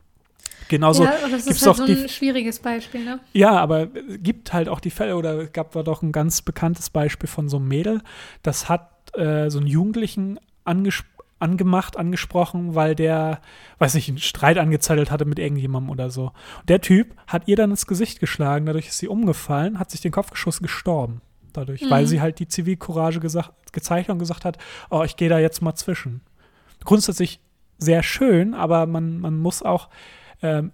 Genauso 0.70 1.04
ja, 1.04 1.14
das 1.30 1.48
ist 1.48 1.66
halt 1.66 1.78
so 1.78 1.84
ein 1.84 1.88
die, 1.88 2.10
schwieriges 2.10 2.60
Beispiel, 2.60 3.06
ne? 3.06 3.20
Ja, 3.34 3.52
aber 3.52 3.84
es 3.96 4.22
gibt 4.22 4.54
halt 4.54 4.68
auch 4.68 4.80
die 4.80 4.90
Fälle, 4.90 5.16
oder 5.16 5.38
es 5.40 5.54
gab 5.54 5.72
da 5.72 5.84
doch 5.84 6.02
ein 6.02 6.12
ganz 6.12 6.42
bekanntes 6.42 6.90
Beispiel 6.90 7.30
von 7.30 7.48
so 7.48 7.58
einem 7.58 7.68
Mädel, 7.68 8.02
das 8.44 8.68
hat 8.68 8.90
äh, 9.16 9.50
so 9.50 9.60
einen 9.60 9.68
Jugendlichen 9.68 10.40
angesprochen 10.66 11.14
angemacht, 11.40 11.98
angesprochen, 11.98 12.74
weil 12.74 12.96
der, 12.96 13.42
weiß 13.78 13.94
nicht, 13.94 14.10
einen 14.10 14.18
Streit 14.18 14.58
angezettelt 14.58 15.12
hatte 15.12 15.26
mit 15.26 15.38
irgendjemandem 15.38 15.92
oder 15.92 16.10
so. 16.10 16.32
Und 16.62 16.70
der 16.70 16.82
Typ 16.82 17.16
hat 17.28 17.48
ihr 17.48 17.56
dann 17.56 17.70
ins 17.70 17.86
Gesicht 17.86 18.20
geschlagen, 18.20 18.66
dadurch 18.66 18.88
ist 18.88 18.98
sie 18.98 19.08
umgefallen, 19.08 19.78
hat 19.78 19.92
sich 19.92 20.02
den 20.02 20.12
Kopf 20.12 20.32
geschossen, 20.32 20.64
gestorben 20.64 21.22
dadurch, 21.58 21.82
mhm. 21.82 21.90
weil 21.90 22.08
sie 22.08 22.22
halt 22.22 22.40
die 22.40 22.48
Zivilcourage 22.48 23.20
gesagt, 23.20 23.52
gezeigt 23.74 24.10
und 24.10 24.20
gesagt 24.20 24.46
hat, 24.46 24.58
oh, 24.90 25.04
ich 25.04 25.18
gehe 25.18 25.30
da 25.30 25.40
jetzt 25.40 25.62
mal 25.62 25.76
zwischen. 25.76 26.22
Grundsätzlich 26.84 27.42
sehr 27.78 28.04
schön, 28.04 28.54
aber 28.54 28.86
man, 28.86 29.20
man 29.20 29.38
muss 29.38 29.62
auch 29.62 29.90
ähm, 30.42 30.72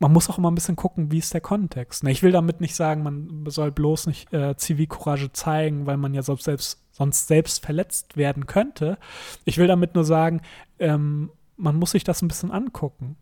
man 0.00 0.12
muss 0.12 0.30
auch 0.30 0.38
immer 0.38 0.50
ein 0.50 0.54
bisschen 0.54 0.76
gucken, 0.76 1.12
wie 1.12 1.18
ist 1.18 1.34
der 1.34 1.42
Kontext. 1.42 2.02
Ich 2.04 2.22
will 2.22 2.32
damit 2.32 2.62
nicht 2.62 2.74
sagen, 2.74 3.02
man 3.02 3.44
soll 3.48 3.70
bloß 3.70 4.06
nicht 4.06 4.32
äh, 4.32 4.56
Zivilcourage 4.56 5.30
zeigen, 5.32 5.86
weil 5.86 5.98
man 5.98 6.14
ja 6.14 6.22
sonst 6.22 6.44
selbst, 6.44 6.82
sonst 6.90 7.28
selbst 7.28 7.64
verletzt 7.64 8.16
werden 8.16 8.46
könnte. 8.46 8.98
Ich 9.44 9.58
will 9.58 9.66
damit 9.66 9.94
nur 9.94 10.04
sagen, 10.04 10.40
ähm, 10.78 11.30
man 11.58 11.76
muss 11.76 11.90
sich 11.90 12.02
das 12.02 12.22
ein 12.22 12.28
bisschen 12.28 12.50
angucken. 12.50 13.16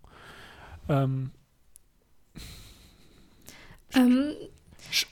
Ähm, 0.88 1.33
ähm, 3.94 4.35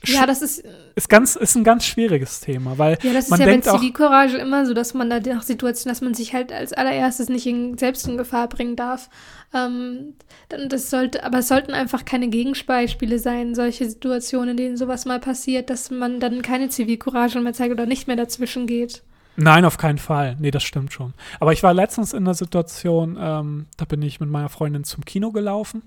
ja, 0.05 0.25
das 0.25 0.41
ist, 0.41 0.63
ist, 0.95 1.09
ganz, 1.09 1.35
ist 1.35 1.55
ein 1.55 1.63
ganz 1.63 1.85
schwieriges 1.85 2.39
Thema, 2.39 2.77
weil 2.77 2.97
ja, 3.03 3.13
das 3.13 3.25
ist 3.25 3.29
man 3.29 3.39
ja 3.39 3.45
denkt 3.45 3.65
bei 3.65 3.71
auch, 3.71 3.79
Zivilcourage 3.79 4.37
immer 4.37 4.65
so, 4.65 4.73
dass 4.73 4.93
man 4.93 5.09
da 5.09 5.19
nach 5.19 5.43
Situationen, 5.43 5.93
dass 5.93 6.01
man 6.01 6.13
sich 6.13 6.33
halt 6.33 6.51
als 6.51 6.73
allererstes 6.73 7.29
nicht 7.29 7.45
in, 7.45 7.77
selbst 7.77 8.07
in 8.07 8.17
Gefahr 8.17 8.47
bringen 8.49 8.75
darf. 8.75 9.09
Ähm, 9.53 10.15
das 10.49 10.89
sollte, 10.89 11.23
aber 11.23 11.39
es 11.39 11.47
sollten 11.47 11.73
einfach 11.73 12.05
keine 12.05 12.29
Gegenbeispiele 12.29 13.19
sein, 13.19 13.55
solche 13.55 13.89
Situationen, 13.89 14.51
in 14.51 14.57
denen 14.57 14.77
sowas 14.77 15.05
mal 15.05 15.19
passiert, 15.19 15.69
dass 15.69 15.91
man 15.91 16.19
dann 16.19 16.41
keine 16.41 16.69
Zivilcourage 16.69 17.39
mehr 17.39 17.53
zeigt 17.53 17.71
oder 17.71 17.85
nicht 17.85 18.07
mehr 18.07 18.17
dazwischen 18.17 18.67
geht. 18.67 19.03
Nein, 19.35 19.65
auf 19.65 19.77
keinen 19.77 19.99
Fall. 19.99 20.35
Nee, 20.39 20.49
das 20.49 20.63
stimmt 20.63 20.91
schon. 20.91 21.13
Aber 21.39 21.53
ich 21.53 21.61
war 21.61 21.73
letztens 21.73 22.13
in 22.13 22.23
einer 22.23 22.33
Situation, 22.33 23.17
ähm, 23.21 23.67
da 23.77 23.85
bin 23.85 24.01
ich 24.01 24.19
mit 24.19 24.29
meiner 24.29 24.49
Freundin 24.49 24.83
zum 24.83 25.05
Kino 25.05 25.31
gelaufen 25.31 25.83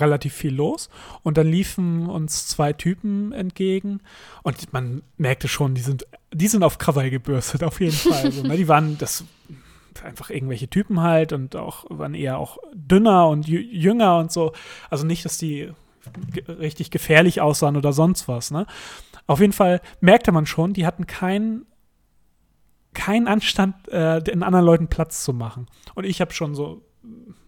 relativ 0.00 0.34
viel 0.34 0.54
los. 0.54 0.88
Und 1.22 1.38
dann 1.38 1.48
liefen 1.48 2.06
uns 2.06 2.46
zwei 2.46 2.72
Typen 2.72 3.32
entgegen 3.32 4.00
und 4.42 4.72
man 4.72 5.02
merkte 5.16 5.48
schon, 5.48 5.74
die 5.74 5.80
sind, 5.80 6.06
die 6.32 6.48
sind 6.48 6.62
auf 6.62 6.78
Krawall 6.78 7.10
gebürstet, 7.10 7.64
auf 7.64 7.80
jeden 7.80 7.96
Fall. 7.96 8.32
So, 8.38 8.42
ne? 8.42 8.56
Die 8.56 8.68
waren 8.68 8.98
das 8.98 9.24
einfach 10.04 10.30
irgendwelche 10.30 10.68
Typen 10.68 11.00
halt 11.00 11.32
und 11.32 11.56
auch 11.56 11.86
waren 11.88 12.14
eher 12.14 12.38
auch 12.38 12.58
dünner 12.74 13.28
und 13.28 13.48
jünger 13.48 14.18
und 14.18 14.30
so. 14.30 14.52
Also 14.90 15.06
nicht, 15.06 15.24
dass 15.24 15.38
die 15.38 15.70
richtig 16.46 16.90
gefährlich 16.90 17.40
aussahen 17.40 17.76
oder 17.76 17.92
sonst 17.92 18.28
was. 18.28 18.50
Ne? 18.50 18.66
Auf 19.26 19.40
jeden 19.40 19.52
Fall 19.52 19.80
merkte 20.00 20.32
man 20.32 20.46
schon, 20.46 20.72
die 20.72 20.86
hatten 20.86 21.06
keinen 21.06 21.66
keinen 22.94 23.28
Anstand, 23.28 23.88
äh, 23.88 24.22
den 24.22 24.42
anderen 24.42 24.64
Leuten 24.64 24.88
Platz 24.88 25.22
zu 25.22 25.32
machen. 25.32 25.66
Und 25.94 26.04
ich 26.04 26.20
habe 26.20 26.32
schon 26.32 26.54
so 26.54 26.82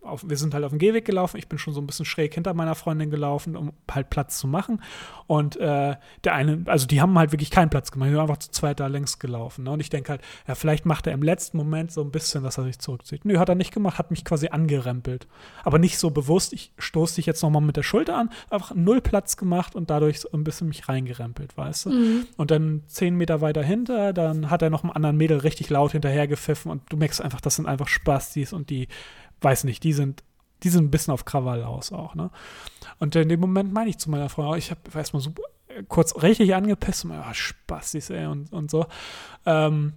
auf, 0.03 0.29
wir 0.29 0.37
sind 0.37 0.55
halt 0.55 0.65
auf 0.65 0.71
dem 0.71 0.79
Gehweg 0.79 1.05
gelaufen. 1.05 1.37
Ich 1.37 1.49
bin 1.49 1.59
schon 1.59 1.75
so 1.75 1.81
ein 1.81 1.87
bisschen 1.87 2.05
schräg 2.05 2.35
hinter 2.35 2.55
meiner 2.55 2.75
Freundin 2.75 3.11
gelaufen, 3.11 3.57
um 3.57 3.73
halt 3.91 4.11
Platz 4.11 4.39
zu 4.39 4.47
machen. 4.47 4.83
Und 5.27 5.57
äh, 5.57 5.97
der 6.25 6.35
eine, 6.35 6.63
also 6.67 6.87
die 6.87 7.01
haben 7.01 7.19
halt 7.19 7.33
wirklich 7.33 7.51
keinen 7.51 7.71
Platz 7.71 7.91
gemacht. 7.91 8.09
Die 8.09 8.13
sind 8.13 8.21
einfach 8.21 8.39
zu 8.39 8.51
zweit 8.51 8.81
da 8.81 8.87
längs 8.87 9.19
gelaufen. 9.19 9.65
Ne? 9.65 9.71
Und 9.73 9.81
ich 9.81 9.91
denke 9.91 10.11
halt, 10.11 10.23
ja, 10.47 10.55
vielleicht 10.55 10.87
macht 10.87 11.07
er 11.07 11.13
im 11.13 11.23
letzten 11.23 11.57
Moment 11.57 11.93
so 11.93 12.01
ein 12.01 12.11
bisschen, 12.11 12.43
dass 12.43 12.59
er 12.59 12.65
sich 12.65 12.79
zurückzieht. 12.79 13.25
Nö, 13.25 13.39
hat 13.39 13.49
er 13.49 13.55
nicht 13.55 13.73
gemacht, 13.73 13.99
hat 13.99 14.11
mich 14.11 14.25
quasi 14.25 14.49
angerempelt. 14.49 15.27
Aber 15.65 15.79
nicht 15.79 15.99
so 15.99 16.11
bewusst, 16.11 16.53
ich 16.53 16.73
stoße 16.79 17.17
dich 17.17 17.27
jetzt 17.27 17.43
nochmal 17.43 17.63
mit 17.63 17.77
der 17.77 17.83
Schulter 17.83 18.17
an, 18.17 18.31
einfach 18.51 18.75
null 18.75 19.01
Platz 19.01 19.37
gemacht 19.37 19.75
und 19.75 19.91
dadurch 19.91 20.21
so 20.21 20.31
ein 20.33 20.45
bisschen 20.45 20.69
mich 20.69 20.89
reingerempelt, 20.89 21.57
weißt 21.57 21.87
du? 21.87 21.91
Mhm. 21.91 22.27
Und 22.37 22.51
dann 22.51 22.83
zehn 22.87 23.17
Meter 23.17 23.41
weiter 23.41 23.63
hinter, 23.63 24.13
dann 24.13 24.51
hat 24.51 24.63
er 24.63 24.71
noch 24.71 24.85
einem 24.85 24.93
anderen 24.93 25.17
Mädel 25.17 25.39
richtig 25.39 25.71
laut 25.71 25.93
hinterhergepfiffen 25.93 26.71
und 26.71 26.83
du 26.89 26.97
merkst 26.97 27.21
einfach, 27.21 27.41
das 27.41 27.57
sind 27.57 27.67
einfach 27.67 27.89
Spastis 27.89 28.53
und 28.53 28.71
die 28.71 28.89
weiß 29.41 29.65
nicht, 29.65 29.83
die 29.85 29.93
sind, 29.93 30.23
die 30.63 30.69
sind 30.69 30.85
ein 30.85 30.91
bisschen 30.91 31.15
auf 31.15 31.25
Krawall 31.25 31.65
aus 31.65 31.93
auch, 31.93 32.15
ne? 32.15 32.31
Und 32.99 33.17
in 33.17 33.29
dem 33.29 33.41
Moment 33.41 33.73
meine 33.73 33.89
ich 33.89 33.99
zu 33.99 34.11
meiner 34.11 34.29
Frau, 34.29 34.55
ich 34.57 34.71
habe 34.71 34.81
erstmal 34.95 35.23
super 35.23 35.43
kurz 35.89 36.23
richtig 36.23 36.55
angepisst 36.55 37.05
und 37.05 37.13
oh, 37.13 37.33
Spaß, 37.33 37.95
ey, 38.11 38.27
und, 38.27 38.53
und 38.53 38.71
so. 38.71 38.87
Ähm, 39.47 39.95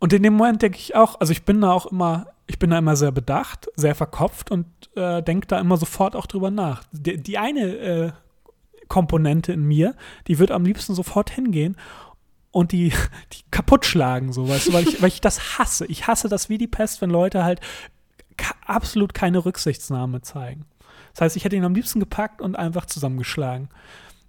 und 0.00 0.12
in 0.12 0.22
dem 0.22 0.34
Moment 0.34 0.62
denke 0.62 0.78
ich 0.78 0.94
auch, 0.94 1.20
also 1.20 1.32
ich 1.32 1.44
bin 1.44 1.60
da 1.60 1.72
auch 1.72 1.86
immer, 1.86 2.28
ich 2.46 2.58
bin 2.58 2.70
da 2.70 2.78
immer 2.78 2.96
sehr 2.96 3.12
bedacht, 3.12 3.68
sehr 3.74 3.94
verkopft 3.94 4.50
und 4.50 4.66
äh, 4.96 5.22
denke 5.22 5.46
da 5.46 5.58
immer 5.58 5.76
sofort 5.76 6.14
auch 6.14 6.26
drüber 6.26 6.50
nach. 6.50 6.84
Die, 6.92 7.16
die 7.16 7.38
eine 7.38 7.62
äh, 7.62 8.12
Komponente 8.88 9.52
in 9.52 9.64
mir, 9.64 9.94
die 10.26 10.38
wird 10.38 10.50
am 10.50 10.64
liebsten 10.64 10.94
sofort 10.94 11.30
hingehen 11.30 11.76
und 12.50 12.72
die, 12.72 12.92
die 13.32 13.42
kaputt 13.50 13.84
schlagen, 13.86 14.32
so, 14.32 14.48
weißt 14.48 14.68
du, 14.68 14.72
weil 14.72 14.88
ich, 14.88 15.02
weil 15.02 15.08
ich 15.08 15.20
das 15.20 15.58
hasse. 15.58 15.86
Ich 15.86 16.06
hasse 16.06 16.28
das 16.28 16.48
wie 16.48 16.58
die 16.58 16.68
Pest, 16.68 17.02
wenn 17.02 17.10
Leute 17.10 17.44
halt 17.44 17.60
absolut 18.66 19.14
keine 19.14 19.44
Rücksichtsnahme 19.44 20.22
zeigen. 20.22 20.66
Das 21.12 21.22
heißt, 21.22 21.36
ich 21.36 21.44
hätte 21.44 21.56
ihn 21.56 21.64
am 21.64 21.74
liebsten 21.74 22.00
gepackt 22.00 22.40
und 22.40 22.56
einfach 22.56 22.86
zusammengeschlagen. 22.86 23.68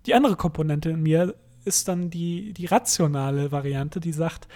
Die 0.05 0.13
andere 0.13 0.35
Komponente 0.35 0.89
in 0.89 1.01
mir 1.01 1.35
ist 1.65 1.87
dann 1.87 2.09
die, 2.09 2.53
die 2.53 2.65
rationale 2.65 3.51
Variante, 3.51 3.99
die 3.99 4.13
sagt, 4.13 4.47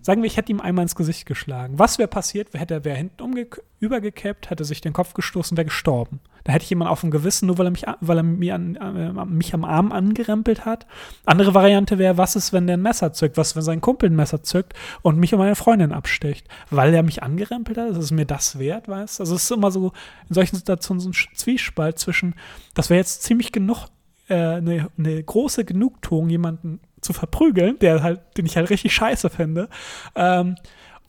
sagen 0.00 0.22
wir, 0.22 0.26
ich 0.26 0.36
hätte 0.36 0.50
ihm 0.50 0.60
einmal 0.60 0.84
ins 0.84 0.96
Gesicht 0.96 1.26
geschlagen. 1.26 1.78
Was 1.78 1.98
wäre 1.98 2.08
passiert? 2.08 2.52
Hätte 2.54 2.74
er 2.74 2.84
wäre 2.84 2.96
hinten 2.96 3.46
übergekippt, 3.80 4.50
hätte 4.50 4.64
sich 4.64 4.80
den 4.80 4.92
Kopf 4.92 5.14
gestoßen, 5.14 5.56
wäre 5.56 5.66
gestorben. 5.66 6.20
Da 6.48 6.54
hätte 6.54 6.62
ich 6.62 6.70
jemanden 6.70 6.90
auf 6.90 7.02
dem 7.02 7.10
Gewissen, 7.10 7.44
nur 7.44 7.58
weil 7.58 7.66
er 7.66 7.70
mich, 7.70 7.84
weil 8.00 8.16
er 8.16 8.22
mir 8.22 8.54
an, 8.54 8.76
äh, 8.76 9.24
mich 9.26 9.52
am 9.52 9.66
Arm 9.66 9.92
angerempelt 9.92 10.64
hat. 10.64 10.86
Andere 11.26 11.52
Variante 11.52 11.98
wäre, 11.98 12.16
was 12.16 12.36
ist, 12.36 12.54
wenn 12.54 12.66
der 12.66 12.78
ein 12.78 12.82
Messer 12.82 13.12
zückt? 13.12 13.36
Was, 13.36 13.54
wenn 13.54 13.62
sein 13.62 13.82
Kumpel 13.82 14.08
ein 14.08 14.16
Messer 14.16 14.42
zückt 14.42 14.72
und 15.02 15.18
mich 15.18 15.34
und 15.34 15.40
meine 15.40 15.56
Freundin 15.56 15.92
absticht? 15.92 16.48
Weil 16.70 16.94
er 16.94 17.02
mich 17.02 17.22
angerempelt 17.22 17.76
hat? 17.76 17.90
Ist 17.90 17.98
es 17.98 18.12
mir 18.12 18.24
das 18.24 18.58
wert, 18.58 18.88
weißt 18.88 19.18
du? 19.18 19.24
Also 19.24 19.34
es 19.34 19.42
ist 19.42 19.50
immer 19.50 19.70
so 19.70 19.92
in 20.30 20.34
solchen 20.34 20.56
Situationen 20.56 21.02
so 21.02 21.10
ein 21.10 21.14
Zwiespalt 21.34 21.98
zwischen, 21.98 22.34
das 22.72 22.88
wäre 22.88 22.96
jetzt 22.98 23.24
ziemlich 23.24 23.52
genug 23.52 23.88
eine, 24.30 24.74
äh, 24.74 24.84
eine 24.96 25.22
große 25.22 25.66
Genugtuung, 25.66 26.30
jemanden 26.30 26.80
zu 27.02 27.12
verprügeln, 27.12 27.78
der 27.80 28.02
halt, 28.02 28.20
den 28.38 28.46
ich 28.46 28.56
halt 28.56 28.70
richtig 28.70 28.94
scheiße 28.94 29.28
finde. 29.28 29.68
Ähm, 30.16 30.56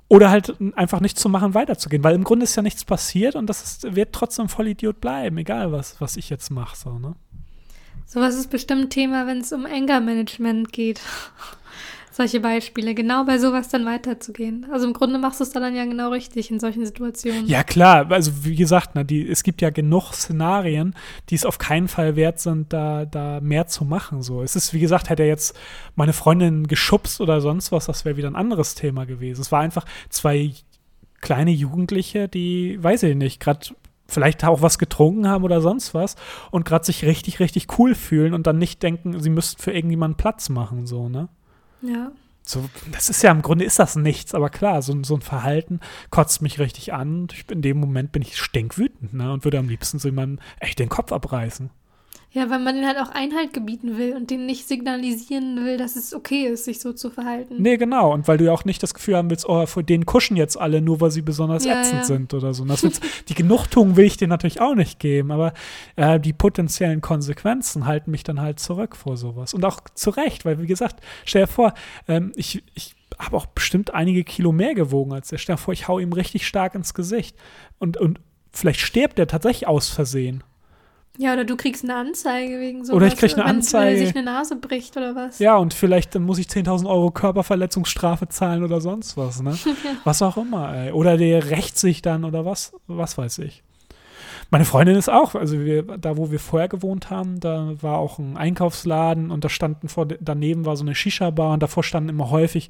oder 0.09 0.31
halt 0.31 0.55
einfach 0.75 0.99
nichts 0.99 1.21
zu 1.21 1.29
machen, 1.29 1.53
weiterzugehen. 1.53 2.03
Weil 2.03 2.15
im 2.15 2.25
Grunde 2.25 2.43
ist 2.43 2.55
ja 2.55 2.63
nichts 2.63 2.83
passiert 2.83 3.35
und 3.35 3.47
das 3.47 3.63
ist, 3.63 3.95
wird 3.95 4.11
trotzdem 4.11 4.49
voll 4.49 4.67
Idiot 4.67 4.99
bleiben, 4.99 5.37
egal 5.37 5.71
was, 5.71 6.01
was 6.01 6.17
ich 6.17 6.29
jetzt 6.29 6.49
mache. 6.49 6.75
So, 6.75 6.99
ne? 6.99 7.15
Sowas 8.05 8.35
ist 8.35 8.49
bestimmt 8.49 8.89
Thema, 8.89 9.27
wenn 9.27 9.37
es 9.37 9.53
um 9.53 9.65
Anger-Management 9.65 10.73
geht 10.73 10.99
solche 12.19 12.41
Beispiele, 12.41 12.93
genau 12.95 13.23
bei 13.23 13.37
sowas 13.37 13.69
dann 13.69 13.85
weiterzugehen. 13.85 14.67
Also 14.73 14.85
im 14.85 14.91
Grunde 14.91 15.19
machst 15.19 15.39
du 15.39 15.45
es 15.45 15.51
dann 15.51 15.73
ja 15.73 15.85
genau 15.85 16.09
richtig 16.09 16.51
in 16.51 16.59
solchen 16.59 16.85
Situationen. 16.85 17.47
Ja, 17.47 17.63
klar. 17.63 18.11
Also 18.11 18.43
wie 18.43 18.57
gesagt, 18.57 18.93
ne, 18.95 19.05
die, 19.05 19.25
es 19.25 19.41
gibt 19.41 19.61
ja 19.61 19.69
genug 19.69 20.11
Szenarien, 20.13 20.95
die 21.29 21.35
es 21.35 21.45
auf 21.45 21.59
keinen 21.59 21.87
Fall 21.87 22.17
wert 22.17 22.41
sind, 22.41 22.73
da, 22.73 23.05
da 23.05 23.39
mehr 23.39 23.67
zu 23.67 23.85
machen. 23.85 24.21
So. 24.21 24.43
Es 24.43 24.57
ist, 24.57 24.73
wie 24.73 24.81
gesagt, 24.81 25.09
hätte 25.09 25.23
er 25.23 25.29
jetzt 25.29 25.57
meine 25.95 26.11
Freundin 26.11 26.67
geschubst 26.67 27.21
oder 27.21 27.39
sonst 27.39 27.71
was, 27.71 27.85
das 27.85 28.03
wäre 28.03 28.17
wieder 28.17 28.29
ein 28.29 28.35
anderes 28.35 28.75
Thema 28.75 29.05
gewesen. 29.05 29.39
Es 29.41 29.53
war 29.53 29.61
einfach 29.61 29.85
zwei 30.09 30.51
kleine 31.21 31.51
Jugendliche, 31.51 32.27
die, 32.27 32.83
weiß 32.83 33.03
ich 33.03 33.15
nicht, 33.15 33.39
gerade 33.39 33.61
vielleicht 34.07 34.43
auch 34.43 34.61
was 34.61 34.77
getrunken 34.77 35.29
haben 35.29 35.45
oder 35.45 35.61
sonst 35.61 35.93
was 35.93 36.17
und 36.51 36.65
gerade 36.65 36.85
sich 36.85 37.05
richtig, 37.05 37.39
richtig 37.39 37.79
cool 37.79 37.95
fühlen 37.95 38.33
und 38.33 38.45
dann 38.45 38.57
nicht 38.57 38.83
denken, 38.83 39.21
sie 39.21 39.29
müssten 39.29 39.61
für 39.61 39.71
irgendjemanden 39.71 40.17
Platz 40.17 40.49
machen, 40.49 40.85
so, 40.85 41.07
ne? 41.07 41.29
Ja. 41.81 42.11
So, 42.43 42.67
das 42.91 43.09
ist 43.09 43.21
ja 43.21 43.31
im 43.31 43.43
Grunde 43.43 43.63
ist 43.63 43.77
das 43.77 43.95
nichts, 43.95 44.33
aber 44.33 44.49
klar, 44.49 44.81
so, 44.81 45.03
so 45.03 45.15
ein 45.15 45.21
Verhalten 45.21 45.81
kotzt 46.09 46.41
mich 46.41 46.57
richtig 46.57 46.93
an. 46.93 47.27
Ich, 47.31 47.49
in 47.51 47.61
dem 47.61 47.79
Moment 47.79 48.11
bin 48.11 48.23
ich 48.23 48.37
stinkwütend 48.37 49.13
ne, 49.13 49.31
und 49.31 49.43
würde 49.43 49.59
am 49.59 49.69
liebsten 49.69 49.99
so 49.99 50.07
jemandem 50.07 50.43
echt 50.59 50.79
den 50.79 50.89
Kopf 50.89 51.11
abreißen. 51.11 51.69
Ja, 52.31 52.47
weil 52.51 52.59
man 52.59 52.75
ihnen 52.75 52.85
halt 52.85 52.99
auch 52.99 53.09
Einhalt 53.09 53.53
gebieten 53.53 53.97
will 53.97 54.15
und 54.15 54.29
denen 54.29 54.45
nicht 54.45 54.67
signalisieren 54.67 55.65
will, 55.65 55.77
dass 55.77 55.95
es 55.95 56.13
okay 56.13 56.45
ist, 56.45 56.65
sich 56.65 56.79
so 56.79 56.93
zu 56.93 57.09
verhalten. 57.09 57.55
Nee, 57.57 57.77
genau. 57.77 58.13
Und 58.13 58.27
weil 58.27 58.37
du 58.37 58.45
ja 58.45 58.51
auch 58.51 58.65
nicht 58.65 58.83
das 58.83 58.93
Gefühl 58.93 59.17
haben 59.17 59.31
willst, 59.31 59.49
oh, 59.49 59.65
vor 59.65 59.81
denen 59.81 60.05
kuschen 60.05 60.37
jetzt 60.37 60.55
alle, 60.55 60.79
nur 60.79 61.01
weil 61.01 61.09
sie 61.09 61.23
besonders 61.23 61.65
ja, 61.65 61.81
ätzend 61.81 62.01
ja. 62.01 62.03
sind 62.03 62.33
oder 62.35 62.53
so. 62.53 62.65
die 63.29 63.33
Genugtuung 63.33 63.95
will 63.95 64.05
ich 64.05 64.17
dir 64.17 64.27
natürlich 64.27 64.61
auch 64.61 64.75
nicht 64.75 64.99
geben, 64.99 65.31
aber 65.31 65.53
äh, 65.95 66.19
die 66.19 66.33
potenziellen 66.33 67.01
Konsequenzen 67.01 67.87
halten 67.87 68.11
mich 68.11 68.23
dann 68.23 68.39
halt 68.39 68.59
zurück 68.59 68.95
vor 68.95 69.17
sowas. 69.17 69.55
Und 69.55 69.65
auch 69.65 69.79
zu 69.95 70.11
Recht, 70.11 70.45
weil, 70.45 70.61
wie 70.61 70.67
gesagt, 70.67 71.01
stell 71.25 71.43
dir 71.43 71.47
vor, 71.47 71.73
ähm, 72.07 72.31
ich, 72.35 72.63
ich 72.75 72.95
habe 73.17 73.37
auch 73.37 73.47
bestimmt 73.47 73.95
einige 73.95 74.23
Kilo 74.23 74.51
mehr 74.51 74.75
gewogen 74.75 75.13
als 75.13 75.29
der. 75.29 75.39
Stell 75.39 75.55
dir 75.55 75.61
vor, 75.61 75.73
ich 75.73 75.87
hau 75.87 75.97
ihm 75.97 76.13
richtig 76.13 76.45
stark 76.45 76.75
ins 76.75 76.93
Gesicht. 76.93 77.35
Und, 77.79 77.97
und 77.97 78.19
vielleicht 78.51 78.81
stirbt 78.81 79.17
er 79.17 79.25
tatsächlich 79.25 79.67
aus 79.67 79.89
Versehen. 79.89 80.43
Ja, 81.17 81.33
oder 81.33 81.43
du 81.43 81.57
kriegst 81.57 81.83
eine 81.83 81.95
Anzeige 81.95 82.59
wegen 82.59 82.85
so. 82.85 82.93
Oder 82.93 83.07
ich 83.07 83.17
krieg 83.17 83.33
eine 83.33 83.45
Anzeige. 83.45 83.99
Wenn 83.99 84.05
sich 84.05 84.15
eine 84.15 84.23
Nase 84.23 84.55
bricht 84.55 84.95
oder 84.95 85.15
was. 85.15 85.39
Ja, 85.39 85.57
und 85.57 85.73
vielleicht 85.73 86.15
dann 86.15 86.23
muss 86.23 86.39
ich 86.39 86.47
10.000 86.47 86.87
Euro 86.87 87.11
Körperverletzungsstrafe 87.11 88.29
zahlen 88.29 88.63
oder 88.63 88.79
sonst 88.79 89.17
was, 89.17 89.41
ne? 89.41 89.57
was 90.05 90.21
auch 90.21 90.37
immer, 90.37 90.73
ey. 90.73 90.91
Oder 90.91 91.17
der 91.17 91.49
rächt 91.49 91.77
sich 91.77 92.01
dann 92.01 92.23
oder 92.23 92.45
was, 92.45 92.73
was 92.87 93.17
weiß 93.17 93.39
ich. 93.39 93.63
Meine 94.51 94.65
Freundin 94.65 94.95
ist 94.95 95.09
auch, 95.09 95.35
also 95.35 95.59
wir, 95.59 95.83
da 95.83 96.17
wo 96.17 96.31
wir 96.31 96.39
vorher 96.39 96.69
gewohnt 96.69 97.11
haben, 97.11 97.39
da 97.39 97.73
war 97.81 97.97
auch 97.99 98.17
ein 98.17 98.35
Einkaufsladen 98.35 99.29
und 99.29 99.43
da 99.43 99.49
standen 99.49 99.89
vor, 99.89 100.07
daneben 100.07 100.65
war 100.65 100.75
so 100.75 100.83
eine 100.83 100.95
Shisha-Bar 100.95 101.53
und 101.53 101.61
davor 101.61 101.83
standen 101.83 102.09
immer 102.09 102.31
häufig 102.31 102.69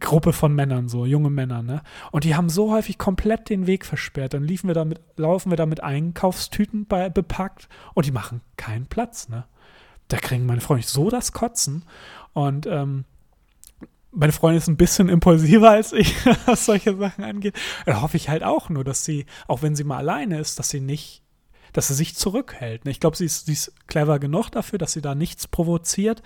Gruppe 0.00 0.32
von 0.32 0.54
Männern, 0.54 0.88
so 0.88 1.06
junge 1.06 1.30
Männer, 1.30 1.62
ne? 1.62 1.82
Und 2.10 2.24
die 2.24 2.34
haben 2.34 2.48
so 2.48 2.72
häufig 2.72 2.98
komplett 2.98 3.50
den 3.50 3.66
Weg 3.66 3.84
versperrt. 3.84 4.34
Dann 4.34 4.44
liefen 4.44 4.68
wir 4.68 4.74
damit, 4.74 5.00
laufen 5.16 5.50
wir 5.50 5.56
da 5.56 5.66
mit 5.66 5.82
Einkaufstüten 5.82 6.86
bei, 6.86 7.08
bepackt 7.10 7.68
und 7.94 8.06
die 8.06 8.12
machen 8.12 8.40
keinen 8.56 8.86
Platz, 8.86 9.28
ne? 9.28 9.44
Da 10.08 10.18
kriegen 10.18 10.46
meine 10.46 10.60
Freunde 10.60 10.86
so 10.86 11.10
das 11.10 11.32
Kotzen. 11.32 11.84
Und 12.32 12.66
ähm, 12.66 13.04
meine 14.12 14.32
Freundin 14.32 14.58
ist 14.58 14.68
ein 14.68 14.76
bisschen 14.76 15.08
impulsiver 15.08 15.70
als 15.70 15.92
ich, 15.92 16.14
was 16.46 16.66
solche 16.66 16.96
Sachen 16.96 17.24
angeht. 17.24 17.54
Da 17.86 18.02
hoffe 18.02 18.16
ich 18.16 18.28
halt 18.28 18.44
auch 18.44 18.68
nur, 18.68 18.84
dass 18.84 19.04
sie, 19.04 19.26
auch 19.48 19.62
wenn 19.62 19.74
sie 19.74 19.84
mal 19.84 19.96
alleine 19.96 20.38
ist, 20.38 20.58
dass 20.58 20.68
sie 20.68 20.80
nicht, 20.80 21.22
dass 21.72 21.88
sie 21.88 21.94
sich 21.94 22.14
zurückhält. 22.14 22.84
Ne? 22.84 22.90
Ich 22.90 23.00
glaube, 23.00 23.16
sie 23.16 23.24
ist, 23.24 23.46
sie 23.46 23.54
ist 23.54 23.72
clever 23.86 24.18
genug 24.18 24.50
dafür, 24.50 24.78
dass 24.78 24.92
sie 24.92 25.00
da 25.00 25.14
nichts 25.14 25.48
provoziert. 25.48 26.22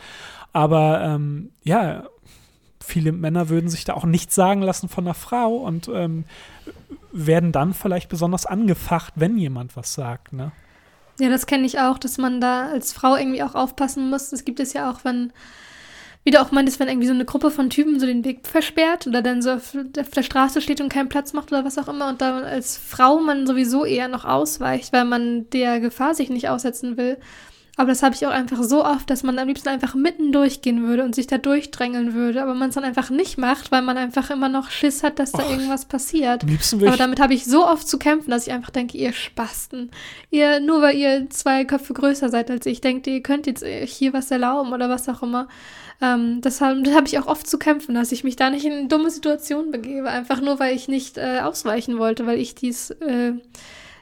Aber 0.52 1.00
ähm, 1.02 1.52
ja, 1.62 2.08
viele 2.86 3.12
Männer 3.12 3.48
würden 3.48 3.68
sich 3.68 3.84
da 3.84 3.94
auch 3.94 4.04
nichts 4.04 4.34
sagen 4.34 4.62
lassen 4.62 4.88
von 4.88 5.04
einer 5.04 5.14
Frau 5.14 5.56
und 5.56 5.88
ähm, 5.88 6.24
werden 7.12 7.52
dann 7.52 7.74
vielleicht 7.74 8.08
besonders 8.08 8.46
angefacht, 8.46 9.14
wenn 9.16 9.36
jemand 9.36 9.76
was 9.76 9.94
sagt, 9.94 10.32
ne? 10.32 10.52
Ja, 11.18 11.30
das 11.30 11.46
kenne 11.46 11.64
ich 11.64 11.80
auch, 11.80 11.98
dass 11.98 12.18
man 12.18 12.40
da 12.40 12.68
als 12.68 12.92
Frau 12.92 13.16
irgendwie 13.16 13.42
auch 13.42 13.54
aufpassen 13.54 14.10
muss. 14.10 14.30
Das 14.30 14.44
gibt 14.44 14.60
es 14.60 14.74
ja 14.74 14.90
auch, 14.90 15.02
wenn, 15.02 15.32
wie 16.24 16.30
du 16.30 16.42
auch 16.42 16.50
meintest, 16.50 16.78
wenn 16.78 16.88
irgendwie 16.88 17.06
so 17.06 17.14
eine 17.14 17.24
Gruppe 17.24 17.50
von 17.50 17.70
Typen 17.70 17.98
so 17.98 18.04
den 18.04 18.22
Weg 18.22 18.46
versperrt 18.46 19.06
oder 19.06 19.22
dann 19.22 19.40
so 19.40 19.52
auf, 19.52 19.74
der 19.74 20.22
Straße 20.22 20.60
steht 20.60 20.82
und 20.82 20.90
keinen 20.90 21.08
Platz 21.08 21.32
macht 21.32 21.50
oder 21.52 21.64
was 21.64 21.78
auch 21.78 21.88
immer 21.88 22.10
und 22.10 22.20
da 22.20 22.40
als 22.40 22.76
Frau 22.76 23.18
man 23.18 23.46
sowieso 23.46 23.86
eher 23.86 24.08
noch 24.08 24.26
ausweicht, 24.26 24.92
weil 24.92 25.06
man 25.06 25.48
der 25.50 25.80
Gefahr 25.80 26.14
sich 26.14 26.28
nicht 26.28 26.50
aussetzen 26.50 26.98
will. 26.98 27.16
Aber 27.78 27.88
das 27.88 28.02
habe 28.02 28.14
ich 28.14 28.26
auch 28.26 28.30
einfach 28.30 28.62
so 28.62 28.84
oft, 28.84 29.10
dass 29.10 29.22
man 29.22 29.38
am 29.38 29.48
liebsten 29.48 29.68
einfach 29.68 29.94
mitten 29.94 30.32
durchgehen 30.32 30.82
würde 30.82 31.04
und 31.04 31.14
sich 31.14 31.26
da 31.26 31.36
durchdrängeln 31.36 32.14
würde, 32.14 32.42
aber 32.42 32.54
man 32.54 32.70
es 32.70 32.74
dann 32.74 32.84
einfach 32.84 33.10
nicht 33.10 33.36
macht, 33.36 33.70
weil 33.70 33.82
man 33.82 33.98
einfach 33.98 34.30
immer 34.30 34.48
noch 34.48 34.70
Schiss 34.70 35.02
hat, 35.02 35.18
dass 35.18 35.32
da 35.32 35.44
Och, 35.44 35.50
irgendwas 35.50 35.84
passiert. 35.84 36.42
Am 36.42 36.48
liebsten 36.48 36.86
aber 36.86 36.96
damit 36.96 37.20
habe 37.20 37.34
ich 37.34 37.44
so 37.44 37.66
oft 37.66 37.86
zu 37.86 37.98
kämpfen, 37.98 38.30
dass 38.30 38.46
ich 38.46 38.52
einfach 38.54 38.70
denke, 38.70 38.96
ihr 38.96 39.12
Spasten. 39.12 39.90
Ihr, 40.30 40.60
nur 40.60 40.80
weil 40.80 40.96
ihr 40.96 41.28
zwei 41.28 41.66
Köpfe 41.66 41.92
größer 41.92 42.30
seid 42.30 42.50
als 42.50 42.64
ich, 42.64 42.80
denkt 42.80 43.06
ihr, 43.06 43.14
ihr 43.14 43.22
könnt 43.22 43.46
jetzt 43.46 43.62
hier 43.64 44.14
was 44.14 44.30
erlauben 44.30 44.72
oder 44.72 44.88
was 44.88 45.06
auch 45.10 45.22
immer. 45.22 45.46
Ähm, 46.00 46.40
das 46.40 46.62
habe 46.62 46.82
hab 46.94 47.06
ich 47.06 47.18
auch 47.18 47.26
oft 47.26 47.46
zu 47.46 47.58
kämpfen, 47.58 47.94
dass 47.94 48.12
ich 48.12 48.24
mich 48.24 48.36
da 48.36 48.48
nicht 48.48 48.64
in 48.64 48.88
dumme 48.88 49.10
Situationen 49.10 49.70
begebe, 49.70 50.08
einfach 50.08 50.40
nur 50.40 50.58
weil 50.58 50.74
ich 50.74 50.88
nicht 50.88 51.18
äh, 51.18 51.40
ausweichen 51.40 51.98
wollte, 51.98 52.26
weil 52.26 52.38
ich 52.38 52.54
dies 52.54 52.90
äh, 52.90 53.32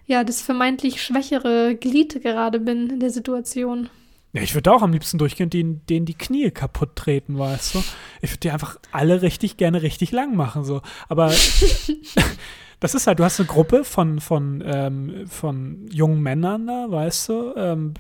ja, 0.06 0.24
das 0.24 0.42
vermeintlich 0.42 1.02
schwächere 1.02 1.74
Glied 1.74 2.22
gerade 2.22 2.60
bin 2.60 2.90
in 2.90 3.00
der 3.00 3.10
Situation. 3.10 3.88
Ja, 4.32 4.42
ich 4.42 4.54
würde 4.54 4.72
auch 4.72 4.82
am 4.82 4.92
liebsten 4.92 5.16
durchgehen, 5.16 5.48
denen, 5.48 5.86
denen 5.86 6.06
die 6.06 6.18
Knie 6.18 6.50
kaputt 6.50 6.96
treten, 6.96 7.38
weißt 7.38 7.76
du? 7.76 7.84
Ich 8.20 8.32
würde 8.32 8.40
die 8.40 8.50
einfach 8.50 8.78
alle 8.90 9.22
richtig 9.22 9.56
gerne 9.56 9.82
richtig 9.82 10.10
lang 10.10 10.34
machen, 10.34 10.64
so. 10.64 10.82
Aber 11.08 11.28
das 12.80 12.94
ist 12.94 13.06
halt, 13.06 13.20
du 13.20 13.24
hast 13.24 13.38
eine 13.38 13.46
Gruppe 13.46 13.84
von, 13.84 14.20
von, 14.20 14.62
ähm, 14.66 15.26
von 15.28 15.86
jungen 15.88 16.20
Männern 16.20 16.66
da, 16.66 16.90
weißt 16.90 17.28
du, 17.28 17.54
ähm, 17.56 17.94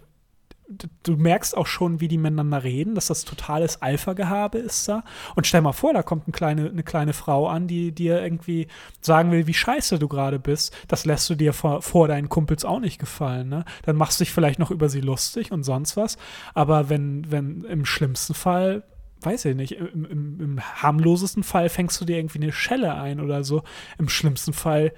du 0.66 1.16
merkst 1.16 1.56
auch 1.56 1.66
schon, 1.66 2.00
wie 2.00 2.08
die 2.08 2.18
miteinander 2.18 2.64
reden, 2.64 2.94
dass 2.94 3.06
das 3.06 3.24
totales 3.24 3.82
Alpha-Gehabe 3.82 4.58
ist 4.58 4.88
da. 4.88 5.04
Und 5.34 5.46
stell 5.46 5.60
mal 5.60 5.72
vor, 5.72 5.92
da 5.92 6.02
kommt 6.02 6.26
eine 6.26 6.32
kleine, 6.32 6.68
eine 6.68 6.82
kleine 6.82 7.12
Frau 7.12 7.48
an, 7.48 7.68
die 7.68 7.92
dir 7.92 8.22
irgendwie 8.22 8.68
sagen 9.00 9.30
will, 9.30 9.46
wie 9.46 9.54
scheiße 9.54 9.98
du 9.98 10.08
gerade 10.08 10.38
bist. 10.38 10.74
Das 10.88 11.04
lässt 11.04 11.28
du 11.28 11.34
dir 11.34 11.52
vor, 11.52 11.82
vor, 11.82 12.08
deinen 12.08 12.28
Kumpels 12.28 12.64
auch 12.64 12.80
nicht 12.80 12.98
gefallen. 12.98 13.48
Ne? 13.48 13.64
Dann 13.82 13.96
machst 13.96 14.20
du 14.20 14.24
dich 14.24 14.32
vielleicht 14.32 14.58
noch 14.58 14.70
über 14.70 14.88
sie 14.88 15.00
lustig 15.00 15.52
und 15.52 15.64
sonst 15.64 15.96
was. 15.96 16.16
Aber 16.54 16.88
wenn, 16.88 17.30
wenn 17.30 17.64
im 17.64 17.84
schlimmsten 17.84 18.34
Fall 18.34 18.84
weiß 19.20 19.46
ich 19.46 19.56
nicht, 19.56 19.72
im, 19.72 20.04
im, 20.04 20.40
im 20.40 20.60
harmlosesten 20.60 21.44
Fall 21.44 21.70
fängst 21.70 21.98
du 21.98 22.04
dir 22.04 22.18
irgendwie 22.18 22.42
eine 22.42 22.52
Schelle 22.52 22.94
ein 22.94 23.20
oder 23.20 23.42
so. 23.42 23.62
Im 23.96 24.10
schlimmsten 24.10 24.52
Fall 24.52 24.92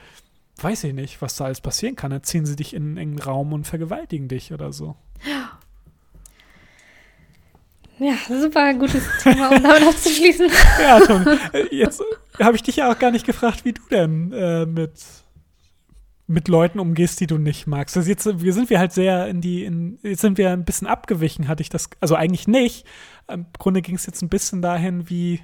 weiß 0.61 0.83
ich 0.83 0.95
nicht, 0.95 1.23
was 1.23 1.37
da 1.37 1.45
alles 1.45 1.61
passieren 1.61 1.95
kann. 1.95 2.11
Dann 2.11 2.25
ziehen 2.25 2.45
sie 2.45 2.57
dich 2.57 2.75
in 2.75 2.83
einen 2.83 2.97
engen 2.97 3.19
Raum 3.21 3.53
und 3.53 3.69
vergewaltigen 3.69 4.27
dich 4.27 4.53
oder 4.53 4.73
so. 4.73 4.97
Ja. 7.99 8.15
Super 8.29 8.75
gutes 8.75 9.05
Thema, 9.23 9.49
um 9.49 9.63
damit 9.63 9.83
abzuschließen. 9.89 10.49
ja, 10.81 11.01
Tom, 11.01 11.27
äh, 11.53 11.75
jetzt 11.75 12.03
habe 12.39 12.57
ich 12.57 12.63
dich 12.63 12.77
ja 12.77 12.91
auch 12.91 12.99
gar 12.99 13.11
nicht 13.11 13.27
gefragt, 13.27 13.65
wie 13.65 13.73
du 13.73 13.83
denn 13.91 14.33
äh, 14.33 14.67
mit, 14.67 14.93
mit 16.27 16.49
Leuten 16.49 16.79
umgehst, 16.79 17.21
die 17.21 17.27
du 17.27 17.39
nicht 17.39 17.67
magst. 17.67 17.97
Also 17.97 18.09
jetzt 18.09 18.43
wir 18.43 18.53
sind 18.53 18.69
wir 18.69 18.79
halt 18.79 18.93
sehr 18.93 19.29
in 19.29 19.41
die, 19.41 19.65
in, 19.65 19.99
jetzt 20.03 20.21
sind 20.21 20.37
wir 20.37 20.51
ein 20.51 20.65
bisschen 20.65 20.87
abgewichen, 20.87 21.49
hatte 21.49 21.63
ich 21.63 21.71
das, 21.71 21.89
also 22.01 22.15
eigentlich 22.15 22.47
nicht. 22.47 22.87
Im 23.29 23.47
Grunde 23.59 23.81
ging 23.81 23.95
es 23.95 24.07
jetzt 24.07 24.23
ein 24.23 24.29
bisschen 24.29 24.61
dahin, 24.61 25.09
wie, 25.09 25.41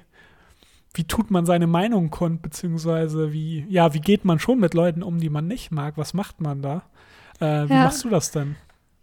wie 0.93 1.05
tut 1.05 1.31
man 1.31 1.47
seine 1.47 1.67
Meinung 1.67 2.11
kund, 2.11 2.43
beziehungsweise 2.43 3.33
wie, 3.33 3.65
ja, 3.67 3.95
wie 3.95 4.01
geht 4.01 4.25
man 4.25 4.37
schon 4.37 4.59
mit 4.59 4.75
Leuten 4.75 5.01
um, 5.01 5.19
die 5.19 5.29
man 5.29 5.47
nicht 5.47 5.71
mag? 5.71 5.97
Was 5.97 6.13
macht 6.13 6.39
man 6.39 6.61
da? 6.61 6.83
Äh, 7.39 7.67
wie 7.67 7.73
ja. 7.73 7.85
machst 7.85 8.03
du 8.03 8.09
das 8.09 8.29
denn? 8.29 8.55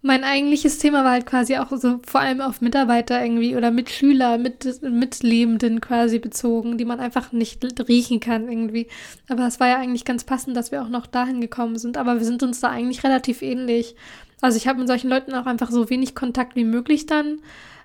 Mein 0.03 0.23
eigentliches 0.23 0.79
Thema 0.79 1.03
war 1.03 1.11
halt 1.11 1.27
quasi 1.27 1.57
auch 1.57 1.69
so 1.77 1.99
vor 2.03 2.21
allem 2.21 2.41
auf 2.41 2.59
Mitarbeiter 2.61 3.21
irgendwie 3.23 3.55
oder 3.55 3.69
Mitschüler, 3.69 4.39
mit, 4.39 4.81
Mitlebenden 4.81 5.79
quasi 5.79 6.17
bezogen, 6.17 6.79
die 6.79 6.85
man 6.85 6.99
einfach 6.99 7.31
nicht 7.31 7.63
riechen 7.87 8.19
kann 8.19 8.49
irgendwie. 8.49 8.87
Aber 9.29 9.45
es 9.45 9.59
war 9.59 9.67
ja 9.67 9.77
eigentlich 9.77 10.03
ganz 10.03 10.23
passend, 10.23 10.57
dass 10.57 10.71
wir 10.71 10.81
auch 10.81 10.89
noch 10.89 11.05
dahin 11.05 11.39
gekommen 11.39 11.77
sind. 11.77 11.97
Aber 11.97 12.15
wir 12.15 12.25
sind 12.25 12.41
uns 12.41 12.59
da 12.59 12.69
eigentlich 12.69 13.03
relativ 13.03 13.43
ähnlich. 13.43 13.95
Also 14.41 14.57
ich 14.57 14.67
habe 14.67 14.79
mit 14.79 14.87
solchen 14.87 15.09
Leuten 15.09 15.35
auch 15.35 15.45
einfach 15.45 15.69
so 15.69 15.89
wenig 15.91 16.15
Kontakt 16.15 16.55
wie 16.55 16.65
möglich 16.65 17.05
dann. 17.05 17.39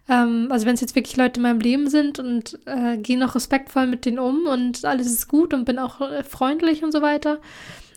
Ähm, 0.09 0.49
also 0.51 0.65
wenn 0.65 0.75
es 0.75 0.81
jetzt 0.81 0.95
wirklich 0.95 1.19
Leute 1.19 1.39
in 1.39 1.43
meinem 1.43 1.61
Leben 1.61 1.91
sind 1.91 2.19
und 2.19 2.59
äh, 2.65 2.97
gehe 2.97 3.19
noch 3.19 3.35
respektvoll 3.35 3.87
mit 3.87 4.07
denen 4.07 4.19
um 4.19 4.47
und 4.47 4.85
alles 4.85 5.07
ist 5.07 5.29
gut 5.29 5.53
und 5.53 5.67
bin 5.67 5.79
auch 5.79 6.01
äh, 6.01 6.25
freundlich 6.25 6.83
und 6.83 6.93
so 6.93 7.03
weiter. 7.03 7.41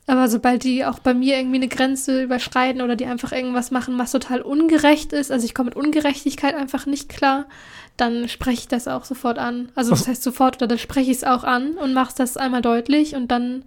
Aber 0.10 0.28
sobald 0.28 0.64
die 0.64 0.86
auch 0.86 0.98
bei 0.98 1.14
mir 1.14 1.38
irgendwie 1.38 1.58
eine 1.58 1.68
Grenze 1.68 2.24
überschreiten 2.24 2.82
oder 2.82 2.96
die 2.96 3.06
einfach 3.06 3.32
irgendwas 3.32 3.70
machen, 3.70 4.00
was 4.00 4.12
total 4.12 4.42
ungerecht 4.42 5.14
ist, 5.14 5.32
also 5.32 5.46
ich 5.46 5.54
komme 5.54 5.68
mit 5.68 5.76
Ungerechtigkeit 5.76 6.56
einfach 6.56 6.88
nicht 6.88 7.10
klar, 7.10 7.46
dann 7.96 8.28
spreche 8.28 8.62
ich 8.62 8.68
das 8.68 8.88
auch 8.88 9.06
sofort 9.06 9.38
an. 9.38 9.72
Also 9.76 9.92
das 9.92 10.08
heißt 10.08 10.24
sofort 10.24 10.56
oder 10.56 10.66
dann 10.66 10.80
spreche 10.80 11.12
ich 11.12 11.18
es 11.18 11.24
auch 11.24 11.44
an 11.44 11.74
und 11.74 11.94
mache 11.94 12.16
das 12.18 12.38
einmal 12.38 12.64
deutlich 12.64 13.14
und 13.14 13.28
dann 13.28 13.66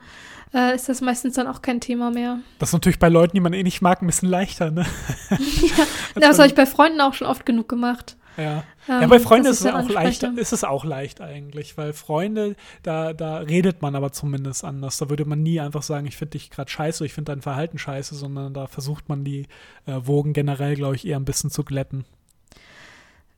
äh, 0.53 0.75
ist 0.75 0.89
das 0.89 1.01
meistens 1.01 1.35
dann 1.35 1.47
auch 1.47 1.63
kein 1.63 1.81
Thema 1.81 2.11
mehr. 2.11 2.41
Das 2.59 2.71
ist 2.71 2.73
natürlich 2.73 2.99
bei 2.99 3.09
Leuten, 3.09 3.37
die 3.37 3.41
man 3.41 3.53
eh 3.53 3.63
nicht 3.63 3.81
mag, 3.81 4.03
ein 4.03 4.07
bisschen 4.07 4.29
leichter, 4.29 4.73
ne? 4.73 4.85
ja, 5.31 5.87
das 6.17 6.41
habe 6.41 6.49
ich 6.49 6.57
bei 6.57 6.67
Freunden 6.67 7.01
auch 7.01 7.15
schon 7.15 7.29
oft 7.29 7.47
genug 7.47 7.69
gemacht. 7.69 8.17
Ja. 8.37 8.65
Ähm, 8.89 9.03
ja, 9.03 9.07
bei 9.07 9.21
Freunden 9.21 9.49
ist 9.49 9.61
es 9.61 9.67
auch 9.67 9.89
leicht, 9.89 10.23
ist 10.23 10.53
es 10.53 10.65
auch 10.65 10.85
leicht 10.85 11.21
eigentlich, 11.21 11.77
weil 11.77 11.93
Freunde, 11.93 12.57
da, 12.83 13.13
da 13.13 13.39
redet 13.39 13.83
man 13.83 13.95
aber 13.95 14.13
zumindest 14.13 14.65
anders. 14.65 14.99
Da 14.99 15.11
würde 15.11 15.25
man 15.25 15.43
nie 15.43 15.61
einfach 15.61 15.83
sagen, 15.83 16.07
ich 16.07 16.17
finde 16.17 16.33
dich 16.33 16.51
gerade 16.51 16.71
scheiße, 16.71 17.05
ich 17.05 17.13
finde 17.13 17.33
dein 17.33 17.43
Verhalten 17.43 17.79
scheiße, 17.79 18.15
sondern 18.15 18.55
da 18.55 18.67
versucht 18.67 19.09
man 19.09 19.25
die 19.25 19.47
äh, 19.87 20.01
Wogen 20.05 20.33
generell, 20.33 20.75
glaube 20.77 20.97
ich, 20.97 21.07
eher 21.07 21.19
ein 21.19 21.25
bisschen 21.25 21.51
zu 21.51 21.65
glätten. 21.65 22.05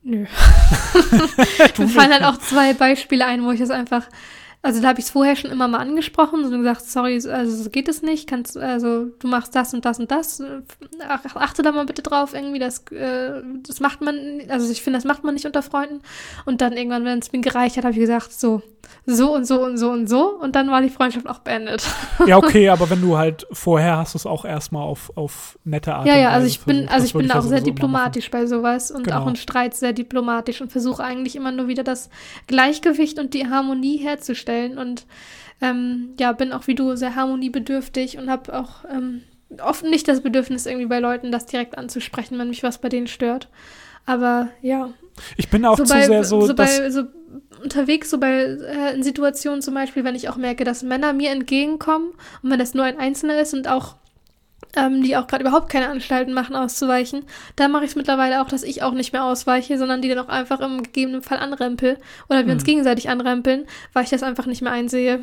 Nö. 0.02 0.26
Mir 1.78 1.88
fallen 1.88 2.12
halt 2.12 2.24
auch 2.24 2.38
zwei 2.38 2.74
Beispiele 2.74 3.26
ein, 3.26 3.44
wo 3.44 3.50
ich 3.50 3.60
das 3.60 3.70
einfach 3.70 4.08
also 4.64 4.80
da 4.80 4.88
habe 4.88 4.98
ich 4.98 5.04
es 5.04 5.10
vorher 5.10 5.36
schon 5.36 5.50
immer 5.50 5.68
mal 5.68 5.80
angesprochen 5.80 6.42
und 6.42 6.50
gesagt, 6.50 6.86
sorry, 6.86 7.20
also 7.30 7.64
so 7.64 7.68
geht 7.68 7.86
es 7.86 8.00
nicht, 8.00 8.26
kannst, 8.26 8.56
also 8.56 9.04
du 9.18 9.28
machst 9.28 9.54
das 9.54 9.74
und 9.74 9.84
das 9.84 9.98
und 9.98 10.10
das. 10.10 10.42
Ach, 11.06 11.36
achte 11.36 11.62
da 11.62 11.70
mal 11.70 11.84
bitte 11.84 12.00
drauf, 12.00 12.32
irgendwie, 12.32 12.58
das, 12.58 12.78
äh, 12.90 13.42
das 13.66 13.80
macht 13.80 14.00
man, 14.00 14.16
also 14.48 14.72
ich 14.72 14.82
finde, 14.82 14.96
das 14.96 15.04
macht 15.04 15.22
man 15.22 15.34
nicht 15.34 15.44
unter 15.44 15.62
Freunden. 15.62 16.00
Und 16.46 16.62
dann 16.62 16.72
irgendwann, 16.72 17.04
wenn 17.04 17.18
es 17.18 17.30
mir 17.30 17.42
gereicht 17.42 17.76
hat, 17.76 17.84
habe 17.84 17.92
ich 17.92 18.00
gesagt, 18.00 18.32
so, 18.32 18.62
so 19.04 19.34
und 19.34 19.44
so 19.44 19.62
und 19.62 19.76
so 19.76 19.90
und 19.90 20.08
so. 20.08 20.30
Und 20.30 20.56
dann 20.56 20.70
war 20.70 20.80
die 20.80 20.88
Freundschaft 20.88 21.28
auch 21.28 21.40
beendet. 21.40 21.86
Ja, 22.26 22.38
okay, 22.38 22.70
aber 22.70 22.88
wenn 22.88 23.02
du 23.02 23.18
halt 23.18 23.46
vorher 23.52 23.98
hast 23.98 24.14
du 24.14 24.18
es 24.18 24.24
auch 24.24 24.46
erstmal 24.46 24.82
auf, 24.82 25.12
auf 25.14 25.58
nette 25.64 25.94
Art 25.94 26.06
Ja, 26.06 26.16
ja, 26.16 26.30
also 26.30 26.46
ich 26.46 26.60
bin, 26.60 26.88
also 26.88 27.04
ich 27.04 27.12
bin 27.12 27.30
auch 27.30 27.42
sehr 27.42 27.60
diplomatisch 27.60 28.30
bei 28.30 28.46
sowas 28.46 28.90
und 28.90 29.04
genau. 29.04 29.20
auch 29.20 29.26
in 29.26 29.36
Streit 29.36 29.74
sehr 29.74 29.92
diplomatisch 29.92 30.62
und 30.62 30.72
versuche 30.72 31.04
eigentlich 31.04 31.36
immer 31.36 31.52
nur 31.52 31.68
wieder 31.68 31.84
das 31.84 32.08
Gleichgewicht 32.46 33.18
und 33.18 33.34
die 33.34 33.48
Harmonie 33.48 33.98
herzustellen. 33.98 34.53
Und 34.78 35.06
ähm, 35.60 36.14
ja, 36.18 36.32
bin 36.32 36.52
auch 36.52 36.66
wie 36.66 36.74
du 36.74 36.96
sehr 36.96 37.14
harmoniebedürftig 37.14 38.18
und 38.18 38.30
habe 38.30 38.58
auch 38.58 38.84
ähm, 38.90 39.22
oft 39.62 39.84
nicht 39.84 40.08
das 40.08 40.20
Bedürfnis, 40.20 40.66
irgendwie 40.66 40.86
bei 40.86 41.00
Leuten 41.00 41.32
das 41.32 41.46
direkt 41.46 41.78
anzusprechen, 41.78 42.38
wenn 42.38 42.48
mich 42.48 42.62
was 42.62 42.78
bei 42.78 42.88
denen 42.88 43.06
stört. 43.06 43.48
Aber 44.06 44.48
ja. 44.62 44.90
Ich 45.36 45.48
bin 45.48 45.64
auch 45.64 45.78
so 45.78 45.84
zu 45.84 45.94
bei, 45.94 46.06
sehr 46.06 46.24
so. 46.24 46.40
so 46.46 46.54
bei, 46.54 46.90
so 46.90 47.04
unterwegs, 47.62 48.10
so 48.10 48.18
bei 48.18 48.32
äh, 48.32 48.94
in 48.94 49.02
Situationen 49.02 49.62
zum 49.62 49.74
Beispiel, 49.74 50.04
wenn 50.04 50.14
ich 50.14 50.28
auch 50.28 50.36
merke, 50.36 50.64
dass 50.64 50.82
Männer 50.82 51.12
mir 51.12 51.30
entgegenkommen 51.30 52.10
und 52.42 52.50
wenn 52.50 52.58
das 52.58 52.74
nur 52.74 52.84
ein 52.84 52.98
Einzelner 52.98 53.40
ist 53.40 53.54
und 53.54 53.68
auch 53.68 53.96
ähm, 54.76 55.02
die 55.02 55.16
auch 55.16 55.26
gerade 55.26 55.44
überhaupt 55.44 55.68
keine 55.70 55.88
Anstalten 55.88 56.32
machen, 56.32 56.56
auszuweichen, 56.56 57.24
da 57.56 57.68
mache 57.68 57.84
ich 57.84 57.90
es 57.90 57.96
mittlerweile 57.96 58.42
auch, 58.42 58.48
dass 58.48 58.62
ich 58.62 58.82
auch 58.82 58.92
nicht 58.92 59.12
mehr 59.12 59.24
ausweiche, 59.24 59.78
sondern 59.78 60.02
die 60.02 60.08
dann 60.08 60.18
auch 60.18 60.28
einfach 60.28 60.60
im 60.60 60.82
gegebenen 60.82 61.22
Fall 61.22 61.38
anrempel 61.38 61.98
oder 62.28 62.40
wir 62.40 62.46
hm. 62.46 62.52
uns 62.52 62.64
gegenseitig 62.64 63.08
anrempeln, 63.08 63.66
weil 63.92 64.04
ich 64.04 64.10
das 64.10 64.22
einfach 64.22 64.46
nicht 64.46 64.62
mehr 64.62 64.72
einsehe. 64.72 65.20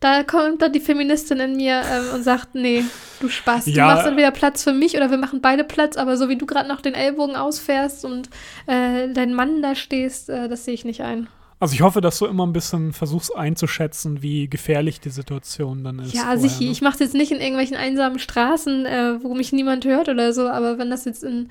Da 0.00 0.22
kommt 0.22 0.62
dann 0.62 0.72
die 0.72 0.80
Feministin 0.80 1.40
in 1.40 1.56
mir 1.56 1.82
ähm, 1.90 2.14
und 2.14 2.22
sagt, 2.22 2.54
nee, 2.54 2.84
du 3.18 3.28
Spaß. 3.28 3.66
Ja. 3.66 3.88
Du 3.88 3.94
machst 3.94 4.06
entweder 4.06 4.30
Platz 4.30 4.62
für 4.62 4.72
mich 4.72 4.96
oder 4.96 5.10
wir 5.10 5.18
machen 5.18 5.40
beide 5.40 5.64
Platz, 5.64 5.96
aber 5.96 6.16
so 6.16 6.28
wie 6.28 6.36
du 6.36 6.46
gerade 6.46 6.68
noch 6.68 6.80
den 6.80 6.94
Ellbogen 6.94 7.34
ausfährst 7.34 8.04
und 8.04 8.28
äh, 8.66 9.08
dein 9.12 9.34
Mann 9.34 9.60
da 9.60 9.74
stehst, 9.74 10.28
äh, 10.28 10.48
das 10.48 10.64
sehe 10.64 10.74
ich 10.74 10.84
nicht 10.84 11.02
ein. 11.02 11.28
Also 11.60 11.74
ich 11.74 11.82
hoffe, 11.82 12.00
dass 12.00 12.20
du 12.20 12.26
immer 12.26 12.46
ein 12.46 12.52
bisschen 12.52 12.92
versuchst 12.92 13.34
einzuschätzen, 13.34 14.22
wie 14.22 14.48
gefährlich 14.48 15.00
die 15.00 15.10
Situation 15.10 15.82
dann 15.82 15.98
ist. 15.98 16.14
Ja, 16.14 16.28
also 16.28 16.46
vorher, 16.46 16.60
ich, 16.60 16.66
ne? 16.66 16.70
ich 16.70 16.82
mache 16.82 16.94
es 16.94 17.00
jetzt 17.00 17.14
nicht 17.14 17.32
in 17.32 17.40
irgendwelchen 17.40 17.76
einsamen 17.76 18.20
Straßen, 18.20 18.86
äh, 18.86 19.22
wo 19.24 19.34
mich 19.34 19.52
niemand 19.52 19.84
hört 19.84 20.08
oder 20.08 20.32
so, 20.32 20.48
aber 20.48 20.78
wenn 20.78 20.88
das 20.88 21.04
jetzt 21.04 21.24
in, 21.24 21.48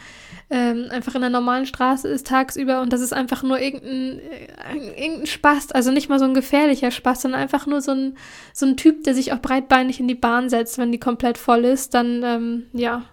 ähm, 0.50 0.86
einfach 0.92 1.14
in 1.16 1.24
einer 1.24 1.38
normalen 1.38 1.66
Straße 1.66 2.08
ist, 2.08 2.26
tagsüber 2.26 2.80
und 2.80 2.94
das 2.94 3.02
ist 3.02 3.12
einfach 3.12 3.44
nur 3.44 3.60
irgendein, 3.60 4.20
äh, 4.20 5.04
irgendein 5.04 5.28
Spaß, 5.28 5.74
also 5.74 5.92
nicht 5.92 6.08
mal 6.08 6.20
so 6.20 6.26
ein 6.26 6.34
gefährlicher 6.34 6.92
Spaß, 6.92 7.24
sondern 7.24 7.42
einfach 7.42 7.68
nur 7.68 7.82
so 7.82 7.92
ein, 7.92 8.18
so 8.54 8.66
ein 8.66 8.78
Typ, 8.78 9.04
der 9.04 9.14
sich 9.14 9.34
auch 9.34 9.42
breitbeinig 9.42 10.00
in 10.00 10.08
die 10.08 10.16
Bahn 10.16 10.50
setzt, 10.50 10.78
wenn 10.78 10.94
die 10.94 11.00
komplett 11.00 11.38
voll 11.38 11.66
ist, 11.66 11.94
dann, 11.94 12.24
ähm, 12.24 12.64
ja, 12.72 13.04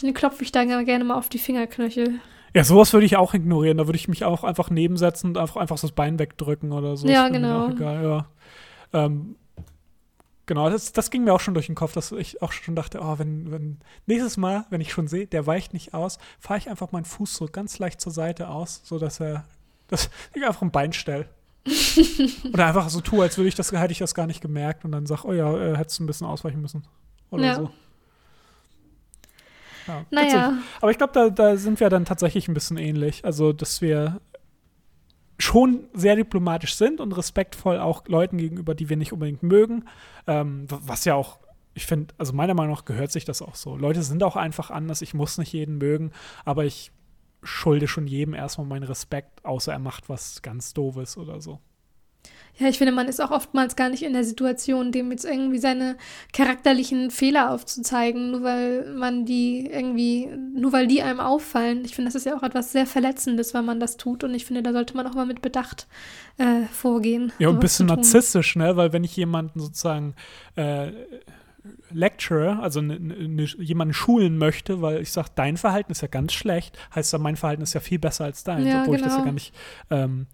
dann 0.00 0.14
klopfe 0.14 0.42
ich 0.42 0.50
da 0.50 0.64
gerne 0.64 1.04
mal 1.04 1.14
auf 1.14 1.28
die 1.28 1.38
Fingerknöchel. 1.38 2.18
Ja, 2.54 2.64
sowas 2.64 2.92
würde 2.92 3.06
ich 3.06 3.16
auch 3.16 3.34
ignorieren. 3.34 3.78
Da 3.78 3.86
würde 3.86 3.98
ich 3.98 4.08
mich 4.08 4.24
auch 4.24 4.44
einfach 4.44 4.70
nebensetzen 4.70 5.28
und 5.28 5.38
einfach, 5.38 5.56
einfach 5.56 5.78
das 5.78 5.92
Bein 5.92 6.18
wegdrücken 6.18 6.72
oder 6.72 6.96
so. 6.96 7.08
Ja, 7.08 7.28
genau. 7.28 7.70
Egal, 7.70 8.02
ja. 8.02 8.26
Ähm, 8.92 9.36
Genau, 10.50 10.68
das, 10.68 10.90
das 10.90 11.12
ging 11.12 11.22
mir 11.22 11.32
auch 11.32 11.38
schon 11.38 11.54
durch 11.54 11.66
den 11.66 11.76
Kopf, 11.76 11.92
dass 11.92 12.10
ich 12.10 12.42
auch 12.42 12.50
schon 12.50 12.74
dachte, 12.74 12.98
oh, 13.00 13.20
wenn, 13.20 13.52
wenn 13.52 13.78
nächstes 14.06 14.36
Mal, 14.36 14.66
wenn 14.68 14.80
ich 14.80 14.90
schon 14.90 15.06
sehe, 15.06 15.28
der 15.28 15.46
weicht 15.46 15.72
nicht 15.72 15.94
aus, 15.94 16.18
fahre 16.40 16.58
ich 16.58 16.68
einfach 16.68 16.90
meinen 16.90 17.04
Fuß 17.04 17.36
so 17.36 17.46
ganz 17.46 17.78
leicht 17.78 18.00
zur 18.00 18.10
Seite 18.10 18.48
aus, 18.48 18.80
sodass 18.82 19.20
er, 19.20 19.44
dass 19.86 20.10
ich 20.34 20.44
einfach 20.44 20.62
ein 20.62 20.72
Bein 20.72 20.92
stelle. 20.92 21.28
Oder 22.52 22.66
einfach 22.66 22.88
so 22.88 23.00
tue, 23.00 23.22
als 23.22 23.38
würde 23.38 23.46
ich 23.46 23.54
das, 23.54 23.70
hätte 23.70 23.92
ich 23.92 24.00
das 24.00 24.12
gar 24.12 24.26
nicht 24.26 24.40
gemerkt 24.40 24.84
und 24.84 24.90
dann 24.90 25.06
sag, 25.06 25.24
oh 25.24 25.32
ja, 25.32 25.56
äh, 25.56 25.76
hättest 25.76 26.00
du 26.00 26.02
ein 26.02 26.08
bisschen 26.08 26.26
ausweichen 26.26 26.60
müssen. 26.60 26.82
Oder 27.30 27.44
ja. 27.44 27.54
so. 27.54 27.70
Ja, 29.90 30.06
naja. 30.10 30.58
Aber 30.80 30.90
ich 30.90 30.98
glaube, 30.98 31.12
da, 31.12 31.30
da 31.30 31.56
sind 31.56 31.80
wir 31.80 31.90
dann 31.90 32.04
tatsächlich 32.04 32.48
ein 32.48 32.54
bisschen 32.54 32.76
ähnlich. 32.76 33.24
Also, 33.24 33.52
dass 33.52 33.80
wir 33.80 34.20
schon 35.38 35.88
sehr 35.94 36.16
diplomatisch 36.16 36.74
sind 36.74 37.00
und 37.00 37.12
respektvoll 37.12 37.78
auch 37.78 38.06
Leuten 38.06 38.36
gegenüber, 38.36 38.74
die 38.74 38.88
wir 38.88 38.96
nicht 38.96 39.12
unbedingt 39.12 39.42
mögen. 39.42 39.84
Ähm, 40.26 40.66
was 40.68 41.04
ja 41.04 41.14
auch, 41.14 41.38
ich 41.74 41.86
finde, 41.86 42.14
also 42.18 42.32
meiner 42.32 42.54
Meinung 42.54 42.74
nach 42.74 42.84
gehört 42.84 43.10
sich 43.10 43.24
das 43.24 43.42
auch 43.42 43.54
so. 43.54 43.76
Leute 43.76 44.02
sind 44.02 44.22
auch 44.22 44.36
einfach 44.36 44.70
anders. 44.70 45.02
Ich 45.02 45.14
muss 45.14 45.38
nicht 45.38 45.52
jeden 45.52 45.78
mögen, 45.78 46.12
aber 46.44 46.64
ich 46.64 46.92
schulde 47.42 47.88
schon 47.88 48.06
jedem 48.06 48.34
erstmal 48.34 48.66
meinen 48.66 48.82
Respekt, 48.82 49.44
außer 49.44 49.72
er 49.72 49.78
macht 49.78 50.08
was 50.08 50.42
ganz 50.42 50.74
Doofes 50.74 51.16
oder 51.16 51.40
so. 51.40 51.58
Ja, 52.60 52.68
ich 52.68 52.76
finde, 52.76 52.92
man 52.92 53.08
ist 53.08 53.22
auch 53.22 53.30
oftmals 53.30 53.74
gar 53.74 53.88
nicht 53.88 54.02
in 54.02 54.12
der 54.12 54.22
Situation, 54.22 54.92
dem 54.92 55.10
jetzt 55.10 55.24
irgendwie 55.24 55.58
seine 55.58 55.96
charakterlichen 56.34 57.10
Fehler 57.10 57.52
aufzuzeigen, 57.52 58.32
nur 58.32 58.42
weil 58.42 58.92
man 58.92 59.24
die 59.24 59.66
irgendwie, 59.66 60.28
nur 60.54 60.70
weil 60.70 60.86
die 60.86 61.00
einem 61.00 61.20
auffallen. 61.20 61.86
Ich 61.86 61.94
finde, 61.94 62.10
das 62.10 62.16
ist 62.16 62.26
ja 62.26 62.36
auch 62.36 62.42
etwas 62.42 62.72
sehr 62.72 62.86
Verletzendes, 62.86 63.54
wenn 63.54 63.64
man 63.64 63.80
das 63.80 63.96
tut. 63.96 64.24
Und 64.24 64.34
ich 64.34 64.44
finde, 64.44 64.62
da 64.62 64.72
sollte 64.72 64.94
man 64.94 65.06
auch 65.06 65.14
mal 65.14 65.24
mit 65.24 65.40
Bedacht 65.40 65.86
äh, 66.36 66.66
vorgehen. 66.70 67.32
Ja, 67.38 67.48
und 67.48 67.56
ein 67.56 67.60
bisschen 67.60 67.86
narzisstisch, 67.86 68.56
ne? 68.56 68.76
Weil 68.76 68.92
wenn 68.92 69.04
ich 69.04 69.16
jemanden 69.16 69.58
sozusagen 69.58 70.14
äh, 70.56 70.92
Lecturer, 71.90 72.62
also 72.62 72.82
ne, 72.82 73.00
ne, 73.00 73.44
jemanden 73.58 73.94
schulen 73.94 74.36
möchte, 74.36 74.82
weil 74.82 75.00
ich 75.00 75.12
sage, 75.12 75.30
dein 75.34 75.56
Verhalten 75.56 75.92
ist 75.92 76.02
ja 76.02 76.08
ganz 76.08 76.34
schlecht, 76.34 76.78
heißt 76.94 77.14
ja, 77.14 77.18
mein 77.18 77.36
Verhalten 77.36 77.62
ist 77.62 77.72
ja 77.72 77.80
viel 77.80 77.98
besser 77.98 78.24
als 78.24 78.44
dein, 78.44 78.66
ja, 78.66 78.82
obwohl 78.82 78.96
genau. 78.96 78.96
ich 78.96 79.02
das 79.02 79.12
ja 79.12 79.16
genau. 79.16 79.24
gar 79.24 79.32
nicht 79.32 79.54
ähm, 79.90 80.26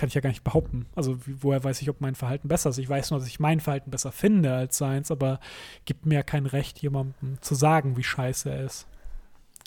kann 0.00 0.08
ich 0.08 0.14
ja 0.14 0.22
gar 0.22 0.30
nicht 0.30 0.44
behaupten. 0.44 0.86
Also 0.96 1.18
woher 1.26 1.62
weiß 1.62 1.82
ich, 1.82 1.90
ob 1.90 2.00
mein 2.00 2.14
Verhalten 2.14 2.48
besser 2.48 2.70
ist? 2.70 2.78
Ich 2.78 2.88
weiß 2.88 3.10
nur, 3.10 3.20
dass 3.20 3.28
ich 3.28 3.38
mein 3.38 3.60
Verhalten 3.60 3.90
besser 3.90 4.12
finde 4.12 4.54
als 4.54 4.78
seins, 4.78 5.10
aber 5.10 5.40
gibt 5.84 6.06
mir 6.06 6.14
ja 6.14 6.22
kein 6.22 6.46
Recht, 6.46 6.78
jemandem 6.78 7.36
zu 7.42 7.54
sagen, 7.54 7.98
wie 7.98 8.02
scheiße 8.02 8.48
er 8.48 8.64
ist. 8.64 8.86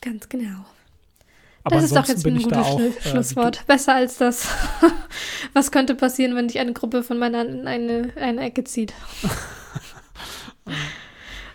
Ganz 0.01 0.27
genau. 0.27 0.65
Aber 1.63 1.75
das 1.75 1.85
ist 1.85 1.95
doch 1.95 2.07
jetzt 2.07 2.25
ein 2.25 2.41
gutes 2.41 2.57
auch, 2.57 2.79
äh, 2.79 2.91
Schlusswort. 2.99 3.65
Besser 3.67 3.93
als 3.93 4.17
das. 4.17 4.49
Was 5.53 5.71
könnte 5.71 5.93
passieren, 5.93 6.35
wenn 6.35 6.47
dich 6.47 6.57
eine 6.59 6.73
Gruppe 6.73 7.03
von 7.03 7.19
Männern 7.19 7.47
in 7.47 7.67
eine, 7.67 8.11
eine 8.15 8.41
Ecke 8.41 8.63
zieht? 8.63 8.91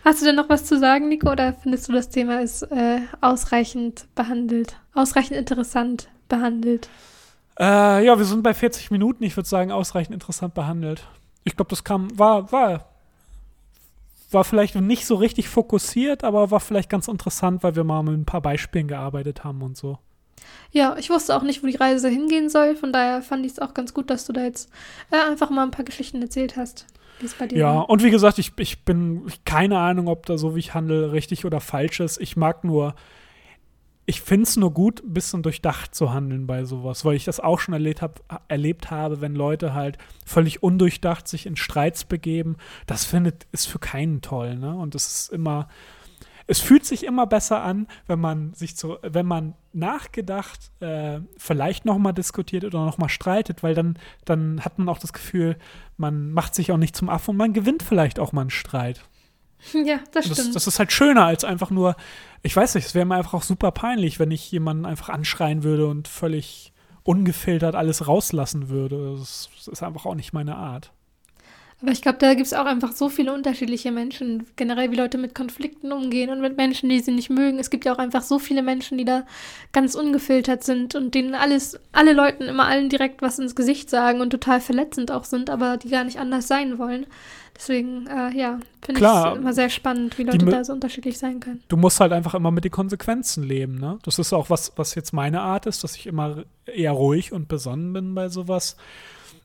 Hast 0.04 0.22
du 0.22 0.26
denn 0.26 0.36
noch 0.36 0.48
was 0.48 0.64
zu 0.64 0.78
sagen, 0.78 1.08
Nico, 1.08 1.30
oder 1.30 1.52
findest 1.52 1.88
du, 1.88 1.92
das 1.92 2.08
Thema 2.08 2.40
ist 2.40 2.62
äh, 2.62 3.00
ausreichend 3.20 4.06
behandelt, 4.14 4.76
ausreichend 4.94 5.36
interessant 5.36 6.08
behandelt? 6.28 6.88
Äh, 7.58 8.04
ja, 8.04 8.16
wir 8.16 8.24
sind 8.24 8.42
bei 8.42 8.54
40 8.54 8.90
Minuten. 8.90 9.24
Ich 9.24 9.36
würde 9.36 9.48
sagen, 9.48 9.72
ausreichend 9.72 10.14
interessant 10.14 10.54
behandelt. 10.54 11.06
Ich 11.44 11.56
glaube, 11.56 11.70
das 11.70 11.82
kam, 11.82 12.16
war, 12.18 12.52
war, 12.52 12.84
war 14.30 14.44
vielleicht 14.44 14.76
nicht 14.76 15.06
so 15.06 15.16
richtig 15.16 15.48
fokussiert, 15.48 16.24
aber 16.24 16.50
war 16.50 16.60
vielleicht 16.60 16.90
ganz 16.90 17.08
interessant, 17.08 17.62
weil 17.62 17.74
wir 17.74 17.84
mal 17.84 18.02
mit 18.02 18.14
ein 18.14 18.24
paar 18.24 18.42
Beispielen 18.42 18.86
gearbeitet 18.86 19.44
haben 19.44 19.62
und 19.62 19.76
so. 19.76 19.98
Ja, 20.70 20.96
ich 20.98 21.10
wusste 21.10 21.34
auch 21.36 21.42
nicht, 21.42 21.62
wo 21.62 21.66
die 21.66 21.76
Reise 21.76 22.08
hingehen 22.08 22.48
soll. 22.48 22.76
Von 22.76 22.92
daher 22.92 23.22
fand 23.22 23.44
ich 23.44 23.52
es 23.52 23.58
auch 23.58 23.74
ganz 23.74 23.94
gut, 23.94 24.10
dass 24.10 24.26
du 24.26 24.32
da 24.32 24.42
jetzt 24.42 24.70
äh, 25.10 25.16
einfach 25.16 25.50
mal 25.50 25.64
ein 25.64 25.70
paar 25.70 25.84
Geschichten 25.84 26.22
erzählt 26.22 26.56
hast. 26.56 26.86
Wie 27.20 27.26
es 27.26 27.34
bei 27.34 27.48
dir 27.48 27.58
ja, 27.58 27.74
war. 27.74 27.90
und 27.90 28.04
wie 28.04 28.12
gesagt, 28.12 28.38
ich, 28.38 28.52
ich 28.58 28.84
bin 28.84 29.26
keine 29.44 29.78
Ahnung, 29.78 30.06
ob 30.06 30.26
da 30.26 30.38
so, 30.38 30.54
wie 30.54 30.60
ich 30.60 30.74
handle, 30.74 31.10
richtig 31.10 31.44
oder 31.44 31.60
falsch 31.60 31.98
ist. 31.98 32.20
Ich 32.20 32.36
mag 32.36 32.62
nur 32.62 32.94
ich 34.08 34.22
finde 34.22 34.44
es 34.44 34.56
nur 34.56 34.72
gut, 34.72 35.04
ein 35.04 35.12
bisschen 35.12 35.42
durchdacht 35.42 35.94
zu 35.94 36.14
handeln 36.14 36.46
bei 36.46 36.64
sowas, 36.64 37.04
weil 37.04 37.14
ich 37.14 37.26
das 37.26 37.40
auch 37.40 37.60
schon 37.60 37.74
erlebt, 37.74 38.00
hab, 38.00 38.22
erlebt 38.48 38.90
habe, 38.90 39.20
wenn 39.20 39.34
Leute 39.34 39.74
halt 39.74 39.98
völlig 40.24 40.62
undurchdacht 40.62 41.28
sich 41.28 41.44
in 41.44 41.56
Streits 41.56 42.04
begeben. 42.04 42.56
Das 42.86 43.04
findet, 43.04 43.46
ist 43.52 43.66
für 43.66 43.78
keinen 43.78 44.22
toll, 44.22 44.56
ne? 44.56 44.74
Und 44.74 44.94
es 44.94 45.06
ist 45.08 45.28
immer, 45.30 45.68
es 46.46 46.58
fühlt 46.58 46.86
sich 46.86 47.04
immer 47.04 47.26
besser 47.26 47.62
an, 47.62 47.86
wenn 48.06 48.18
man 48.18 48.54
sich 48.54 48.76
so, 48.76 48.98
wenn 49.02 49.26
man 49.26 49.54
nachgedacht 49.74 50.70
äh, 50.80 51.20
vielleicht 51.36 51.84
nochmal 51.84 52.14
diskutiert 52.14 52.64
oder 52.64 52.86
nochmal 52.86 53.10
streitet, 53.10 53.62
weil 53.62 53.74
dann, 53.74 53.98
dann 54.24 54.64
hat 54.64 54.78
man 54.78 54.88
auch 54.88 54.98
das 54.98 55.12
Gefühl, 55.12 55.58
man 55.98 56.32
macht 56.32 56.54
sich 56.54 56.72
auch 56.72 56.78
nicht 56.78 56.96
zum 56.96 57.10
Affen 57.10 57.32
und 57.32 57.36
man 57.36 57.52
gewinnt 57.52 57.82
vielleicht 57.82 58.20
auch 58.20 58.32
mal 58.32 58.40
einen 58.40 58.50
Streit. 58.50 59.02
Ja, 59.72 59.98
das 60.12 60.26
stimmt. 60.26 60.38
Das, 60.38 60.52
das, 60.52 60.66
ist 60.66 60.78
halt 60.78 60.92
schöner 60.92 61.24
als 61.24 61.44
einfach 61.44 61.70
nur, 61.70 61.96
ich 62.42 62.54
weiß 62.54 62.74
nicht, 62.74 62.86
es 62.86 62.94
wäre 62.94 63.06
mir 63.06 63.16
einfach 63.16 63.34
auch 63.34 63.42
super 63.42 63.72
peinlich, 63.72 64.18
wenn 64.18 64.30
ich 64.30 64.50
jemanden 64.50 64.86
einfach 64.86 65.08
anschreien 65.08 65.62
würde 65.62 65.86
und 65.86 66.08
völlig 66.08 66.72
ungefiltert 67.02 67.74
alles 67.74 68.06
rauslassen 68.06 68.68
würde. 68.68 69.16
Das, 69.18 69.48
ist 69.66 69.82
einfach 69.82 70.06
auch 70.06 70.14
nicht 70.14 70.32
meine 70.32 70.56
Art. 70.56 70.92
Aber 71.80 71.92
ich 71.92 72.02
glaube, 72.02 72.18
da 72.18 72.34
gibt 72.34 72.46
es 72.46 72.54
auch 72.54 72.66
einfach 72.66 72.90
so 72.90 73.08
viele 73.08 73.32
unterschiedliche 73.32 73.92
Menschen, 73.92 74.46
generell 74.56 74.90
wie 74.90 74.96
Leute 74.96 75.16
mit 75.16 75.34
Konflikten 75.34 75.92
umgehen 75.92 76.28
und 76.30 76.40
mit 76.40 76.56
Menschen, 76.56 76.88
die 76.88 76.98
sie 76.98 77.12
nicht 77.12 77.30
mögen. 77.30 77.60
Es 77.60 77.70
gibt 77.70 77.84
ja 77.84 77.94
auch 77.94 77.98
einfach 77.98 78.22
so 78.22 78.40
viele 78.40 78.62
Menschen, 78.62 78.98
die 78.98 79.04
da 79.04 79.24
ganz 79.72 79.94
ungefiltert 79.94 80.64
sind 80.64 80.96
und 80.96 81.14
denen 81.14 81.36
alles, 81.36 81.78
alle 81.92 82.14
Leuten 82.14 82.44
immer 82.44 82.66
allen 82.66 82.88
direkt 82.88 83.22
was 83.22 83.38
ins 83.38 83.54
Gesicht 83.54 83.90
sagen 83.90 84.20
und 84.20 84.30
total 84.30 84.60
verletzend 84.60 85.12
auch 85.12 85.24
sind, 85.24 85.50
aber 85.50 85.76
die 85.76 85.88
gar 85.88 86.02
nicht 86.02 86.18
anders 86.18 86.48
sein 86.48 86.78
wollen. 86.78 87.06
Deswegen, 87.56 88.06
äh, 88.06 88.36
ja, 88.36 88.58
finde 88.82 89.00
ich 89.00 89.06
es 89.06 89.36
immer 89.36 89.52
sehr 89.52 89.68
spannend, 89.68 90.18
wie 90.18 90.24
Leute 90.24 90.46
da 90.46 90.64
so 90.64 90.72
unterschiedlich 90.72 91.18
sein 91.18 91.40
können. 91.40 91.62
Du 91.68 91.76
musst 91.76 91.98
halt 92.00 92.12
einfach 92.12 92.34
immer 92.34 92.52
mit 92.52 92.64
den 92.64 92.70
Konsequenzen 92.70 93.42
leben, 93.42 93.78
ne? 93.78 93.98
Das 94.02 94.18
ist 94.18 94.32
auch 94.32 94.48
was, 94.48 94.72
was 94.76 94.94
jetzt 94.94 95.12
meine 95.12 95.40
Art 95.40 95.66
ist, 95.66 95.82
dass 95.82 95.96
ich 95.96 96.06
immer 96.06 96.44
eher 96.66 96.92
ruhig 96.92 97.32
und 97.32 97.48
besonnen 97.48 97.92
bin 97.92 98.14
bei 98.14 98.28
sowas. 98.28 98.76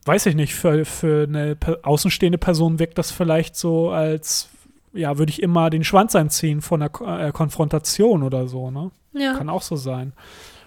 Weiß 0.04 0.26
ich 0.26 0.34
nicht, 0.34 0.54
für, 0.54 0.84
für 0.84 1.24
eine 1.26 1.56
außenstehende 1.82 2.38
Person 2.38 2.78
wirkt 2.78 2.98
das 2.98 3.10
vielleicht 3.10 3.56
so, 3.56 3.90
als 3.90 4.50
ja, 4.92 5.18
würde 5.18 5.30
ich 5.30 5.42
immer 5.42 5.70
den 5.70 5.82
Schwanz 5.82 6.14
einziehen 6.14 6.60
von 6.60 6.82
einer 6.82 7.28
äh, 7.28 7.32
Konfrontation 7.32 8.22
oder 8.22 8.46
so, 8.46 8.70
ne? 8.70 8.90
Ja. 9.12 9.34
Kann 9.34 9.48
auch 9.48 9.62
so 9.62 9.76
sein. 9.76 10.12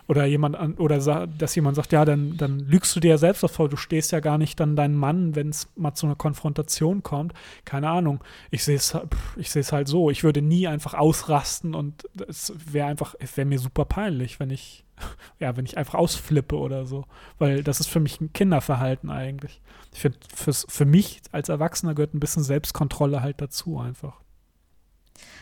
Oder 0.08 0.26
jemand 0.26 0.55
an, 0.55 0.76
oder 0.76 1.28
dass 1.28 1.55
jemand 1.55 1.76
sagt, 1.76 1.91
ja, 1.91 2.05
dann, 2.05 2.38
dann 2.38 2.60
lügst 2.60 2.95
du 2.95 3.01
dir 3.01 3.10
ja 3.10 3.18
selbst 3.18 3.45
vor, 3.49 3.68
du 3.68 3.76
stehst 3.76 4.14
ja 4.14 4.22
gar 4.22 4.38
nicht 4.38 4.58
dann 4.60 4.78
deinen 4.78 4.95
Mann, 4.95 5.36
wenn 5.36 5.49
es 5.49 5.70
mal 5.76 5.93
zu 5.95 6.05
einer 6.05 6.16
Konfrontation 6.16 7.03
kommt. 7.03 7.34
Keine 7.66 7.89
Ahnung. 7.89 8.24
Ich 8.49 8.64
sehe 8.64 8.78
es 8.78 8.97
ich 9.36 9.51
sehe 9.51 9.62
es 9.62 9.74
halt 9.74 9.89
so. 9.89 10.10
Ich 10.10 10.24
würde 10.24 10.41
nie 10.41 10.68
einfach 10.68 10.93
ausrasten 10.93 11.76
und 11.76 12.08
es 12.28 12.53
wäre 12.72 12.88
einfach, 12.88 13.16
es 13.20 13.36
wäre 13.36 13.45
mir 13.45 13.60
super 13.60 13.84
peinlich, 13.84 14.39
wenn 14.39 14.49
ich, 14.49 14.86
ja, 15.39 15.58
wenn 15.58 15.66
ich 15.66 15.78
einfach 15.78 15.95
ausflippe 15.95 16.55
oder 16.55 16.86
so. 16.86 17.05
Weil 17.38 17.64
das 17.64 17.82
ist 17.82 17.89
für 17.89 17.99
mich 17.99 18.22
ein 18.22 18.32
Kinderverhalten 18.32 19.10
eigentlich. 19.10 19.62
Ich 19.93 19.99
finde, 19.99 20.20
für 20.34 20.86
mich 20.86 21.22
als 21.34 21.49
Erwachsener 21.49 21.95
gehört 21.95 22.14
ein 22.14 22.20
bisschen 22.20 22.43
Selbstkontrolle 22.43 23.22
halt 23.22 23.41
dazu 23.41 23.78
einfach. 23.80 24.22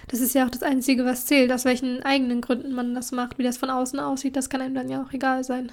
Das 0.07 0.19
ist 0.19 0.36
ja 0.36 0.45
auch 0.45 0.51
das 0.51 0.63
Einzige, 0.63 1.05
was 1.05 1.26
zählt, 1.26 1.51
aus 1.51 1.65
welchen 1.65 2.03
eigenen 2.03 2.41
Gründen 2.41 2.73
man 2.73 2.95
das 2.95 3.11
macht. 3.11 3.38
Wie 3.38 3.43
das 3.43 3.57
von 3.57 3.69
außen 3.69 3.99
aussieht, 3.99 4.36
das 4.36 4.49
kann 4.49 4.61
einem 4.61 4.76
dann 4.76 4.89
ja 4.89 5.03
auch 5.03 5.13
egal 5.13 5.43
sein. 5.43 5.71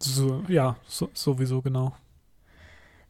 So, 0.00 0.42
ja, 0.48 0.76
so, 0.86 1.08
sowieso 1.14 1.62
genau. 1.62 1.94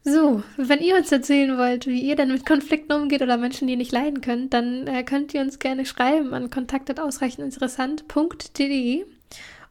So, 0.07 0.43
wenn 0.57 0.81
ihr 0.81 0.97
uns 0.97 1.11
erzählen 1.11 1.57
wollt, 1.57 1.87
wie 1.87 1.99
ihr 1.99 2.15
denn 2.15 2.31
mit 2.31 2.45
Konflikten 2.45 2.93
umgeht 2.93 3.23
oder 3.23 3.37
Menschen, 3.37 3.67
die 3.67 3.75
nicht 3.75 3.91
leiden 3.91 4.21
könnt, 4.21 4.53
dann 4.53 4.85
äh, 4.85 5.03
könnt 5.03 5.33
ihr 5.33 5.41
uns 5.41 5.57
gerne 5.57 5.83
schreiben 5.83 6.35
an 6.35 6.51
kontaktausreichendinteressant.de. 6.51 9.03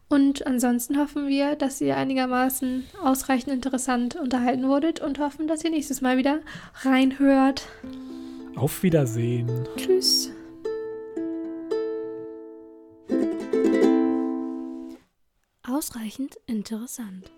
Und 0.08 0.44
ansonsten 0.46 0.98
hoffen 0.98 1.28
wir, 1.28 1.54
dass 1.54 1.80
ihr 1.80 1.96
einigermaßen 1.96 2.82
ausreichend 3.02 3.54
interessant 3.54 4.16
unterhalten 4.16 4.68
wurdet 4.68 5.00
und 5.00 5.20
hoffen, 5.20 5.46
dass 5.46 5.62
ihr 5.64 5.70
nächstes 5.70 6.00
Mal 6.00 6.18
wieder 6.18 6.40
reinhört. 6.82 7.68
Auf 8.56 8.82
Wiedersehen. 8.82 9.68
Tschüss. 9.76 10.32
Ausreichend 15.66 16.36
interessant. 16.46 17.32